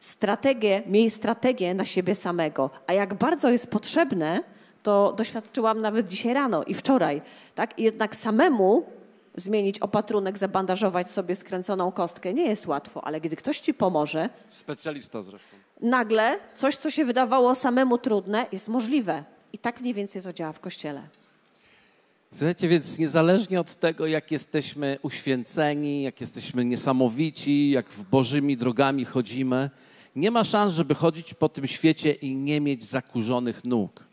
Strategię, 0.00 0.82
miej 0.86 1.10
strategię 1.10 1.74
na 1.74 1.84
siebie 1.84 2.14
samego. 2.14 2.70
A 2.86 2.92
jak 2.92 3.14
bardzo 3.14 3.50
jest 3.50 3.66
potrzebne, 3.66 4.42
to 4.82 5.12
doświadczyłam 5.12 5.80
nawet 5.80 6.08
dzisiaj 6.08 6.34
rano 6.34 6.64
i 6.64 6.74
wczoraj. 6.74 7.22
Tak? 7.54 7.78
I 7.78 7.82
jednak 7.82 8.16
samemu 8.16 8.84
zmienić 9.40 9.78
opatrunek, 9.78 10.38
zabandażować 10.38 11.10
sobie 11.10 11.36
skręconą 11.36 11.92
kostkę 11.92 12.34
nie 12.34 12.46
jest 12.46 12.66
łatwo, 12.66 13.04
ale 13.04 13.20
gdy 13.20 13.36
ktoś 13.36 13.60
ci 13.60 13.74
pomoże. 13.74 14.28
Specjalista 14.50 15.22
zresztą. 15.22 15.56
Nagle 15.80 16.38
coś, 16.56 16.76
co 16.76 16.90
się 16.90 17.04
wydawało 17.04 17.54
samemu 17.54 17.98
trudne, 17.98 18.46
jest 18.52 18.68
możliwe. 18.68 19.24
I 19.52 19.58
tak 19.58 19.80
mniej 19.80 19.94
więcej 19.94 20.22
to 20.22 20.32
działa 20.32 20.52
w 20.52 20.60
kościele. 20.60 21.02
Słuchajcie, 22.32 22.68
więc 22.68 22.98
niezależnie 22.98 23.60
od 23.60 23.74
tego, 23.74 24.06
jak 24.06 24.30
jesteśmy 24.30 24.98
uświęceni, 25.02 26.02
jak 26.02 26.20
jesteśmy 26.20 26.64
niesamowici, 26.64 27.70
jak 27.70 27.88
w 27.88 28.02
Bożymi 28.02 28.56
drogami 28.56 29.04
chodzimy, 29.04 29.70
nie 30.16 30.30
ma 30.30 30.44
szans, 30.44 30.72
żeby 30.72 30.94
chodzić 30.94 31.34
po 31.34 31.48
tym 31.48 31.66
świecie 31.66 32.12
i 32.12 32.34
nie 32.34 32.60
mieć 32.60 32.84
zakurzonych 32.84 33.64
nóg. 33.64 34.04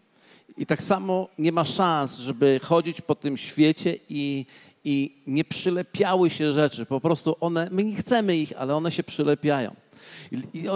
I 0.58 0.66
tak 0.66 0.82
samo 0.82 1.28
nie 1.38 1.52
ma 1.52 1.66
szans, 1.66 2.18
żeby 2.18 2.60
chodzić 2.64 3.02
po 3.02 3.16
tym 3.16 3.38
świecie 3.38 4.00
i 4.10 4.46
i 4.84 5.22
nie 5.28 5.44
przylepiały 5.44 6.30
się 6.30 6.52
rzeczy. 6.52 6.86
Po 6.86 7.02
prostu 7.02 7.36
one, 7.40 7.70
my 7.72 7.84
nie 7.84 7.96
chcemy 7.96 8.38
ich, 8.38 8.54
ale 8.58 8.76
one 8.76 8.92
się 8.92 9.04
przylepiają. 9.04 9.76
I, 10.32 10.68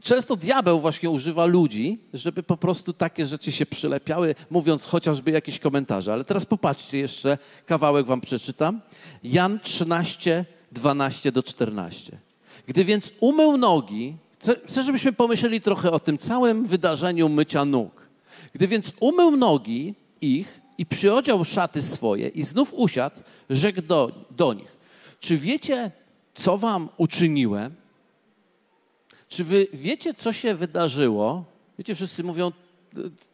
często 0.00 0.36
diabeł 0.36 0.80
właśnie 0.80 1.10
używa 1.10 1.46
ludzi, 1.46 1.98
żeby 2.14 2.42
po 2.42 2.56
prostu 2.56 2.92
takie 2.92 3.26
rzeczy 3.26 3.52
się 3.52 3.66
przylepiały, 3.66 4.34
mówiąc 4.50 4.84
chociażby 4.84 5.30
jakieś 5.30 5.58
komentarze. 5.58 6.12
Ale 6.12 6.24
teraz 6.24 6.46
popatrzcie 6.46 6.98
jeszcze, 6.98 7.38
kawałek 7.66 8.06
wam 8.06 8.20
przeczytam. 8.20 8.80
Jan 9.22 9.60
13, 9.62 10.44
12 10.72 11.32
do 11.32 11.42
14. 11.42 12.18
Gdy 12.66 12.84
więc 12.84 13.12
umył 13.20 13.56
nogi, 13.56 14.16
chcę, 14.66 14.82
żebyśmy 14.82 15.12
pomyśleli 15.12 15.60
trochę 15.60 15.90
o 15.90 16.00
tym 16.00 16.18
całym 16.18 16.64
wydarzeniu 16.64 17.28
mycia 17.28 17.64
nóg. 17.64 18.06
Gdy 18.52 18.68
więc 18.68 18.92
umył 19.00 19.36
nogi 19.36 19.94
ich, 20.20 20.59
i 20.80 20.86
przyodział 20.86 21.44
szaty 21.44 21.82
swoje 21.82 22.28
i 22.28 22.42
znów 22.42 22.74
usiadł, 22.74 23.16
rzekł 23.50 23.82
do, 23.82 24.12
do 24.30 24.52
nich. 24.52 24.76
Czy 25.20 25.36
wiecie, 25.36 25.90
co 26.34 26.58
wam 26.58 26.88
uczyniłem? 26.96 27.74
Czy 29.28 29.44
wy 29.44 29.66
wiecie, 29.72 30.14
co 30.14 30.32
się 30.32 30.54
wydarzyło? 30.54 31.44
Wiecie, 31.78 31.94
wszyscy 31.94 32.24
mówią, 32.24 32.52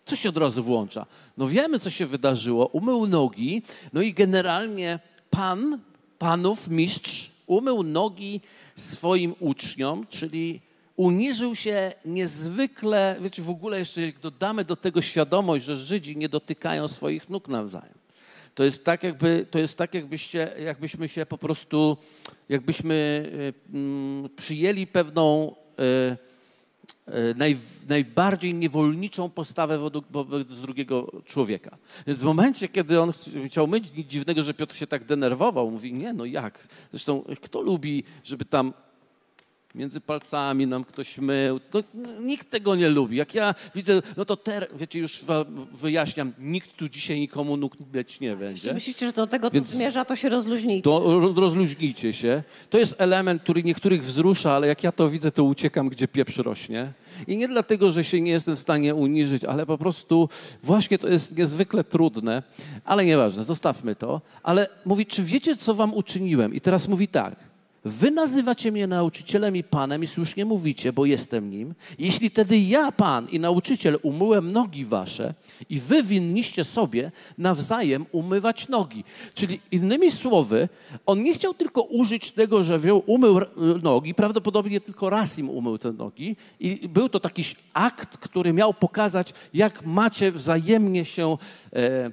co 0.06 0.16
się 0.16 0.28
od 0.28 0.36
razu 0.36 0.62
włącza? 0.62 1.06
No 1.36 1.48
wiemy, 1.48 1.80
co 1.80 1.90
się 1.90 2.06
wydarzyło. 2.06 2.66
Umył 2.66 3.06
nogi, 3.06 3.62
no 3.92 4.00
i 4.00 4.14
generalnie 4.14 4.98
pan, 5.30 5.78
panów 6.18 6.68
mistrz, 6.68 7.30
umył 7.46 7.82
nogi 7.82 8.40
swoim 8.76 9.34
uczniom, 9.40 10.06
czyli 10.10 10.60
uniżył 10.96 11.54
się 11.54 11.92
niezwykle, 12.04 13.16
wiecie, 13.20 13.42
w 13.42 13.50
ogóle 13.50 13.78
jeszcze 13.78 14.00
dodamy 14.22 14.64
do 14.64 14.76
tego 14.76 15.02
świadomość, 15.02 15.64
że 15.64 15.76
Żydzi 15.76 16.16
nie 16.16 16.28
dotykają 16.28 16.88
swoich 16.88 17.28
nóg 17.28 17.48
nawzajem. 17.48 17.96
To 18.54 18.64
jest 18.64 18.84
tak, 18.84 19.02
jakby, 19.02 19.46
to 19.50 19.58
jest 19.58 19.76
tak 19.76 19.94
jakbyście, 19.94 20.52
jakbyśmy 20.64 21.08
się 21.08 21.26
po 21.26 21.38
prostu, 21.38 21.96
jakbyśmy 22.48 22.94
y, 23.74 24.28
przyjęli 24.36 24.86
pewną 24.86 25.54
y, 25.80 27.12
y, 27.14 27.34
naj, 27.36 27.58
najbardziej 27.88 28.54
niewolniczą 28.54 29.30
postawę 29.30 29.78
wobec 30.10 30.60
drugiego 30.60 31.12
człowieka. 31.24 31.76
Więc 32.06 32.20
w 32.20 32.24
momencie, 32.24 32.68
kiedy 32.68 33.00
on 33.00 33.12
chciał 33.46 33.66
myć, 33.66 33.92
nic 33.92 34.08
dziwnego, 34.08 34.42
że 34.42 34.54
Piotr 34.54 34.74
się 34.74 34.86
tak 34.86 35.04
denerwował. 35.04 35.70
Mówi, 35.70 35.92
nie, 35.92 36.12
no 36.12 36.24
jak? 36.24 36.68
Zresztą 36.90 37.24
kto 37.42 37.62
lubi, 37.62 38.04
żeby 38.24 38.44
tam 38.44 38.72
między 39.76 40.00
palcami 40.00 40.66
nam 40.66 40.84
ktoś 40.84 41.18
mył. 41.18 41.60
To, 41.70 41.82
nikt 42.20 42.50
tego 42.50 42.74
nie 42.74 42.88
lubi. 42.88 43.16
Jak 43.16 43.34
ja 43.34 43.54
widzę, 43.74 44.02
no 44.16 44.24
to 44.24 44.36
teraz, 44.36 44.68
wiecie, 44.78 44.98
już 44.98 45.24
wyjaśniam, 45.72 46.32
nikt 46.38 46.76
tu 46.76 46.88
dzisiaj 46.88 47.20
nikomu 47.20 47.56
nóg 47.56 47.76
myć 47.92 48.20
nie 48.20 48.36
będzie. 48.36 48.52
Jeśli 48.52 48.74
myślicie, 48.74 49.06
że 49.06 49.12
do 49.12 49.26
tego 49.26 49.50
Więc 49.50 49.66
zmierza, 49.66 50.04
to 50.04 50.16
się 50.16 50.28
rozluźnijcie. 50.28 50.82
To 50.82 51.20
rozluźnijcie 51.36 52.12
się. 52.12 52.42
To 52.70 52.78
jest 52.78 52.94
element, 52.98 53.42
który 53.42 53.62
niektórych 53.62 54.04
wzrusza, 54.04 54.52
ale 54.52 54.66
jak 54.66 54.82
ja 54.82 54.92
to 54.92 55.10
widzę, 55.10 55.32
to 55.32 55.44
uciekam, 55.44 55.88
gdzie 55.88 56.08
pieprz 56.08 56.36
rośnie. 56.36 56.92
I 57.26 57.36
nie 57.36 57.48
dlatego, 57.48 57.92
że 57.92 58.04
się 58.04 58.20
nie 58.20 58.30
jestem 58.30 58.56
w 58.56 58.60
stanie 58.60 58.94
uniżyć, 58.94 59.44
ale 59.44 59.66
po 59.66 59.78
prostu 59.78 60.28
właśnie 60.62 60.98
to 60.98 61.08
jest 61.08 61.36
niezwykle 61.36 61.84
trudne. 61.84 62.42
Ale 62.84 63.04
nieważne, 63.04 63.44
zostawmy 63.44 63.94
to. 63.94 64.20
Ale 64.42 64.68
mówi, 64.84 65.06
czy 65.06 65.22
wiecie, 65.22 65.56
co 65.56 65.74
wam 65.74 65.94
uczyniłem? 65.94 66.54
I 66.54 66.60
teraz 66.60 66.88
mówi 66.88 67.08
tak. 67.08 67.45
Wy 67.88 68.10
nazywacie 68.10 68.72
mnie 68.72 68.86
nauczycielem 68.86 69.56
i 69.56 69.64
panem 69.64 70.02
i 70.02 70.06
słusznie 70.06 70.44
mówicie, 70.44 70.92
bo 70.92 71.06
jestem 71.06 71.50
nim. 71.50 71.74
Jeśli 71.98 72.30
tedy 72.30 72.58
ja, 72.58 72.92
pan 72.92 73.28
i 73.28 73.40
nauczyciel, 73.40 73.98
umyłem 74.02 74.52
nogi 74.52 74.84
wasze 74.84 75.34
i 75.70 75.80
wy 75.80 76.02
winniście 76.02 76.64
sobie 76.64 77.12
nawzajem 77.38 78.06
umywać 78.12 78.68
nogi. 78.68 79.04
Czyli 79.34 79.60
innymi 79.70 80.10
słowy, 80.10 80.68
on 81.06 81.22
nie 81.22 81.34
chciał 81.34 81.54
tylko 81.54 81.82
użyć 81.82 82.32
tego, 82.32 82.62
że 82.62 82.78
wziął, 82.78 83.02
umył 83.06 83.40
nogi, 83.82 84.14
prawdopodobnie 84.14 84.80
tylko 84.80 85.10
raz 85.10 85.38
im 85.38 85.50
umył 85.50 85.78
te 85.78 85.92
nogi 85.92 86.36
i 86.60 86.88
był 86.88 87.08
to 87.08 87.20
taki 87.20 87.42
akt, 87.74 88.18
który 88.18 88.52
miał 88.52 88.74
pokazać, 88.74 89.32
jak 89.54 89.86
macie 89.86 90.32
wzajemnie 90.32 91.04
się 91.04 91.38
e, 91.72 92.10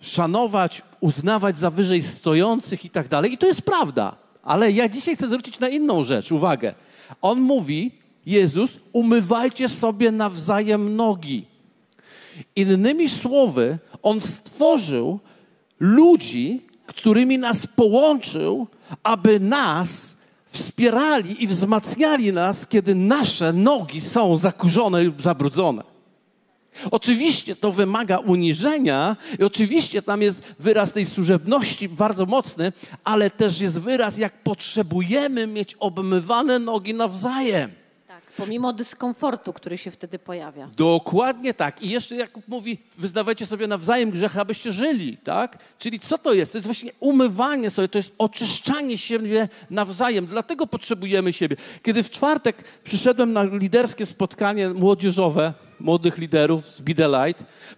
szanować, 0.00 0.82
uznawać 1.00 1.58
za 1.58 1.70
wyżej 1.70 2.02
stojących 2.02 2.84
i 2.84 2.90
tak 2.90 3.08
dalej. 3.08 3.32
I 3.32 3.38
to 3.38 3.46
jest 3.46 3.62
prawda. 3.62 4.24
Ale 4.44 4.72
ja 4.72 4.88
dzisiaj 4.88 5.16
chcę 5.16 5.26
zwrócić 5.26 5.60
na 5.60 5.68
inną 5.68 6.04
rzecz 6.04 6.32
uwagę. 6.32 6.74
On 7.22 7.40
mówi, 7.40 7.90
Jezus, 8.26 8.78
umywajcie 8.92 9.68
sobie 9.68 10.10
nawzajem 10.10 10.96
nogi. 10.96 11.44
Innymi 12.56 13.08
słowy, 13.08 13.78
On 14.02 14.20
stworzył 14.20 15.20
ludzi, 15.80 16.60
którymi 16.86 17.38
nas 17.38 17.66
połączył, 17.66 18.66
aby 19.02 19.40
nas 19.40 20.16
wspierali 20.46 21.42
i 21.42 21.46
wzmacniali 21.46 22.32
nas, 22.32 22.66
kiedy 22.66 22.94
nasze 22.94 23.52
nogi 23.52 24.00
są 24.00 24.36
zakurzone 24.36 25.02
lub 25.02 25.22
zabrudzone. 25.22 25.93
Oczywiście 26.90 27.56
to 27.56 27.72
wymaga 27.72 28.18
uniżenia 28.18 29.16
i 29.38 29.44
oczywiście 29.44 30.02
tam 30.02 30.22
jest 30.22 30.54
wyraz 30.58 30.92
tej 30.92 31.06
służebności 31.06 31.88
bardzo 31.88 32.26
mocny, 32.26 32.72
ale 33.04 33.30
też 33.30 33.60
jest 33.60 33.80
wyraz, 33.80 34.18
jak 34.18 34.42
potrzebujemy 34.42 35.46
mieć 35.46 35.74
obmywane 35.74 36.58
nogi 36.58 36.94
nawzajem. 36.94 37.70
Tak, 38.08 38.22
pomimo 38.36 38.72
dyskomfortu, 38.72 39.52
który 39.52 39.78
się 39.78 39.90
wtedy 39.90 40.18
pojawia. 40.18 40.70
Dokładnie 40.76 41.54
tak. 41.54 41.82
I 41.82 41.90
jeszcze 41.90 42.16
Jakub 42.16 42.48
mówi, 42.48 42.78
wyznawajcie 42.98 43.46
sobie 43.46 43.66
nawzajem 43.66 44.10
grzechy, 44.10 44.40
abyście 44.40 44.72
żyli, 44.72 45.16
tak? 45.16 45.58
Czyli 45.78 46.00
co 46.00 46.18
to 46.18 46.32
jest? 46.32 46.52
To 46.52 46.58
jest 46.58 46.66
właśnie 46.66 46.92
umywanie 47.00 47.70
sobie, 47.70 47.88
to 47.88 47.98
jest 47.98 48.12
oczyszczanie 48.18 48.98
siebie 48.98 49.48
nawzajem. 49.70 50.26
Dlatego 50.26 50.66
potrzebujemy 50.66 51.32
siebie. 51.32 51.56
Kiedy 51.82 52.02
w 52.02 52.10
czwartek 52.10 52.64
przyszedłem 52.84 53.32
na 53.32 53.44
liderskie 53.44 54.06
spotkanie 54.06 54.68
młodzieżowe, 54.68 55.54
młodych 55.80 56.18
liderów 56.18 56.68
z 56.68 56.80
Be 56.80 56.94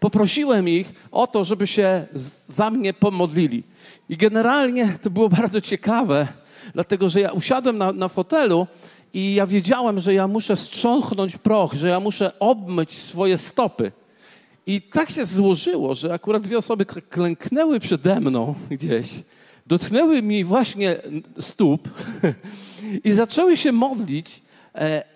poprosiłem 0.01 0.69
ich 0.69 0.93
o 1.13 1.27
to, 1.27 1.45
żeby 1.45 1.67
się 1.67 2.07
za 2.49 2.71
mnie 2.71 2.95
pomodlili. 2.95 3.63
I 4.09 4.17
generalnie 4.17 4.99
to 5.03 5.11
było 5.11 5.29
bardzo 5.29 5.61
ciekawe, 5.61 6.29
dlatego 6.75 7.09
że 7.09 7.21
ja 7.21 7.33
usiadłem 7.33 7.79
na, 7.79 7.93
na 7.93 8.09
fotelu 8.09 8.67
i 9.15 9.35
ja 9.35 9.47
wiedziałem, 9.47 10.01
że 10.01 10.15
ja 10.15 10.29
muszę 10.29 10.57
strząchnąć 10.57 11.37
proch, 11.37 11.73
że 11.73 11.89
ja 11.89 12.01
muszę 12.01 12.39
obmyć 12.39 12.99
swoje 12.99 13.39
stopy. 13.39 13.93
I 14.67 14.83
tak 14.83 15.11
się 15.11 15.25
złożyło, 15.25 15.95
że 15.95 16.13
akurat 16.13 16.43
dwie 16.43 16.59
osoby 16.59 16.87
klęknęły 16.87 17.81
przede 17.81 18.21
mną 18.21 18.55
gdzieś, 18.71 19.09
dotknęły 19.67 20.23
mi 20.23 20.45
właśnie 20.45 20.97
stóp 21.41 21.89
i 23.05 23.13
zaczęły 23.13 23.57
się 23.57 23.73
modlić, 23.73 24.43
e, 24.75 25.16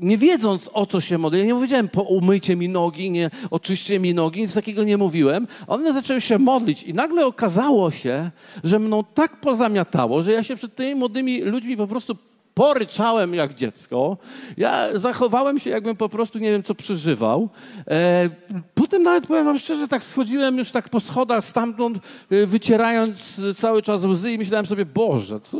nie 0.00 0.18
wiedząc 0.18 0.70
o 0.72 0.86
co 0.86 1.00
się 1.00 1.18
modlę. 1.18 1.38
Ja 1.38 1.44
nie 1.44 1.54
powiedziałem, 1.54 1.88
po 1.88 2.02
umyjcie 2.02 2.56
mi 2.56 2.68
nogi, 2.68 3.10
nie 3.10 3.30
oczyście 3.50 4.00
mi 4.00 4.14
nogi, 4.14 4.40
nic 4.40 4.54
takiego 4.54 4.84
nie 4.84 4.96
mówiłem. 4.96 5.46
One 5.66 5.92
zaczęły 5.92 6.20
się 6.20 6.38
modlić 6.38 6.82
i 6.82 6.94
nagle 6.94 7.26
okazało 7.26 7.90
się, 7.90 8.30
że 8.64 8.78
mną 8.78 9.04
tak 9.14 9.40
pozamiatało, 9.40 10.22
że 10.22 10.32
ja 10.32 10.42
się 10.42 10.56
przed 10.56 10.74
tymi 10.74 10.94
młodymi 10.94 11.40
ludźmi 11.40 11.76
po 11.76 11.86
prostu 11.86 12.16
poryczałem 12.60 13.34
jak 13.34 13.54
dziecko. 13.54 14.16
Ja 14.56 14.98
zachowałem 14.98 15.58
się, 15.58 15.70
jakbym 15.70 15.96
po 15.96 16.08
prostu 16.08 16.38
nie 16.38 16.50
wiem, 16.50 16.62
co 16.62 16.74
przeżywał. 16.74 17.48
E, 17.88 18.30
potem 18.74 19.02
nawet 19.02 19.26
powiem 19.26 19.44
wam 19.44 19.58
szczerze, 19.58 19.88
tak 19.88 20.04
schodziłem 20.04 20.58
już 20.58 20.70
tak 20.70 20.88
po 20.88 21.00
schodach 21.00 21.44
stamtąd, 21.44 21.98
e, 22.30 22.46
wycierając 22.46 23.40
cały 23.56 23.82
czas 23.82 24.04
łzy 24.04 24.32
i 24.32 24.38
myślałem 24.38 24.66
sobie, 24.66 24.86
Boże, 24.86 25.40
co, 25.40 25.58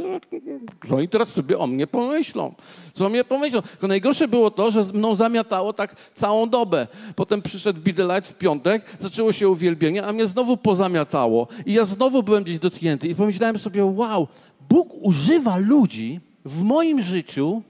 co 0.88 0.96
oni 0.96 1.08
teraz 1.08 1.28
sobie 1.32 1.58
o 1.58 1.66
mnie 1.66 1.86
pomyślą? 1.86 2.54
Co 2.92 3.08
mnie 3.08 3.24
pomyślą? 3.24 3.62
Tylko 3.62 3.88
najgorsze 3.88 4.28
było 4.28 4.50
to, 4.50 4.70
że 4.70 4.82
mną 4.82 5.14
zamiatało 5.14 5.72
tak 5.72 5.96
całą 6.14 6.48
dobę. 6.48 6.86
Potem 7.16 7.42
przyszedł 7.42 7.80
Bidelight 7.80 8.30
w 8.30 8.34
piątek, 8.34 8.96
zaczęło 8.98 9.32
się 9.32 9.48
uwielbienie, 9.48 10.06
a 10.06 10.12
mnie 10.12 10.26
znowu 10.26 10.56
pozamiatało. 10.56 11.48
I 11.66 11.72
ja 11.72 11.84
znowu 11.84 12.22
byłem 12.22 12.44
gdzieś 12.44 12.58
dotknięty 12.58 13.08
i 13.08 13.14
pomyślałem 13.14 13.58
sobie, 13.58 13.84
wow, 13.84 14.28
Bóg 14.68 14.88
używa 15.00 15.56
ludzi, 15.56 16.20
w 16.44 16.62
moim 16.62 17.02
życiu 17.02 17.62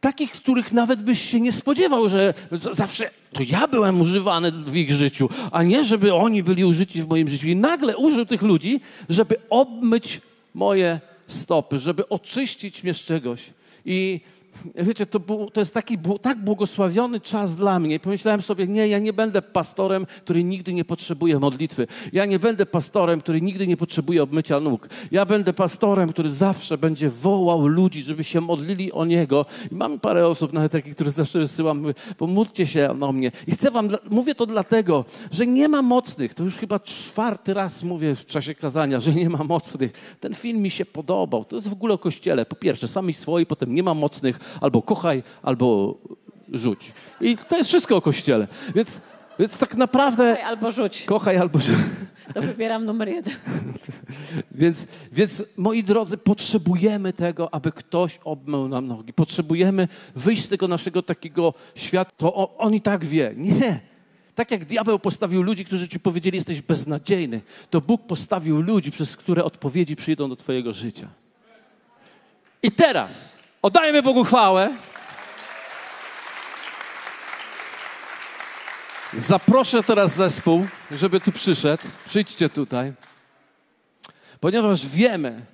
takich, 0.00 0.32
których 0.32 0.72
nawet 0.72 1.02
byś 1.02 1.30
się 1.30 1.40
nie 1.40 1.52
spodziewał, 1.52 2.08
że 2.08 2.34
zawsze 2.72 3.10
to 3.32 3.42
ja 3.48 3.68
byłem 3.68 4.00
używany 4.00 4.52
w 4.52 4.76
ich 4.76 4.92
życiu, 4.92 5.28
a 5.52 5.62
nie 5.62 5.84
żeby 5.84 6.14
oni 6.14 6.42
byli 6.42 6.64
użyci 6.64 7.02
w 7.02 7.08
moim 7.08 7.28
życiu. 7.28 7.48
I 7.48 7.56
nagle 7.56 7.96
użył 7.96 8.26
tych 8.26 8.42
ludzi, 8.42 8.80
żeby 9.08 9.36
obmyć 9.50 10.20
moje 10.54 11.00
stopy, 11.26 11.78
żeby 11.78 12.08
oczyścić 12.08 12.82
mnie 12.82 12.94
z 12.94 13.04
czegoś. 13.04 13.50
I 13.84 14.20
wiecie, 14.74 15.06
to, 15.06 15.20
był, 15.20 15.50
to 15.50 15.60
jest 15.60 15.74
taki 15.74 15.98
tak 16.22 16.38
błogosławiony 16.38 17.20
czas 17.20 17.56
dla 17.56 17.78
mnie. 17.78 18.00
Pomyślałem 18.00 18.42
sobie, 18.42 18.66
nie, 18.66 18.88
ja 18.88 18.98
nie 18.98 19.12
będę 19.12 19.42
pastorem, 19.42 20.06
który 20.06 20.44
nigdy 20.44 20.72
nie 20.72 20.84
potrzebuje 20.84 21.38
modlitwy. 21.38 21.86
Ja 22.12 22.24
nie 22.24 22.38
będę 22.38 22.66
pastorem, 22.66 23.20
który 23.20 23.40
nigdy 23.40 23.66
nie 23.66 23.76
potrzebuje 23.76 24.22
obmycia 24.22 24.60
nóg. 24.60 24.88
Ja 25.10 25.26
będę 25.26 25.52
pastorem, 25.52 26.12
który 26.12 26.32
zawsze 26.32 26.78
będzie 26.78 27.10
wołał 27.10 27.66
ludzi, 27.66 28.02
żeby 28.02 28.24
się 28.24 28.40
modlili 28.40 28.92
o 28.92 29.04
Niego. 29.04 29.46
I 29.72 29.74
mam 29.74 30.00
parę 30.00 30.26
osób, 30.26 30.52
nawet 30.52 30.72
takich, 30.72 30.94
które 30.94 31.10
zawsze 31.10 31.38
wysyłam, 31.38 31.84
pomódlcie 32.16 32.66
się 32.66 32.90
o 33.00 33.12
mnie. 33.12 33.32
I 33.46 33.52
chcę 33.52 33.70
wam, 33.70 33.88
mówię 34.10 34.34
to 34.34 34.46
dlatego, 34.46 35.04
że 35.30 35.46
nie 35.46 35.68
ma 35.68 35.82
mocnych. 35.82 36.34
To 36.34 36.44
już 36.44 36.56
chyba 36.56 36.80
czwarty 36.80 37.54
raz 37.54 37.82
mówię 37.82 38.14
w 38.14 38.26
czasie 38.26 38.54
kazania, 38.54 39.00
że 39.00 39.12
nie 39.12 39.30
ma 39.30 39.44
mocnych. 39.44 40.16
Ten 40.20 40.34
film 40.34 40.62
mi 40.62 40.70
się 40.70 40.84
podobał. 40.84 41.44
To 41.44 41.56
jest 41.56 41.68
w 41.68 41.72
ogóle 41.72 41.94
o 41.94 41.98
Kościele. 41.98 42.46
Po 42.46 42.56
pierwsze, 42.56 42.88
sami 42.88 43.14
swoi, 43.14 43.46
potem 43.46 43.74
nie 43.74 43.82
ma 43.82 43.94
mocnych 43.94 44.38
albo 44.60 44.82
kochaj, 44.82 45.22
albo 45.42 45.98
rzuć. 46.52 46.92
I 47.20 47.36
to 47.36 47.56
jest 47.56 47.68
wszystko 47.68 47.96
o 47.96 48.00
Kościele. 48.00 48.48
Więc, 48.74 49.00
więc 49.38 49.58
tak 49.58 49.74
naprawdę... 49.74 50.34
Kochaj 50.36 50.44
albo 50.44 50.70
rzuć. 50.70 51.02
Kochaj 51.02 51.36
albo 51.36 51.58
rzuć. 51.58 51.76
To 52.34 52.42
wybieram 52.42 52.84
numer 52.84 53.08
jeden. 53.08 53.34
więc, 54.60 54.86
więc, 55.12 55.44
moi 55.56 55.84
drodzy, 55.84 56.18
potrzebujemy 56.18 57.12
tego, 57.12 57.54
aby 57.54 57.72
ktoś 57.72 58.20
obmył 58.24 58.68
nam 58.68 58.86
nogi. 58.86 59.12
Potrzebujemy 59.12 59.88
wyjść 60.16 60.44
z 60.44 60.48
tego 60.48 60.68
naszego 60.68 61.02
takiego 61.02 61.54
świata. 61.74 62.10
To 62.16 62.56
on 62.56 62.74
i 62.74 62.80
tak 62.80 63.04
wie. 63.04 63.32
Nie. 63.36 63.80
Tak 64.34 64.50
jak 64.50 64.64
diabeł 64.64 64.98
postawił 64.98 65.42
ludzi, 65.42 65.64
którzy 65.64 65.88
ci 65.88 66.00
powiedzieli, 66.00 66.36
jesteś 66.36 66.62
beznadziejny, 66.62 67.40
to 67.70 67.80
Bóg 67.80 68.06
postawił 68.06 68.60
ludzi, 68.60 68.90
przez 68.90 69.16
które 69.16 69.44
odpowiedzi 69.44 69.96
przyjdą 69.96 70.28
do 70.28 70.36
twojego 70.36 70.74
życia. 70.74 71.08
I 72.62 72.72
teraz 72.72 73.37
Oddajmy 73.62 74.02
Bogu 74.02 74.24
chwałę. 74.24 74.76
Zaproszę 79.16 79.82
teraz 79.82 80.16
zespół, 80.16 80.66
żeby 80.90 81.20
tu 81.20 81.32
przyszedł. 81.32 81.82
Przyjdźcie 82.06 82.48
tutaj. 82.48 82.92
Ponieważ 84.40 84.86
wiemy, 84.86 85.46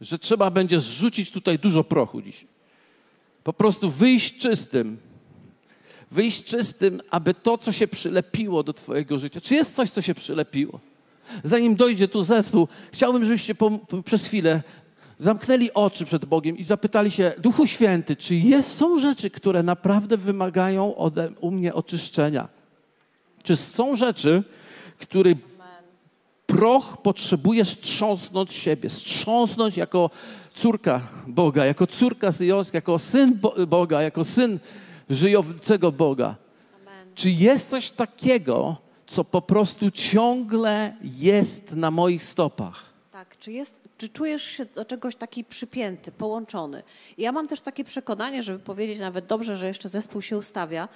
że 0.00 0.18
trzeba 0.18 0.50
będzie 0.50 0.80
zrzucić 0.80 1.30
tutaj 1.30 1.58
dużo 1.58 1.84
prochu 1.84 2.22
dziś. 2.22 2.46
Po 3.44 3.52
prostu 3.52 3.90
wyjść 3.90 4.36
czystym. 4.36 4.98
Wyjść 6.10 6.44
czystym, 6.44 7.00
aby 7.10 7.34
to, 7.34 7.58
co 7.58 7.72
się 7.72 7.88
przylepiło 7.88 8.62
do 8.62 8.72
Twojego 8.72 9.18
życia. 9.18 9.40
Czy 9.40 9.54
jest 9.54 9.74
coś, 9.74 9.90
co 9.90 10.02
się 10.02 10.14
przylepiło? 10.14 10.80
Zanim 11.44 11.76
dojdzie 11.76 12.08
tu 12.08 12.22
zespół, 12.22 12.68
chciałbym, 12.92 13.24
żebyście 13.24 13.54
przez 14.04 14.26
chwilę 14.26 14.62
zamknęli 15.22 15.72
oczy 15.74 16.04
przed 16.04 16.24
Bogiem 16.24 16.58
i 16.58 16.64
zapytali 16.64 17.10
się, 17.10 17.32
Duchu 17.38 17.66
Święty, 17.66 18.16
czy 18.16 18.36
jest, 18.36 18.76
są 18.76 18.98
rzeczy, 18.98 19.30
które 19.30 19.62
naprawdę 19.62 20.16
wymagają 20.16 20.96
ode, 20.96 21.30
u 21.40 21.50
mnie 21.50 21.74
oczyszczenia? 21.74 22.48
Czy 23.42 23.56
są 23.56 23.96
rzeczy, 23.96 24.44
które 24.98 25.34
proch 26.46 27.02
potrzebuje 27.02 27.64
strząsnąć 27.64 28.54
siebie, 28.54 28.90
strząsnąć 28.90 29.76
jako 29.76 30.10
córka 30.54 31.00
Boga, 31.26 31.64
jako 31.64 31.86
córka 31.86 32.32
syjonska, 32.32 32.78
jako 32.78 32.98
syn 32.98 33.40
Boga, 33.68 34.02
jako 34.02 34.24
syn 34.24 34.58
żyjącego 35.10 35.92
Boga? 35.92 36.36
Amen. 36.82 37.14
Czy 37.14 37.30
jest 37.30 37.70
coś 37.70 37.90
takiego, 37.90 38.76
co 39.06 39.24
po 39.24 39.42
prostu 39.42 39.90
ciągle 39.90 40.96
jest 41.02 41.72
na 41.72 41.90
moich 41.90 42.22
stopach? 42.22 42.91
Czy 43.42 43.52
jest 43.52 43.74
czy 43.98 44.08
czujesz 44.08 44.42
się 44.44 44.64
do 44.64 44.84
czegoś 44.84 45.16
taki 45.16 45.44
przypięty, 45.44 46.12
połączony? 46.12 46.82
Ja 47.18 47.32
mam 47.32 47.48
też 47.48 47.60
takie 47.60 47.84
przekonanie, 47.84 48.42
żeby 48.42 48.58
powiedzieć 48.58 49.00
nawet 49.00 49.26
dobrze, 49.26 49.56
że 49.56 49.66
jeszcze 49.66 49.88
zespół 49.88 50.22
się 50.22 50.38
ustawia, 50.38 50.88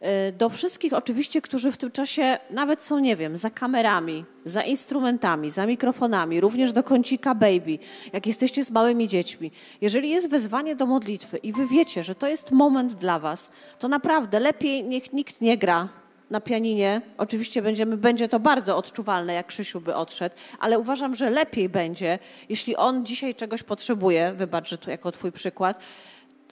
e, 0.00 0.32
do 0.32 0.48
wszystkich 0.48 0.92
oczywiście, 0.92 1.42
którzy 1.42 1.72
w 1.72 1.76
tym 1.76 1.90
czasie 1.90 2.38
nawet 2.50 2.82
są, 2.82 2.98
nie 2.98 3.16
wiem, 3.16 3.36
za 3.36 3.50
kamerami, 3.50 4.24
za 4.44 4.62
instrumentami, 4.62 5.50
za 5.50 5.66
mikrofonami, 5.66 6.40
również 6.40 6.72
do 6.72 6.82
kącika 6.82 7.34
baby, 7.34 7.78
jak 8.12 8.26
jesteście 8.26 8.64
z 8.64 8.70
małymi 8.70 9.08
dziećmi. 9.08 9.50
Jeżeli 9.80 10.10
jest 10.10 10.30
wezwanie 10.30 10.76
do 10.76 10.86
modlitwy 10.86 11.36
i 11.36 11.52
wy 11.52 11.66
wiecie, 11.66 12.02
że 12.02 12.14
to 12.14 12.28
jest 12.28 12.50
moment 12.50 12.94
dla 12.94 13.18
was, 13.18 13.50
to 13.78 13.88
naprawdę 13.88 14.40
lepiej 14.40 14.84
niech 14.84 15.12
nikt 15.12 15.40
nie 15.40 15.58
gra 15.58 15.88
na 16.30 16.40
pianinie. 16.40 17.00
Oczywiście 17.18 17.62
będziemy, 17.62 17.96
będzie 17.96 18.28
to 18.28 18.40
bardzo 18.40 18.76
odczuwalne, 18.76 19.34
jak 19.34 19.46
Krzysiu 19.46 19.80
by 19.80 19.94
odszedł, 19.94 20.34
ale 20.60 20.78
uważam, 20.78 21.14
że 21.14 21.30
lepiej 21.30 21.68
będzie, 21.68 22.18
jeśli 22.48 22.76
on 22.76 23.06
dzisiaj 23.06 23.34
czegoś 23.34 23.62
potrzebuje, 23.62 24.32
wybacz, 24.32 24.68
że 24.68 24.78
tu 24.78 24.90
jako 24.90 25.12
twój 25.12 25.32
przykład, 25.32 25.80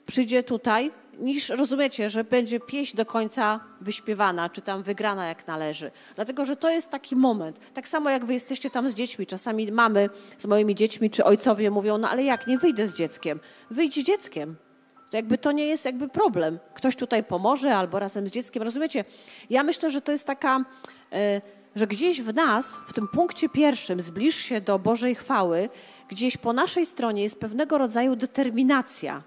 przyjdzie 0.05 0.43
tutaj, 0.43 0.91
niż 1.19 1.49
rozumiecie, 1.49 2.09
że 2.09 2.23
będzie 2.23 2.59
pieśń 2.59 2.97
do 2.97 3.05
końca 3.05 3.59
wyśpiewana, 3.81 4.49
czy 4.49 4.61
tam 4.61 4.83
wygrana 4.83 5.27
jak 5.27 5.47
należy. 5.47 5.91
Dlatego, 6.15 6.45
że 6.45 6.55
to 6.55 6.69
jest 6.69 6.89
taki 6.89 7.15
moment. 7.15 7.59
Tak 7.73 7.87
samo 7.87 8.09
jak 8.09 8.25
wy 8.25 8.33
jesteście 8.33 8.69
tam 8.69 8.89
z 8.89 8.93
dziećmi. 8.93 9.27
Czasami 9.27 9.71
mamy 9.71 10.09
z 10.39 10.45
moimi 10.45 10.75
dziećmi, 10.75 11.09
czy 11.09 11.23
ojcowie 11.23 11.71
mówią, 11.71 11.97
no 11.97 12.09
ale 12.09 12.23
jak, 12.23 12.47
nie 12.47 12.57
wyjdę 12.57 12.87
z 12.87 12.95
dzieckiem. 12.95 13.39
Wyjdź 13.71 13.95
z 13.95 14.03
dzieckiem 14.03 14.55
to 15.15 15.17
jakby 15.17 15.37
to 15.37 15.51
nie 15.51 15.65
jest 15.65 15.85
jakby 15.85 16.09
problem. 16.09 16.59
Ktoś 16.73 16.95
tutaj 16.95 17.23
pomoże 17.23 17.75
albo 17.75 17.99
razem 17.99 18.27
z 18.27 18.31
dzieckiem. 18.31 18.63
Rozumiecie? 18.63 19.05
Ja 19.49 19.63
myślę, 19.63 19.91
że 19.91 20.01
to 20.01 20.11
jest 20.11 20.27
taka, 20.27 20.65
e, 21.11 21.41
że 21.75 21.87
gdzieś 21.87 22.21
w 22.21 22.33
nas, 22.33 22.67
w 22.87 22.93
tym 22.93 23.07
punkcie 23.07 23.49
pierwszym, 23.49 24.01
zbliż 24.01 24.35
się 24.35 24.61
do 24.61 24.79
Bożej 24.79 25.15
chwały, 25.15 25.69
gdzieś 26.09 26.37
po 26.37 26.53
naszej 26.53 26.85
stronie 26.85 27.23
jest 27.23 27.39
pewnego 27.39 27.77
rodzaju 27.77 28.15
determinacja, 28.15 29.23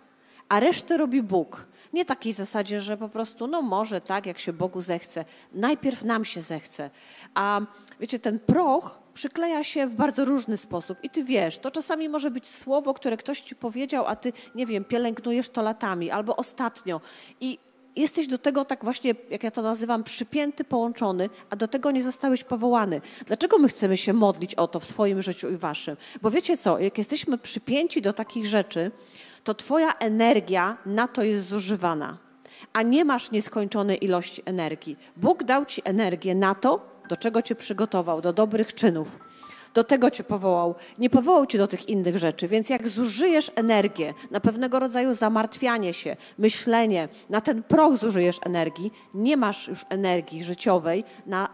a 0.48 0.60
resztę 0.60 0.96
robi 0.96 1.22
Bóg. 1.22 1.66
Nie 1.92 2.04
takiej 2.04 2.32
zasadzie, 2.32 2.80
że 2.80 2.96
po 2.96 3.08
prostu, 3.08 3.46
no 3.46 3.62
może 3.62 4.00
tak, 4.00 4.26
jak 4.26 4.38
się 4.38 4.52
Bogu 4.52 4.80
zechce. 4.80 5.24
Najpierw 5.52 6.04
nam 6.04 6.24
się 6.24 6.42
zechce. 6.42 6.90
A 7.34 7.60
wiecie, 8.00 8.18
ten 8.18 8.38
proch 8.38 8.98
przykleja 9.18 9.64
się 9.64 9.86
w 9.86 9.94
bardzo 9.94 10.24
różny 10.24 10.56
sposób. 10.56 10.98
I 11.02 11.10
ty 11.10 11.24
wiesz, 11.24 11.58
to 11.58 11.70
czasami 11.70 12.08
może 12.08 12.30
być 12.30 12.46
słowo, 12.46 12.94
które 12.94 13.16
ktoś 13.16 13.40
ci 13.40 13.56
powiedział, 13.56 14.06
a 14.06 14.16
ty, 14.16 14.32
nie 14.54 14.66
wiem, 14.66 14.84
pielęgnujesz 14.84 15.48
to 15.48 15.62
latami 15.62 16.10
albo 16.10 16.36
ostatnio. 16.36 17.00
I 17.40 17.58
jesteś 17.96 18.26
do 18.26 18.38
tego 18.38 18.64
tak 18.64 18.84
właśnie, 18.84 19.14
jak 19.30 19.42
ja 19.42 19.50
to 19.50 19.62
nazywam, 19.62 20.04
przypięty, 20.04 20.64
połączony, 20.64 21.30
a 21.50 21.56
do 21.56 21.68
tego 21.68 21.90
nie 21.90 22.02
zostałeś 22.02 22.44
powołany. 22.44 23.00
Dlaczego 23.26 23.58
my 23.58 23.68
chcemy 23.68 23.96
się 23.96 24.12
modlić 24.12 24.54
o 24.54 24.68
to 24.68 24.80
w 24.80 24.84
swoim 24.84 25.22
życiu 25.22 25.50
i 25.50 25.56
waszym? 25.56 25.96
Bo 26.22 26.30
wiecie 26.30 26.56
co, 26.56 26.78
jak 26.78 26.98
jesteśmy 26.98 27.38
przypięci 27.38 28.02
do 28.02 28.12
takich 28.12 28.46
rzeczy, 28.46 28.90
to 29.44 29.54
Twoja 29.54 29.92
energia 29.92 30.76
na 30.86 31.08
to 31.08 31.22
jest 31.22 31.48
zużywana, 31.48 32.18
a 32.72 32.82
nie 32.82 33.04
masz 33.04 33.30
nieskończonej 33.30 34.04
ilości 34.04 34.42
energii. 34.44 34.96
Bóg 35.16 35.44
dał 35.44 35.66
Ci 35.66 35.82
energię 35.84 36.34
na 36.34 36.54
to, 36.54 36.97
do 37.08 37.16
czego 37.16 37.42
Cię 37.42 37.54
przygotował, 37.54 38.20
do 38.20 38.32
dobrych 38.32 38.74
czynów. 38.74 39.18
Do 39.74 39.84
tego 39.84 40.10
Cię 40.10 40.24
powołał. 40.24 40.74
Nie 40.98 41.10
powołał 41.10 41.46
Cię 41.46 41.58
do 41.58 41.66
tych 41.66 41.88
innych 41.88 42.18
rzeczy. 42.18 42.48
Więc 42.48 42.70
jak 42.70 42.88
zużyjesz 42.88 43.50
energię 43.54 44.14
na 44.30 44.40
pewnego 44.40 44.78
rodzaju 44.78 45.14
zamartwianie 45.14 45.94
się, 45.94 46.16
myślenie, 46.38 47.08
na 47.30 47.40
ten 47.40 47.62
proch 47.62 47.96
zużyjesz 47.96 48.36
energii, 48.46 48.92
nie 49.14 49.36
masz 49.36 49.68
już 49.68 49.84
energii 49.88 50.44
życiowej 50.44 51.04
na 51.26 51.48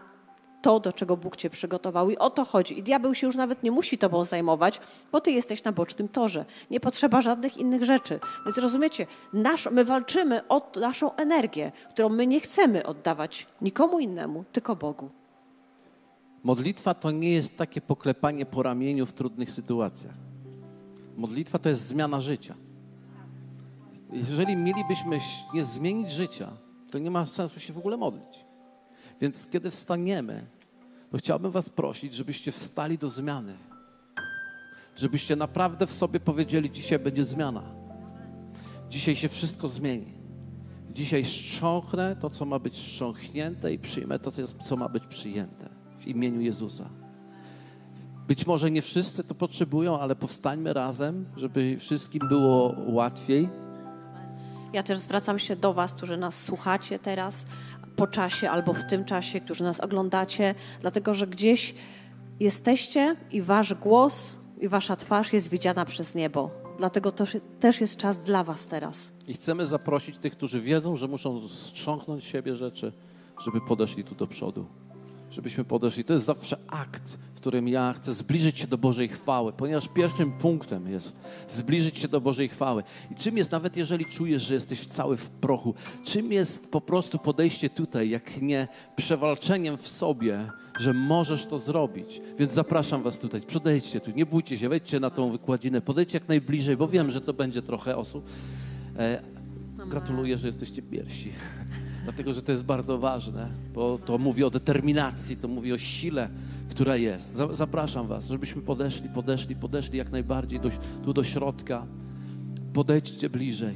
to, 0.65 0.79
do 0.79 0.93
czego 0.93 1.17
Bóg 1.17 1.35
cię 1.35 1.49
przygotował. 1.49 2.09
I 2.09 2.17
o 2.17 2.29
to 2.29 2.45
chodzi. 2.45 2.79
I 2.79 2.83
diabeł 2.83 3.15
się 3.15 3.27
już 3.27 3.35
nawet 3.35 3.63
nie 3.63 3.71
musi 3.71 3.97
tobą 3.97 4.25
zajmować, 4.25 4.81
bo 5.11 5.21
ty 5.21 5.31
jesteś 5.31 5.63
na 5.63 5.71
bocznym 5.71 6.07
torze. 6.07 6.45
Nie 6.71 6.79
potrzeba 6.79 7.21
żadnych 7.21 7.57
innych 7.57 7.83
rzeczy. 7.83 8.19
Więc 8.45 8.57
rozumiecie, 8.57 9.07
nasz, 9.33 9.67
my 9.71 9.85
walczymy 9.85 10.47
o 10.47 10.71
naszą 10.75 11.15
energię, 11.15 11.71
którą 11.89 12.09
my 12.09 12.27
nie 12.27 12.39
chcemy 12.39 12.85
oddawać 12.85 13.47
nikomu 13.61 13.99
innemu, 13.99 14.43
tylko 14.51 14.75
Bogu. 14.75 15.09
Modlitwa 16.45 16.93
to 16.93 17.11
nie 17.11 17.31
jest 17.31 17.57
takie 17.57 17.81
poklepanie 17.81 18.45
po 18.45 18.63
ramieniu 18.63 19.05
w 19.05 19.13
trudnych 19.13 19.51
sytuacjach. 19.51 20.15
Modlitwa 21.17 21.59
to 21.59 21.69
jest 21.69 21.87
zmiana 21.87 22.21
życia. 22.21 22.55
Jeżeli 24.13 24.55
mielibyśmy 24.55 25.19
nie 25.53 25.65
zmienić 25.65 26.11
życia, 26.11 26.51
to 26.91 26.99
nie 26.99 27.11
ma 27.11 27.25
sensu 27.25 27.59
się 27.59 27.73
w 27.73 27.77
ogóle 27.77 27.97
modlić. 27.97 28.45
Więc 29.21 29.47
kiedy 29.47 29.71
wstaniemy, 29.71 30.45
to 31.11 31.17
chciałbym 31.17 31.51
Was 31.51 31.69
prosić, 31.69 32.13
żebyście 32.13 32.51
wstali 32.51 32.97
do 32.97 33.09
zmiany. 33.09 33.57
Żebyście 34.95 35.35
naprawdę 35.35 35.87
w 35.87 35.93
sobie 35.93 36.19
powiedzieli: 36.19 36.71
Dzisiaj 36.71 36.99
będzie 36.99 37.23
zmiana. 37.23 37.63
Dzisiaj 38.89 39.15
się 39.15 39.29
wszystko 39.29 39.67
zmieni. 39.67 40.13
Dzisiaj 40.93 41.25
strząchnę 41.25 42.15
to, 42.15 42.29
co 42.29 42.45
ma 42.45 42.59
być 42.59 42.77
strząchnięte, 42.77 43.73
i 43.73 43.79
przyjmę 43.79 44.19
to, 44.19 44.31
co 44.65 44.77
ma 44.77 44.89
być 44.89 45.07
przyjęte 45.07 45.74
w 45.99 46.07
imieniu 46.07 46.41
Jezusa. 46.41 46.89
Być 48.27 48.47
może 48.47 48.71
nie 48.71 48.81
wszyscy 48.81 49.23
to 49.23 49.35
potrzebują, 49.35 49.99
ale 49.99 50.15
powstańmy 50.15 50.73
razem, 50.73 51.25
żeby 51.37 51.77
wszystkim 51.79 52.27
było 52.27 52.75
łatwiej. 52.87 53.49
Ja 54.73 54.83
też 54.83 54.97
zwracam 54.97 55.39
się 55.39 55.55
do 55.55 55.73
Was, 55.73 55.93
którzy 55.93 56.17
nas 56.17 56.43
słuchacie 56.43 56.99
teraz, 56.99 57.45
po 57.95 58.07
czasie 58.07 58.49
albo 58.49 58.73
w 58.73 58.83
tym 58.89 59.05
czasie, 59.05 59.41
którzy 59.41 59.63
nas 59.63 59.79
oglądacie, 59.79 60.55
dlatego 60.81 61.13
że 61.13 61.27
gdzieś 61.27 61.75
jesteście 62.39 63.15
i 63.31 63.41
wasz 63.41 63.73
głos 63.73 64.37
i 64.61 64.67
wasza 64.67 64.95
twarz 64.95 65.33
jest 65.33 65.49
widziana 65.49 65.85
przez 65.85 66.15
niebo. 66.15 66.51
Dlatego 66.77 67.11
to 67.11 67.23
też 67.59 67.81
jest 67.81 67.97
czas 67.97 68.19
dla 68.19 68.43
was 68.43 68.67
teraz. 68.67 69.13
I 69.27 69.33
chcemy 69.33 69.65
zaprosić 69.65 70.17
tych, 70.17 70.33
którzy 70.33 70.61
wiedzą, 70.61 70.95
że 70.95 71.07
muszą 71.07 71.47
strząknąć 71.47 72.25
siebie 72.25 72.55
rzeczy, 72.55 72.93
żeby 73.45 73.61
podeszli 73.61 74.03
tu 74.03 74.15
do 74.15 74.27
przodu. 74.27 74.65
Żebyśmy 75.35 75.63
podeszli. 75.63 76.03
To 76.03 76.13
jest 76.13 76.25
zawsze 76.25 76.57
akt 76.67 77.17
którym 77.45 77.67
ja 77.67 77.93
chcę 77.93 78.13
zbliżyć 78.13 78.59
się 78.59 78.67
do 78.67 78.77
Bożej 78.77 79.07
chwały, 79.07 79.53
ponieważ 79.53 79.87
pierwszym 79.87 80.31
punktem 80.31 80.91
jest 80.91 81.15
zbliżyć 81.49 81.97
się 81.97 82.07
do 82.07 82.21
Bożej 82.21 82.49
chwały. 82.49 82.83
I 83.11 83.15
czym 83.15 83.37
jest, 83.37 83.51
nawet 83.51 83.77
jeżeli 83.77 84.05
czujesz, 84.05 84.43
że 84.43 84.53
jesteś 84.53 84.87
cały 84.87 85.17
w 85.17 85.29
prochu, 85.29 85.73
czym 86.03 86.31
jest 86.31 86.67
po 86.67 86.81
prostu 86.81 87.19
podejście 87.19 87.69
tutaj, 87.69 88.09
jak 88.09 88.41
nie 88.41 88.67
przewalczeniem 88.95 89.77
w 89.77 89.87
sobie, 89.87 90.49
że 90.79 90.93
możesz 90.93 91.45
to 91.45 91.59
zrobić. 91.59 92.21
Więc 92.39 92.53
zapraszam 92.53 93.03
Was 93.03 93.19
tutaj, 93.19 93.41
przejdźcie 93.41 94.01
tu, 94.01 94.11
nie 94.11 94.25
bójcie 94.25 94.57
się, 94.57 94.69
wejdźcie 94.69 94.99
na 94.99 95.09
tą 95.09 95.31
wykładzinę, 95.31 95.81
podejdźcie 95.81 96.17
jak 96.17 96.27
najbliżej, 96.27 96.77
bo 96.77 96.87
wiem, 96.87 97.11
że 97.11 97.21
to 97.21 97.33
będzie 97.33 97.61
trochę 97.61 97.97
osób. 97.97 98.29
E, 98.97 99.21
gratuluję, 99.89 100.37
że 100.37 100.47
jesteście 100.47 100.81
pierwsi 100.81 101.31
dlatego 102.05 102.33
że 102.33 102.41
to 102.41 102.51
jest 102.51 102.63
bardzo 102.63 102.97
ważne, 102.97 103.49
bo 103.73 103.97
to 103.97 104.17
mówi 104.17 104.43
o 104.43 104.49
determinacji, 104.49 105.37
to 105.37 105.47
mówi 105.47 105.73
o 105.73 105.77
sile, 105.77 106.29
która 106.69 106.97
jest. 106.97 107.41
Zapraszam 107.51 108.07
Was, 108.07 108.27
żebyśmy 108.27 108.61
podeszli, 108.61 109.09
podeszli, 109.09 109.55
podeszli 109.55 109.97
jak 109.97 110.11
najbardziej 110.11 110.59
do, 110.59 110.69
tu 111.03 111.13
do 111.13 111.23
środka. 111.23 111.85
Podejdźcie 112.73 113.29
bliżej. 113.29 113.75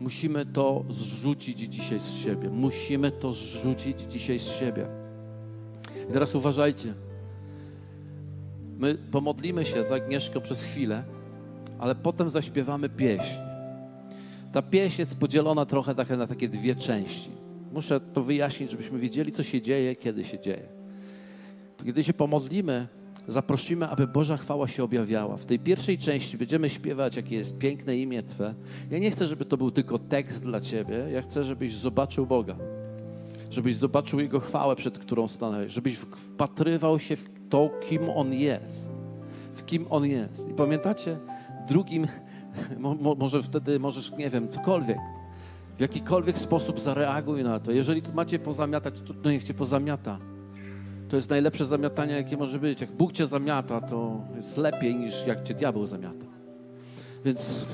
Musimy 0.00 0.46
to 0.46 0.84
zrzucić 0.90 1.58
dzisiaj 1.58 2.00
z 2.00 2.12
siebie. 2.12 2.50
Musimy 2.50 3.10
to 3.10 3.32
zrzucić 3.32 4.00
dzisiaj 4.00 4.40
z 4.40 4.48
siebie. 4.48 4.86
I 6.10 6.12
teraz 6.12 6.34
uważajcie. 6.34 6.94
My 8.78 8.94
pomodlimy 8.94 9.64
się 9.64 9.84
za 9.84 9.94
Agnieszkę 9.94 10.40
przez 10.40 10.64
chwilę, 10.64 11.04
ale 11.78 11.94
potem 11.94 12.28
zaśpiewamy 12.28 12.88
pieśń. 12.88 13.47
Ta 14.52 14.62
pieśń 14.62 15.00
jest 15.00 15.18
podzielona 15.18 15.66
trochę 15.66 15.94
na 16.16 16.26
takie 16.26 16.48
dwie 16.48 16.74
części. 16.74 17.30
Muszę 17.72 18.00
to 18.00 18.22
wyjaśnić, 18.22 18.70
żebyśmy 18.70 18.98
wiedzieli, 18.98 19.32
co 19.32 19.42
się 19.42 19.62
dzieje, 19.62 19.96
kiedy 19.96 20.24
się 20.24 20.38
dzieje. 20.40 20.68
Kiedy 21.84 22.04
się 22.04 22.12
pomodlimy, 22.12 22.86
zaprosimy, 23.28 23.88
aby 23.88 24.06
Boża 24.06 24.36
chwała 24.36 24.68
się 24.68 24.84
objawiała. 24.84 25.36
W 25.36 25.46
tej 25.46 25.58
pierwszej 25.58 25.98
części 25.98 26.38
będziemy 26.38 26.70
śpiewać, 26.70 27.16
jakie 27.16 27.36
jest 27.36 27.58
piękne 27.58 27.96
imię 27.96 28.22
Twe. 28.22 28.54
Ja 28.90 28.98
nie 28.98 29.10
chcę, 29.10 29.26
żeby 29.26 29.44
to 29.44 29.56
był 29.56 29.70
tylko 29.70 29.98
tekst 29.98 30.42
dla 30.42 30.60
Ciebie. 30.60 31.06
Ja 31.12 31.22
chcę, 31.22 31.44
żebyś 31.44 31.74
zobaczył 31.74 32.26
Boga. 32.26 32.56
Żebyś 33.50 33.76
zobaczył 33.76 34.20
Jego 34.20 34.40
chwałę, 34.40 34.76
przed 34.76 34.98
którą 34.98 35.28
stanąłeś. 35.28 35.72
Żebyś 35.72 35.96
wpatrywał 35.96 36.98
się 36.98 37.16
w 37.16 37.28
to, 37.48 37.70
kim 37.88 38.10
On 38.10 38.32
jest. 38.34 38.90
W 39.54 39.64
kim 39.64 39.86
On 39.90 40.06
jest. 40.06 40.48
I 40.48 40.54
pamiętacie? 40.54 41.16
Drugim, 41.68 42.06
może 43.18 43.42
wtedy 43.42 43.80
możesz, 43.80 44.12
nie 44.12 44.30
wiem, 44.30 44.48
cokolwiek. 44.48 44.98
W 45.76 45.80
jakikolwiek 45.80 46.38
sposób 46.38 46.80
zareaguj 46.80 47.44
na 47.44 47.60
to. 47.60 47.72
Jeżeli 47.72 48.02
macie 48.14 48.38
pozamiatać, 48.38 48.94
to 49.22 49.30
niech 49.30 49.42
Cię 49.42 49.54
pozamiata 49.54 50.18
to 51.08 51.16
jest 51.16 51.30
najlepsze 51.30 51.66
zamiatanie, 51.66 52.14
jakie 52.14 52.36
może 52.36 52.58
być. 52.58 52.80
Jak 52.80 52.92
Bóg 52.92 53.12
cię 53.12 53.26
zamiata, 53.26 53.80
to 53.80 54.20
jest 54.36 54.56
lepiej 54.56 54.96
niż 54.96 55.26
jak 55.26 55.42
cię 55.42 55.54
diabeł 55.54 55.86
zamiata. 55.86 56.26
Więc, 57.24 57.66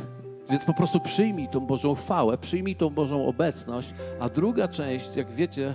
więc 0.50 0.64
po 0.64 0.74
prostu 0.74 1.00
przyjmij 1.00 1.48
tą 1.48 1.60
Bożą 1.60 1.94
chwałę, 1.94 2.38
przyjmij 2.38 2.76
tą 2.76 2.90
Bożą 2.90 3.26
obecność, 3.26 3.94
a 4.20 4.28
druga 4.28 4.68
część, 4.68 5.16
jak 5.16 5.32
wiecie, 5.32 5.74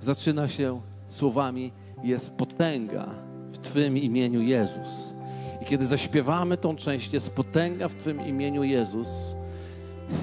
zaczyna 0.00 0.48
się 0.48 0.80
słowami 1.08 1.72
jest 2.04 2.34
potęga 2.34 3.08
w 3.52 3.58
Twym 3.58 3.96
imieniu 3.96 4.42
Jezus. 4.42 5.12
Kiedy 5.68 5.86
zaśpiewamy 5.86 6.56
tą 6.56 6.76
część, 6.76 7.12
jest 7.12 7.30
potęga 7.30 7.88
w 7.88 7.94
Twym 7.94 8.26
imieniu 8.26 8.64
Jezus, 8.64 9.08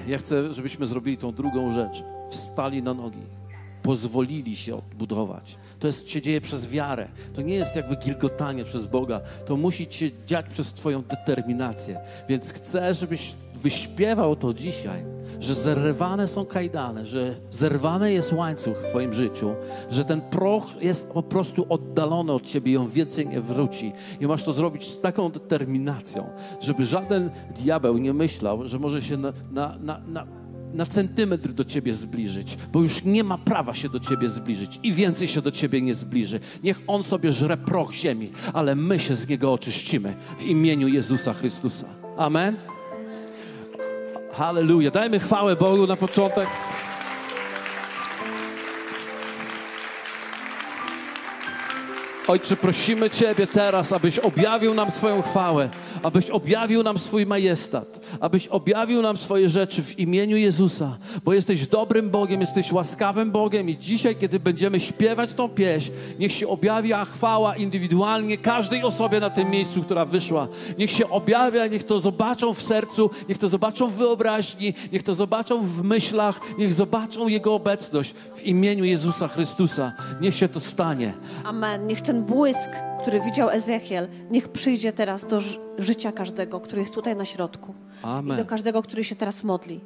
ja 0.08 0.18
chcę, 0.18 0.54
żebyśmy 0.54 0.86
zrobili 0.86 1.18
tą 1.18 1.32
drugą 1.32 1.74
rzecz. 1.74 2.04
Wstali 2.30 2.84
na 2.84 2.94
nogi, 2.94 3.22
pozwolili 3.84 4.56
się 4.56 4.76
odbudować 4.76 5.58
to 5.80 5.88
jest, 5.88 6.10
się 6.10 6.22
dzieje 6.22 6.42
przez 6.42 6.70
wiarę. 6.70 7.08
To 7.34 7.42
nie 7.42 7.56
jest 7.56 7.76
jakby 7.76 7.96
gilgotanie 7.96 8.66
przez 8.66 8.88
Boga. 8.88 9.22
To 9.46 9.58
musi 9.58 9.88
się 9.90 10.10
dziać 10.28 10.46
przez 10.50 10.74
Twoją 10.74 11.02
determinację. 11.02 12.00
Więc 12.30 12.54
chcę, 12.54 12.94
żebyś 12.94 13.36
wyśpiewał 13.56 14.36
to 14.36 14.54
dzisiaj, 14.54 15.04
że 15.40 15.54
zerwane 15.54 16.28
są 16.28 16.46
kajdany, 16.46 17.06
że 17.06 17.36
zerwany 17.52 18.14
jest 18.14 18.34
łańcuch 18.34 18.78
w 18.78 18.90
Twoim 18.90 19.14
życiu, 19.14 19.56
że 19.90 20.06
ten 20.06 20.22
proch 20.22 20.68
jest 20.82 21.08
po 21.08 21.24
prostu 21.24 21.66
oddalony 21.70 22.32
od 22.32 22.44
Ciebie 22.44 22.72
i 22.72 22.78
on 22.78 22.90
więcej 22.90 23.28
nie 23.28 23.42
wróci. 23.42 23.94
I 24.20 24.28
masz 24.28 24.44
to 24.44 24.54
zrobić 24.54 24.88
z 24.88 25.02
taką 25.02 25.30
determinacją, 25.30 26.30
żeby 26.62 26.86
żaden 26.86 27.30
diabeł 27.56 27.98
nie 27.98 28.14
myślał, 28.14 28.68
że 28.68 28.80
może 28.80 29.02
się 29.02 29.18
na, 29.18 29.34
na, 29.52 29.78
na, 29.78 30.00
na 30.08 30.46
na 30.76 30.86
centymetr 30.86 31.54
do 31.54 31.66
Ciebie 31.66 31.94
zbliżyć, 31.94 32.58
bo 32.72 32.82
już 32.82 33.04
nie 33.04 33.24
ma 33.24 33.38
prawa 33.38 33.74
się 33.74 33.90
do 33.90 34.00
Ciebie 34.00 34.30
zbliżyć 34.30 34.80
i 34.84 34.94
więcej 34.94 35.28
się 35.28 35.42
do 35.42 35.52
Ciebie 35.52 35.82
nie 35.82 35.94
zbliży. 35.94 36.40
Niech 36.64 36.82
On 36.88 37.04
sobie 37.04 37.32
żre 37.32 37.58
proch 37.58 37.94
ziemi, 37.94 38.32
ale 38.54 38.76
my 38.76 39.00
się 39.00 39.16
z 39.16 39.28
Niego 39.28 39.54
oczyścimy 39.54 40.16
w 40.38 40.44
imieniu 40.44 40.88
Jezusa 40.88 41.34
Chrystusa. 41.34 41.88
Amen. 42.18 42.75
Halleluja. 44.38 44.92
Dajmy 44.92 45.20
chwałę 45.20 45.56
Bogu 45.56 45.88
na 45.88 45.96
początek. 45.96 46.48
Ojcze, 52.28 52.56
prosimy 52.56 53.10
Ciebie 53.10 53.48
teraz, 53.48 53.92
abyś 53.92 54.20
objawił 54.20 54.74
nam 54.74 54.92
swoją 54.92 55.22
chwałę, 55.22 55.70
abyś 56.04 56.30
objawił 56.30 56.84
nam 56.84 57.00
swój 57.00 57.26
majestat, 57.26 58.00
abyś 58.20 58.48
objawił 58.48 59.02
nam 59.02 59.18
swoje 59.18 59.50
rzeczy 59.50 59.84
w 59.84 60.00
imieniu 60.00 60.38
Jezusa, 60.38 60.98
bo 61.24 61.34
jesteś 61.34 61.68
dobrym 61.68 62.10
Bogiem, 62.10 62.42
jesteś 62.42 62.72
łaskawym 62.72 63.32
Bogiem 63.32 63.70
i 63.70 63.78
dzisiaj, 63.78 64.16
kiedy 64.16 64.40
będziemy 64.40 64.80
śpiewać 64.80 65.34
tą 65.34 65.50
pieśń, 65.50 65.92
niech 66.20 66.32
się 66.32 66.48
objawia 66.48 67.06
chwała 67.06 67.56
indywidualnie 67.56 68.38
każdej 68.38 68.84
osobie 68.84 69.20
na 69.20 69.30
tym 69.30 69.50
miejscu, 69.50 69.84
która 69.84 70.06
wyszła. 70.06 70.48
Niech 70.78 70.92
się 70.92 71.10
objawia, 71.10 71.68
niech 71.68 71.84
to 71.84 72.00
zobaczą 72.00 72.54
w 72.54 72.62
sercu, 72.62 73.10
niech 73.30 73.38
to 73.38 73.50
zobaczą 73.50 73.88
w 73.88 73.94
wyobraźni, 73.94 74.74
niech 74.92 75.04
to 75.04 75.16
zobaczą 75.16 75.64
w 75.64 75.84
myślach, 75.84 76.40
niech 76.58 76.74
zobaczą 76.74 77.28
Jego 77.28 77.54
obecność 77.54 78.14
w 78.36 78.44
imieniu 78.44 78.84
Jezusa 78.84 79.28
Chrystusa. 79.28 79.94
Niech 80.22 80.36
się 80.36 80.48
to 80.50 80.60
stanie. 80.60 81.14
Amen. 81.44 81.88
Niech 81.88 82.02
ten 82.02 82.15
błysk, 82.24 82.70
który 83.02 83.20
widział 83.20 83.50
Ezechiel, 83.50 84.08
niech 84.32 84.50
przyjdzie 84.50 84.94
teraz 84.94 85.28
do 85.28 85.40
życia 85.78 86.12
każdego, 86.12 86.60
który 86.60 86.82
jest 86.82 86.94
tutaj 86.94 87.16
na 87.16 87.26
środku. 87.26 87.74
Amen. 88.04 88.38
I 88.38 88.42
do 88.42 88.46
każdego, 88.46 88.82
który 88.82 89.04
się 89.04 89.16
teraz 89.16 89.44
modli. 89.44 89.82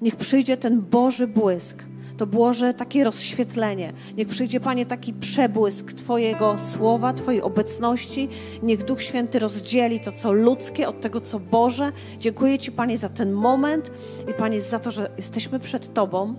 Niech 0.00 0.16
przyjdzie 0.16 0.56
ten 0.56 0.80
Boży 0.80 1.26
błysk. 1.26 1.76
To 2.16 2.26
Boże 2.26 2.74
takie 2.74 3.04
rozświetlenie. 3.04 3.92
Niech 4.16 4.28
przyjdzie, 4.28 4.60
Panie, 4.60 4.86
taki 4.86 5.14
przebłysk 5.14 5.92
Twojego 5.92 6.58
słowa, 6.58 7.12
Twojej 7.12 7.42
obecności. 7.42 8.28
Niech 8.62 8.84
Duch 8.84 9.02
Święty 9.02 9.38
rozdzieli 9.38 10.00
to, 10.00 10.12
co 10.12 10.32
ludzkie, 10.32 10.88
od 10.88 11.00
tego, 11.00 11.20
co 11.20 11.40
Boże. 11.40 11.92
Dziękuję 12.18 12.58
Ci, 12.58 12.72
Panie, 12.72 12.98
za 12.98 13.08
ten 13.08 13.32
moment 13.32 13.90
i 14.30 14.34
Panie, 14.34 14.60
za 14.60 14.78
to, 14.78 14.90
że 14.90 15.10
jesteśmy 15.16 15.60
przed 15.60 15.94
Tobą 15.94 16.34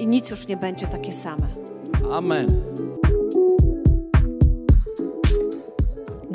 i 0.00 0.06
nic 0.06 0.30
już 0.30 0.46
nie 0.48 0.56
będzie 0.56 0.86
takie 0.86 1.12
same. 1.12 1.46
Amen. 2.12 2.46